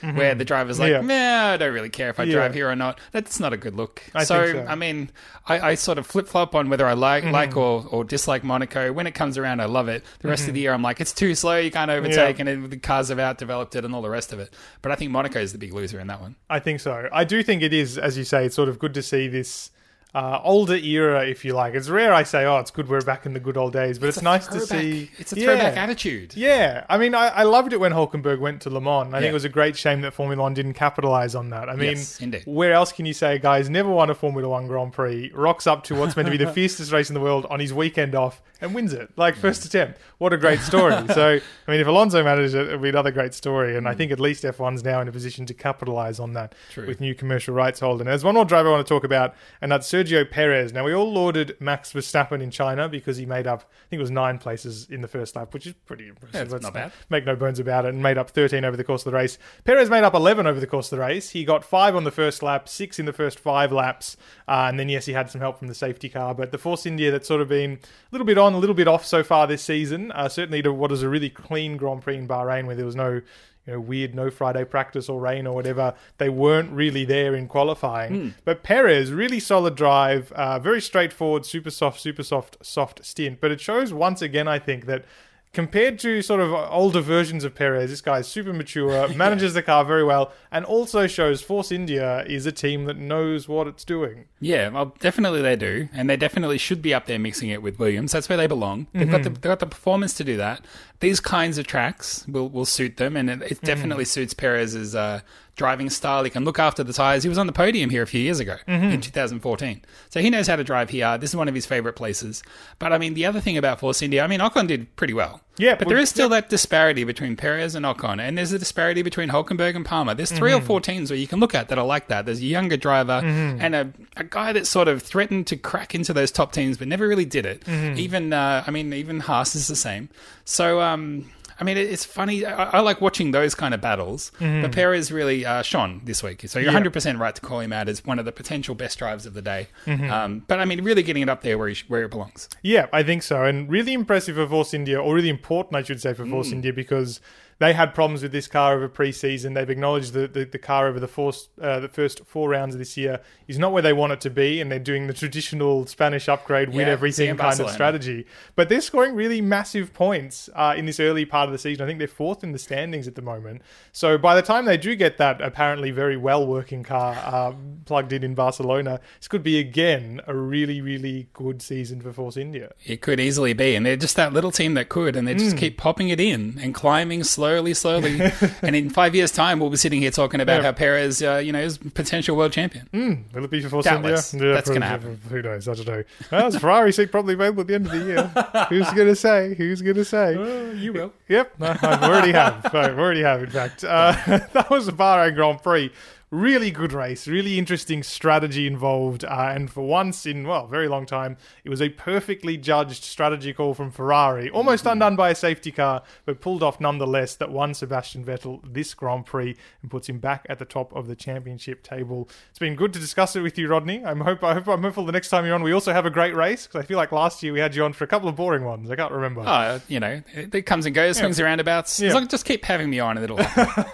where 0.00 0.34
the 0.34 0.44
driver's 0.44 0.78
like, 0.78 0.92
Mm-hmm. 0.92 1.10
Yeah. 1.10 1.42
nah, 1.46 1.52
I 1.52 1.56
don't 1.56 1.72
really 1.74 1.90
care 1.90 2.10
if 2.10 2.18
I 2.20 2.24
Yeah. 2.24 2.34
drive 2.34 2.54
here 2.54 2.70
or 2.70 2.76
not. 2.76 2.98
That's 3.12 3.40
not 3.40 3.52
a 3.52 3.56
good 3.56 3.74
look. 3.74 4.02
I 4.14 4.24
so, 4.24 4.52
so. 4.52 4.66
I 4.68 4.74
mean, 4.74 5.10
I, 5.46 5.70
I 5.70 5.74
sort 5.74 5.98
of 5.98 6.06
flip 6.06 6.26
flop 6.28 6.54
on 6.54 6.68
whether 6.70 6.86
I 6.86 6.92
like 6.94 7.24
Mm-hmm. 7.24 7.32
like 7.32 7.56
or, 7.56 7.84
or 7.90 8.04
dislike 8.04 8.44
Monaco. 8.44 8.92
When 8.92 9.06
it 9.06 9.12
comes 9.14 9.36
around, 9.38 9.60
I 9.60 9.66
love 9.66 9.88
it. 9.88 10.04
The 10.20 10.28
rest 10.28 10.48
of 10.48 10.54
the 10.54 10.60
year, 10.60 10.72
I'm 10.72 10.82
like, 10.82 11.00
it's 11.00 11.12
too 11.12 11.34
slow. 11.34 11.56
You 11.56 11.70
can't 11.70 11.90
overtake, 11.90 12.36
Mm-hmm. 12.36 12.46
Yeah. 12.48 12.54
and 12.54 12.64
it, 12.66 12.70
the 12.70 12.76
cars 12.78 13.08
have 13.08 13.18
outdeveloped 13.18 13.74
it, 13.76 13.84
and 13.84 13.94
all 13.94 14.02
the 14.02 14.10
rest 14.10 14.32
of 14.32 14.38
it. 14.40 14.52
But 14.82 14.92
I 14.92 14.94
think 14.94 15.10
Monaco 15.10 15.40
is 15.40 15.52
the 15.52 15.58
big 15.58 15.72
loser 15.72 15.98
in 16.00 16.06
that 16.08 16.20
one. 16.20 16.36
I 16.48 16.58
think 16.60 16.80
so. 16.80 17.08
I 17.12 17.24
do 17.24 17.42
think 17.42 17.62
it 17.62 17.72
is, 17.72 17.98
as 17.98 18.16
you 18.18 18.24
say, 18.24 18.46
it's 18.46 18.54
sort 18.54 18.68
of 18.68 18.78
good 18.78 18.94
to 18.94 19.02
see 19.02 19.28
this 19.28 19.70
uh, 20.14 20.40
older 20.44 20.76
era, 20.76 21.26
if 21.26 21.44
you 21.44 21.52
like. 21.54 21.74
It's 21.74 21.88
rare 21.88 22.12
I 22.12 22.22
say, 22.22 22.44
oh, 22.44 22.58
it's 22.58 22.70
good 22.70 22.88
we're 22.88 23.00
back 23.00 23.26
in 23.26 23.32
the 23.34 23.40
good 23.40 23.56
old 23.56 23.72
days, 23.72 23.98
but 23.98 24.08
it's, 24.08 24.22
nice 24.22 24.46
to 24.46 24.60
see. 24.60 25.10
It's 25.18 25.32
a 25.32 25.38
Yeah. 25.38 25.46
throwback 25.46 25.76
attitude. 25.76 26.34
Yeah, 26.36 26.84
I 26.88 26.98
mean, 26.98 27.14
I, 27.14 27.28
I 27.28 27.42
loved 27.42 27.72
it 27.72 27.80
when 27.80 27.92
Hulkenberg 27.92 28.38
went 28.38 28.62
to 28.62 28.70
Le 28.70 28.80
Mans. 28.80 29.12
I 29.12 29.18
think 29.20 29.30
it 29.30 29.34
was 29.34 29.44
a 29.44 29.48
great 29.48 29.76
shame 29.76 30.02
that 30.02 30.14
Formula 30.14 30.40
One 30.40 30.54
didn't 30.54 30.74
capitalize 30.74 31.34
on 31.34 31.50
that. 31.50 31.68
I 31.68 31.74
mean, 31.74 31.96
Yes, 31.96 32.20
where 32.46 32.72
else 32.72 32.92
can 32.92 33.06
you 33.06 33.12
say, 33.12 33.38
guys, 33.38 33.68
never 33.68 33.90
won 33.90 34.08
a 34.08 34.14
Formula 34.14 34.48
One 34.48 34.68
Grand 34.68 34.92
Prix, 34.92 35.32
rocks 35.34 35.66
up 35.66 35.82
to 35.84 35.96
what's 35.96 36.14
meant 36.16 36.26
to 36.26 36.30
be 36.30 36.42
the 36.42 36.52
fiercest 36.52 36.92
race 36.92 37.10
in 37.10 37.14
the 37.14 37.20
world 37.20 37.46
on 37.50 37.58
his 37.58 37.74
weekend 37.74 38.14
off 38.14 38.40
and 38.60 38.72
wins 38.72 38.92
it, 38.92 39.10
like 39.16 39.34
first 39.34 39.64
attempt. 39.64 39.98
What 40.18 40.32
a 40.32 40.36
great 40.38 40.60
story! 40.60 40.94
so, 41.12 41.40
I 41.66 41.70
mean, 41.70 41.80
if 41.80 41.86
Alonso 41.88 42.22
manages 42.22 42.54
it, 42.54 42.68
it'll 42.68 42.78
be 42.78 42.88
another 42.88 43.10
great 43.10 43.34
story. 43.34 43.76
And 43.76 43.88
I 43.88 43.94
think 43.94 44.12
at 44.12 44.20
least 44.20 44.44
F1's 44.44 44.84
now 44.84 45.00
in 45.00 45.08
a 45.08 45.12
position 45.12 45.44
to 45.46 45.54
capitalize 45.54 46.20
on 46.20 46.34
that 46.34 46.54
True. 46.70 46.86
with 46.86 47.00
new 47.00 47.16
commercial 47.16 47.52
rights 47.52 47.80
holding. 47.80 48.02
And 48.02 48.08
there's 48.10 48.22
one 48.22 48.36
more 48.36 48.44
driver 48.44 48.68
I 48.68 48.72
want 48.72 48.86
to 48.86 48.88
talk 48.94 49.02
about, 49.02 49.34
and 49.60 49.72
that's 49.72 49.90
Sergio 49.90 50.03
Perez. 50.04 50.72
Now, 50.72 50.84
we 50.84 50.94
all 50.94 51.12
lauded 51.12 51.56
Max 51.60 51.92
Verstappen 51.92 52.42
in 52.42 52.50
China 52.50 52.88
because 52.88 53.16
he 53.16 53.26
made 53.26 53.46
up, 53.46 53.62
I 53.62 53.88
think 53.90 53.98
it 53.98 54.02
was 54.02 54.10
nine 54.10 54.38
places 54.38 54.88
in 54.90 55.00
the 55.00 55.08
first 55.08 55.36
lap, 55.36 55.54
which 55.54 55.66
is 55.66 55.74
pretty 55.86 56.08
impressive. 56.08 56.50
Yeah, 56.50 56.58
not 56.58 56.74
bad. 56.74 56.92
Make 57.08 57.24
no 57.24 57.36
bones 57.36 57.58
about 57.58 57.84
it, 57.84 57.94
and 57.94 58.02
made 58.02 58.18
up 58.18 58.30
13 58.30 58.64
over 58.64 58.76
the 58.76 58.84
course 58.84 59.04
of 59.06 59.12
the 59.12 59.16
race. 59.16 59.38
Perez 59.64 59.90
made 59.90 60.04
up 60.04 60.14
11 60.14 60.46
over 60.46 60.60
the 60.60 60.66
course 60.66 60.90
of 60.92 60.98
the 60.98 61.04
race. 61.04 61.30
He 61.30 61.44
got 61.44 61.64
five 61.64 61.96
on 61.96 62.04
the 62.04 62.10
first 62.10 62.42
lap, 62.42 62.68
six 62.68 62.98
in 62.98 63.06
the 63.06 63.12
first 63.12 63.38
five 63.38 63.72
laps, 63.72 64.16
uh, 64.48 64.66
and 64.68 64.78
then, 64.78 64.88
yes, 64.88 65.06
he 65.06 65.12
had 65.12 65.30
some 65.30 65.40
help 65.40 65.58
from 65.58 65.68
the 65.68 65.74
safety 65.74 66.08
car. 66.08 66.34
But 66.34 66.52
the 66.52 66.58
Force 66.58 66.86
India 66.86 67.10
that's 67.10 67.28
sort 67.28 67.40
of 67.40 67.48
been 67.48 67.72
a 67.72 67.78
little 68.12 68.26
bit 68.26 68.38
on, 68.38 68.54
a 68.54 68.58
little 68.58 68.74
bit 68.74 68.88
off 68.88 69.04
so 69.04 69.22
far 69.22 69.46
this 69.46 69.62
season, 69.62 70.12
uh, 70.12 70.28
certainly 70.28 70.62
to 70.62 70.72
what 70.72 70.92
is 70.92 71.02
a 71.02 71.08
really 71.08 71.30
clean 71.30 71.76
Grand 71.76 72.02
Prix 72.02 72.16
in 72.16 72.28
Bahrain 72.28 72.66
where 72.66 72.76
there 72.76 72.86
was 72.86 72.96
no 72.96 73.20
you 73.66 73.72
know, 73.72 73.80
weird 73.80 74.14
no 74.14 74.30
Friday 74.30 74.64
practice 74.64 75.08
or 75.08 75.20
rain 75.20 75.46
or 75.46 75.54
whatever. 75.54 75.94
They 76.18 76.28
weren't 76.28 76.70
really 76.70 77.04
there 77.04 77.34
in 77.34 77.48
qualifying. 77.48 78.34
But 78.44 78.62
Perez, 78.62 79.12
really 79.12 79.40
solid 79.40 79.74
drive, 79.74 80.32
uh, 80.32 80.58
very 80.58 80.80
straightforward, 80.80 81.46
super 81.46 81.70
soft, 81.70 82.00
super 82.00 82.22
soft, 82.22 82.58
soft 82.62 83.04
stint. 83.04 83.40
But 83.40 83.50
it 83.50 83.60
shows 83.60 83.92
once 83.92 84.20
again, 84.22 84.48
I 84.48 84.58
think, 84.58 84.86
that 84.86 85.04
compared 85.54 85.98
to 86.00 86.20
sort 86.20 86.40
of 86.40 86.52
older 86.52 87.00
versions 87.00 87.44
of 87.44 87.54
Perez, 87.54 87.88
this 87.90 88.00
guy 88.02 88.18
is 88.18 88.26
super 88.26 88.52
mature, 88.52 89.08
manages 89.14 89.54
the 89.54 89.62
car 89.62 89.84
very 89.84 90.04
well, 90.04 90.32
and 90.52 90.64
also 90.66 91.06
shows 91.06 91.40
Force 91.40 91.72
India 91.72 92.22
is 92.26 92.44
a 92.44 92.52
team 92.52 92.84
that 92.84 92.98
knows 92.98 93.48
what 93.48 93.66
it's 93.66 93.84
doing. 93.84 94.26
Yeah, 94.40 94.68
well, 94.68 94.94
definitely 95.00 95.40
they 95.40 95.56
do, 95.56 95.88
and 95.94 96.10
they 96.10 96.16
definitely 96.18 96.58
should 96.58 96.82
be 96.82 96.92
up 96.92 97.06
there 97.06 97.18
mixing 97.18 97.48
it 97.48 97.62
with 97.62 97.78
Williams. 97.78 98.12
That's 98.12 98.28
where 98.28 98.36
they 98.36 98.46
belong. 98.46 98.88
They've 98.92 99.10
got 99.10 99.22
the 99.22 99.30
Mm-hmm. 99.30 99.34
they've 99.40 99.50
got 99.50 99.60
the 99.60 99.66
performance 99.66 100.12
to 100.14 100.24
do 100.24 100.36
that. 100.36 100.62
These 101.00 101.20
kinds 101.20 101.56
of 101.58 101.66
tracks 101.66 102.26
will 102.28 102.48
will 102.50 102.66
suit 102.66 102.98
them, 102.98 103.16
and 103.16 103.30
it, 103.30 103.40
it 103.42 103.50
Mm-hmm. 103.54 103.66
definitely 103.66 104.04
suits 104.04 104.34
Perez's 104.34 104.94
uh, 104.94 105.20
driving 105.56 105.88
style. 105.90 106.24
He 106.24 106.30
can 106.30 106.44
look 106.44 106.58
after 106.58 106.82
the 106.82 106.92
tires. 106.92 107.22
He 107.22 107.28
was 107.28 107.38
on 107.38 107.46
the 107.46 107.52
podium 107.52 107.90
here 107.90 108.02
a 108.02 108.06
few 108.06 108.20
years 108.20 108.40
ago 108.40 108.56
Mm-hmm. 108.66 108.84
in 108.86 109.00
2014, 109.00 109.82
so 110.10 110.20
he 110.20 110.30
knows 110.30 110.46
how 110.46 110.56
to 110.56 110.64
drive 110.64 110.90
here. 110.90 111.16
This 111.18 111.30
is 111.30 111.36
one 111.36 111.48
of 111.48 111.54
his 111.54 111.66
favorite 111.66 111.94
places. 111.94 112.42
But 112.78 112.92
I 112.92 112.98
mean, 112.98 113.14
the 113.14 113.26
other 113.26 113.40
thing 113.40 113.56
about 113.56 113.80
Force 113.80 114.02
India, 114.02 114.24
I 114.24 114.26
mean, 114.26 114.40
Ocon 114.40 114.66
did 114.66 114.94
pretty 114.96 115.12
well. 115.14 115.40
Yeah, 115.56 115.76
but 115.76 115.86
well, 115.86 115.94
there 115.94 116.02
is 116.02 116.08
still 116.08 116.28
that 116.30 116.48
disparity 116.48 117.04
between 117.04 117.36
Perez 117.36 117.76
and 117.76 117.86
Ocon, 117.86 118.20
and 118.20 118.36
there's 118.36 118.50
a 118.50 118.58
disparity 118.58 119.02
between 119.02 119.28
Hulkenberg 119.28 119.76
and 119.76 119.86
Palmer. 119.86 120.12
There's 120.14 120.32
3 120.32 120.52
or 120.52 120.56
Mm-hmm. 120.56 120.66
four 120.66 120.80
teams 120.80 121.10
where 121.10 121.18
you 121.18 121.28
can 121.28 121.38
look 121.38 121.54
at 121.54 121.68
that 121.68 121.78
are 121.78 121.86
like 121.86 122.08
that. 122.08 122.24
There's 122.26 122.40
a 122.40 122.44
younger 122.44 122.76
driver 122.76 123.20
and 123.24 123.74
a, 123.74 123.92
a 124.16 124.24
guy 124.24 124.52
that 124.52 124.66
sort 124.66 124.88
of 124.88 125.00
threatened 125.02 125.46
to 125.48 125.56
crack 125.56 125.94
into 125.94 126.12
those 126.12 126.32
top 126.32 126.50
teams, 126.52 126.76
but 126.78 126.88
never 126.88 127.06
really 127.06 127.24
did 127.24 127.46
it. 127.46 127.60
Mm-hmm. 127.66 127.98
Even, 127.98 128.32
uh, 128.32 128.64
I 128.66 128.70
mean, 128.72 128.92
even 128.92 129.20
Haas 129.20 129.54
is 129.54 129.68
the 129.68 129.76
same. 129.76 130.08
So, 130.44 130.80
um, 130.80 131.30
I 131.60 131.64
mean, 131.64 131.76
it's 131.76 132.04
funny. 132.04 132.44
I, 132.44 132.64
I 132.64 132.80
like 132.80 133.00
watching 133.00 133.30
those 133.30 133.54
kind 133.54 133.74
of 133.74 133.80
battles. 133.80 134.32
But 134.38 134.72
Perez 134.72 135.12
really 135.12 135.46
uh, 135.46 135.62
shone 135.62 136.00
this 136.04 136.22
week. 136.22 136.42
So 136.48 136.58
you're 136.58 136.72
Mm-hmm. 136.72 136.84
Yeah. 136.84 136.90
100% 136.90 137.18
right 137.20 137.34
to 137.34 137.40
call 137.40 137.60
him 137.60 137.72
out 137.72 137.88
as 137.88 138.04
one 138.04 138.18
of 138.18 138.24
the 138.24 138.32
potential 138.32 138.74
best 138.74 138.98
drives 138.98 139.26
of 139.26 139.34
the 139.34 139.42
day. 139.42 139.68
Mm-hmm. 139.86 140.10
Um, 140.10 140.44
but 140.48 140.58
I 140.60 140.64
mean, 140.64 140.82
really 140.82 141.02
getting 141.02 141.22
it 141.22 141.28
up 141.28 141.42
there 141.42 141.56
where, 141.56 141.68
he 141.68 141.82
where 141.88 142.02
it 142.02 142.10
belongs. 142.10 142.48
Yeah, 142.62 142.86
I 142.92 143.02
think 143.02 143.22
so. 143.22 143.44
And 143.44 143.70
really 143.70 143.92
impressive 143.92 144.34
for 144.36 144.46
Force 144.48 144.74
India, 144.74 145.00
or 145.00 145.14
really 145.14 145.28
important, 145.28 145.76
I 145.76 145.82
should 145.82 146.00
say, 146.00 146.12
for 146.14 146.24
Mm. 146.24 146.30
Force 146.30 146.52
India, 146.52 146.72
because 146.72 147.20
they 147.58 147.72
had 147.72 147.94
problems 147.94 148.22
with 148.22 148.32
this 148.32 148.46
car 148.46 148.74
over 148.74 148.88
pre-season. 148.88 149.54
They've 149.54 149.68
acknowledged 149.68 150.12
that 150.14 150.34
the, 150.34 150.44
the 150.44 150.58
car 150.58 150.86
over 150.86 151.00
the, 151.00 151.08
force, 151.08 151.48
uh, 151.60 151.80
the 151.80 151.88
first 151.88 152.24
four 152.26 152.48
rounds 152.48 152.74
of 152.74 152.78
this 152.78 152.96
year 152.96 153.20
is 153.46 153.58
not 153.58 153.72
where 153.72 153.82
they 153.82 153.92
want 153.92 154.12
it 154.12 154.20
to 154.22 154.30
be, 154.30 154.60
and 154.60 154.70
they're 154.70 154.78
doing 154.78 155.06
the 155.06 155.14
traditional 155.14 155.86
Spanish 155.86 156.28
upgrade, 156.28 156.68
win 156.68 156.80
Yeah, 156.80 156.86
see 156.86 156.90
everything 156.90 157.30
in 157.30 157.36
kind 157.36 157.60
of 157.60 157.70
strategy. 157.70 158.26
But 158.56 158.68
they're 158.68 158.80
scoring 158.80 159.14
really 159.14 159.40
massive 159.40 159.92
points 159.92 160.50
uh, 160.54 160.74
in 160.76 160.86
this 160.86 160.98
early 161.00 161.24
part 161.24 161.48
of 161.48 161.52
the 161.52 161.58
season. 161.58 161.84
I 161.84 161.86
think 161.86 161.98
they're 161.98 162.08
fourth 162.08 162.42
in 162.42 162.52
the 162.52 162.58
standings 162.58 163.06
at 163.06 163.14
the 163.14 163.22
moment. 163.22 163.62
So 163.92 164.18
by 164.18 164.34
the 164.34 164.42
time 164.42 164.64
they 164.64 164.76
do 164.76 164.94
get 164.94 165.18
that 165.18 165.40
apparently 165.40 165.90
very 165.90 166.16
well 166.16 166.46
working 166.46 166.82
car 166.82 167.14
uh, 167.24 167.52
plugged 167.84 168.12
in 168.12 168.24
in 168.24 168.34
Barcelona, 168.34 169.00
this 169.18 169.28
could 169.28 169.42
be 169.42 169.58
again 169.58 170.20
a 170.26 170.34
really, 170.34 170.80
really 170.80 171.28
good 171.32 171.62
season 171.62 172.00
for 172.00 172.12
Force 172.12 172.36
India. 172.36 172.72
It 172.84 173.00
could 173.00 173.20
easily 173.20 173.52
be, 173.52 173.74
and 173.74 173.84
they're 173.84 173.96
just 173.96 174.16
that 174.16 174.32
little 174.32 174.50
team 174.50 174.74
that 174.74 174.88
could, 174.88 175.16
and 175.16 175.28
they 175.28 175.34
just 175.34 175.56
keep 175.56 175.78
popping 175.78 176.08
it 176.08 176.20
in 176.20 176.58
and 176.60 176.74
climbing 176.74 177.24
slowly, 177.24 177.43
slowly. 177.44 177.74
Slowly. 177.74 178.32
and 178.62 178.74
in 178.74 178.90
five 178.90 179.14
years' 179.14 179.30
time, 179.30 179.60
we'll 179.60 179.70
be 179.70 179.76
sitting 179.76 180.00
here 180.00 180.10
talking 180.10 180.40
about 180.40 180.58
Yeah. 180.58 180.62
how 180.62 180.72
Perez, 180.72 181.22
uh, 181.22 181.36
you 181.36 181.52
know, 181.52 181.60
is 181.60 181.78
potential 181.78 182.36
world 182.36 182.52
champion. 182.52 182.88
Will 183.32 183.44
it 183.44 183.50
be 183.50 183.60
for 183.62 183.82
Doubtless. 183.82 184.34
India? 184.34 184.52
That's 184.54 184.70
gonna 184.70 184.86
happen. 184.86 185.20
Who 185.28 185.42
knows? 185.42 185.68
I 185.68 185.74
don't 185.74 185.86
know. 185.86 186.04
Well, 186.30 186.46
it's 186.48 186.58
Ferrari 186.58 186.92
seat 186.92 187.10
probably 187.10 187.34
available 187.34 187.60
at 187.62 187.66
the 187.66 187.74
end 187.74 187.86
of 187.86 187.92
the 187.92 187.98
year. 187.98 188.66
Who's 188.68 188.90
going 188.92 189.08
to 189.08 189.16
say? 189.16 189.54
Who's 189.54 189.82
going 189.82 189.96
to 189.96 190.04
say? 190.04 190.32
you 190.76 190.92
will. 190.92 191.12
Yep, 191.28 191.54
I've 191.60 192.02
already 192.02 192.32
have. 192.32 192.74
I 192.74 192.90
already 192.90 193.22
have, 193.22 193.42
in 193.42 193.50
fact. 193.50 193.84
Uh, 193.84 194.12
that 194.52 194.70
was 194.70 194.86
the 194.86 194.92
Bahrain 194.92 195.34
Grand 195.34 195.62
Prix. 195.62 195.90
Really 196.34 196.72
good 196.72 196.92
race, 196.92 197.28
really 197.28 197.60
interesting 197.60 198.02
strategy 198.02 198.66
involved, 198.66 199.24
uh, 199.24 199.52
and 199.54 199.70
for 199.70 199.82
once 199.82 200.26
in 200.26 200.48
well, 200.48 200.64
a 200.64 200.66
very 200.68 200.88
long 200.88 201.06
time, 201.06 201.36
it 201.62 201.70
was 201.70 201.80
a 201.80 201.90
perfectly 201.90 202.56
judged 202.56 203.04
strategy 203.04 203.52
call 203.52 203.72
from 203.72 203.92
Ferrari, 203.92 204.50
almost 204.50 204.84
undone 204.84 205.14
by 205.14 205.30
a 205.30 205.34
safety 205.36 205.70
car, 205.70 206.02
but 206.24 206.40
pulled 206.40 206.60
off 206.60 206.80
nonetheless. 206.80 207.36
That 207.36 207.52
won 207.52 207.72
Sebastian 207.72 208.24
Vettel 208.24 208.60
this 208.64 208.94
Grand 208.94 209.26
Prix 209.26 209.54
and 209.80 209.88
puts 209.92 210.08
him 210.08 210.18
back 210.18 210.44
at 210.48 210.58
the 210.58 210.64
top 210.64 210.92
of 210.92 211.06
the 211.06 211.14
championship 211.14 211.84
table. 211.84 212.28
It's 212.50 212.58
been 212.58 212.74
good 212.74 212.92
to 212.94 212.98
discuss 212.98 213.36
it 213.36 213.40
with 213.40 213.56
you, 213.56 213.68
Rodney. 213.68 214.04
I'm 214.04 214.20
hope 214.20 214.42
I 214.42 214.54
hope 214.54 214.66
I'm 214.66 214.82
hopeful 214.82 215.06
the 215.06 215.12
next 215.12 215.28
time 215.28 215.46
you're 215.46 215.54
on, 215.54 215.62
we 215.62 215.70
also 215.70 215.92
have 215.92 216.04
a 216.04 216.10
great 216.10 216.34
race 216.34 216.66
because 216.66 216.82
I 216.82 216.84
feel 216.84 216.96
like 216.96 217.12
last 217.12 217.44
year 217.44 217.52
we 217.52 217.60
had 217.60 217.76
you 217.76 217.84
on 217.84 217.92
for 217.92 218.02
a 218.02 218.08
couple 218.08 218.28
of 218.28 218.34
boring 218.34 218.64
ones. 218.64 218.90
I 218.90 218.96
can't 218.96 219.12
remember. 219.12 219.44
Oh, 219.46 219.80
you 219.86 220.00
know, 220.00 220.20
it, 220.34 220.52
it 220.52 220.62
comes 220.62 220.84
and 220.84 220.96
goes, 220.96 221.18
swings 221.18 221.38
and 221.38 221.46
roundabouts. 221.46 222.00
Yeah. 222.00 222.08
As 222.08 222.14
long 222.14 222.24
as 222.24 222.28
just 222.28 222.44
keep 222.44 222.64
having 222.64 222.90
me 222.90 222.98
on, 222.98 223.18
and 223.18 223.22
it'll. 223.22 223.38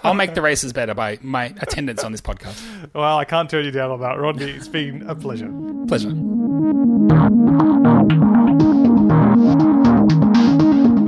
I'll 0.03 0.15
make 0.15 0.33
the 0.33 0.41
races 0.41 0.73
better 0.73 0.95
by 0.95 1.19
my 1.21 1.53
attendance 1.61 2.03
on 2.03 2.11
this 2.11 2.19
podcast. 2.19 2.30
Well, 2.93 3.17
I 3.17 3.25
can't 3.25 3.49
turn 3.49 3.65
you 3.65 3.71
down 3.71 3.91
on 3.91 4.01
that, 4.01 4.19
Rodney. 4.19 4.51
It's 4.51 4.67
been 4.67 5.07
a 5.09 5.15
pleasure. 5.15 5.51
Pleasure. 5.87 6.11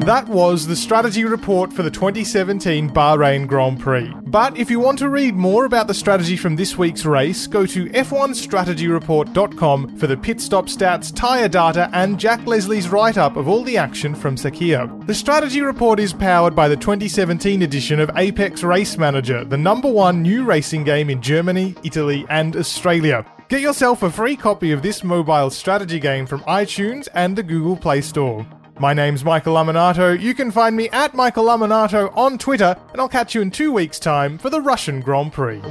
That 0.05 0.27
was 0.27 0.67
the 0.67 0.75
strategy 0.75 1.23
report 1.23 1.71
for 1.71 1.81
the 1.81 1.89
2017 1.89 2.89
Bahrain 2.89 3.47
Grand 3.47 3.79
Prix. 3.79 4.13
But 4.23 4.57
if 4.57 4.69
you 4.69 4.81
want 4.81 4.99
to 4.99 5.07
read 5.07 5.33
more 5.33 5.63
about 5.63 5.87
the 5.87 5.93
strategy 5.93 6.35
from 6.35 6.57
this 6.57 6.77
week's 6.77 7.05
race, 7.05 7.47
go 7.47 7.65
to 7.65 7.85
f1strategyreport.com 7.85 9.97
for 9.97 10.07
the 10.07 10.17
pit 10.17 10.41
stop 10.41 10.65
stats, 10.65 11.15
tyre 11.15 11.47
data, 11.47 11.89
and 11.93 12.19
Jack 12.19 12.45
Leslie's 12.45 12.89
write 12.89 13.17
up 13.17 13.37
of 13.37 13.47
all 13.47 13.63
the 13.63 13.77
action 13.77 14.13
from 14.13 14.35
Sakhir. 14.35 15.07
The 15.07 15.15
strategy 15.15 15.61
report 15.61 16.01
is 16.01 16.11
powered 16.11 16.53
by 16.53 16.67
the 16.67 16.75
2017 16.75 17.61
edition 17.61 18.01
of 18.01 18.11
Apex 18.17 18.61
Race 18.61 18.97
Manager, 18.97 19.45
the 19.45 19.57
number 19.57 19.89
one 19.89 20.21
new 20.21 20.43
racing 20.43 20.83
game 20.83 21.09
in 21.09 21.21
Germany, 21.21 21.75
Italy, 21.85 22.25
and 22.29 22.57
Australia. 22.57 23.25
Get 23.47 23.61
yourself 23.61 24.03
a 24.03 24.11
free 24.11 24.35
copy 24.35 24.73
of 24.73 24.81
this 24.81 25.01
mobile 25.01 25.49
strategy 25.49 26.01
game 26.01 26.25
from 26.25 26.41
iTunes 26.41 27.07
and 27.13 27.37
the 27.37 27.43
Google 27.43 27.77
Play 27.77 28.01
Store. 28.01 28.45
My 28.79 28.93
name's 28.93 29.23
Michael 29.23 29.53
Lamonato. 29.53 30.19
You 30.19 30.33
can 30.33 30.49
find 30.51 30.75
me 30.75 30.89
at 30.89 31.13
Michael 31.13 31.45
Lamonato 31.45 32.15
on 32.17 32.38
Twitter, 32.38 32.75
and 32.91 32.99
I'll 32.99 33.07
catch 33.07 33.36
you 33.36 33.41
in 33.41 33.51
two 33.51 33.71
weeks' 33.71 33.99
time 33.99 34.38
for 34.38 34.49
the 34.49 34.62
Russian 34.62 34.99
Grand 34.99 35.31
Prix. 35.31 35.62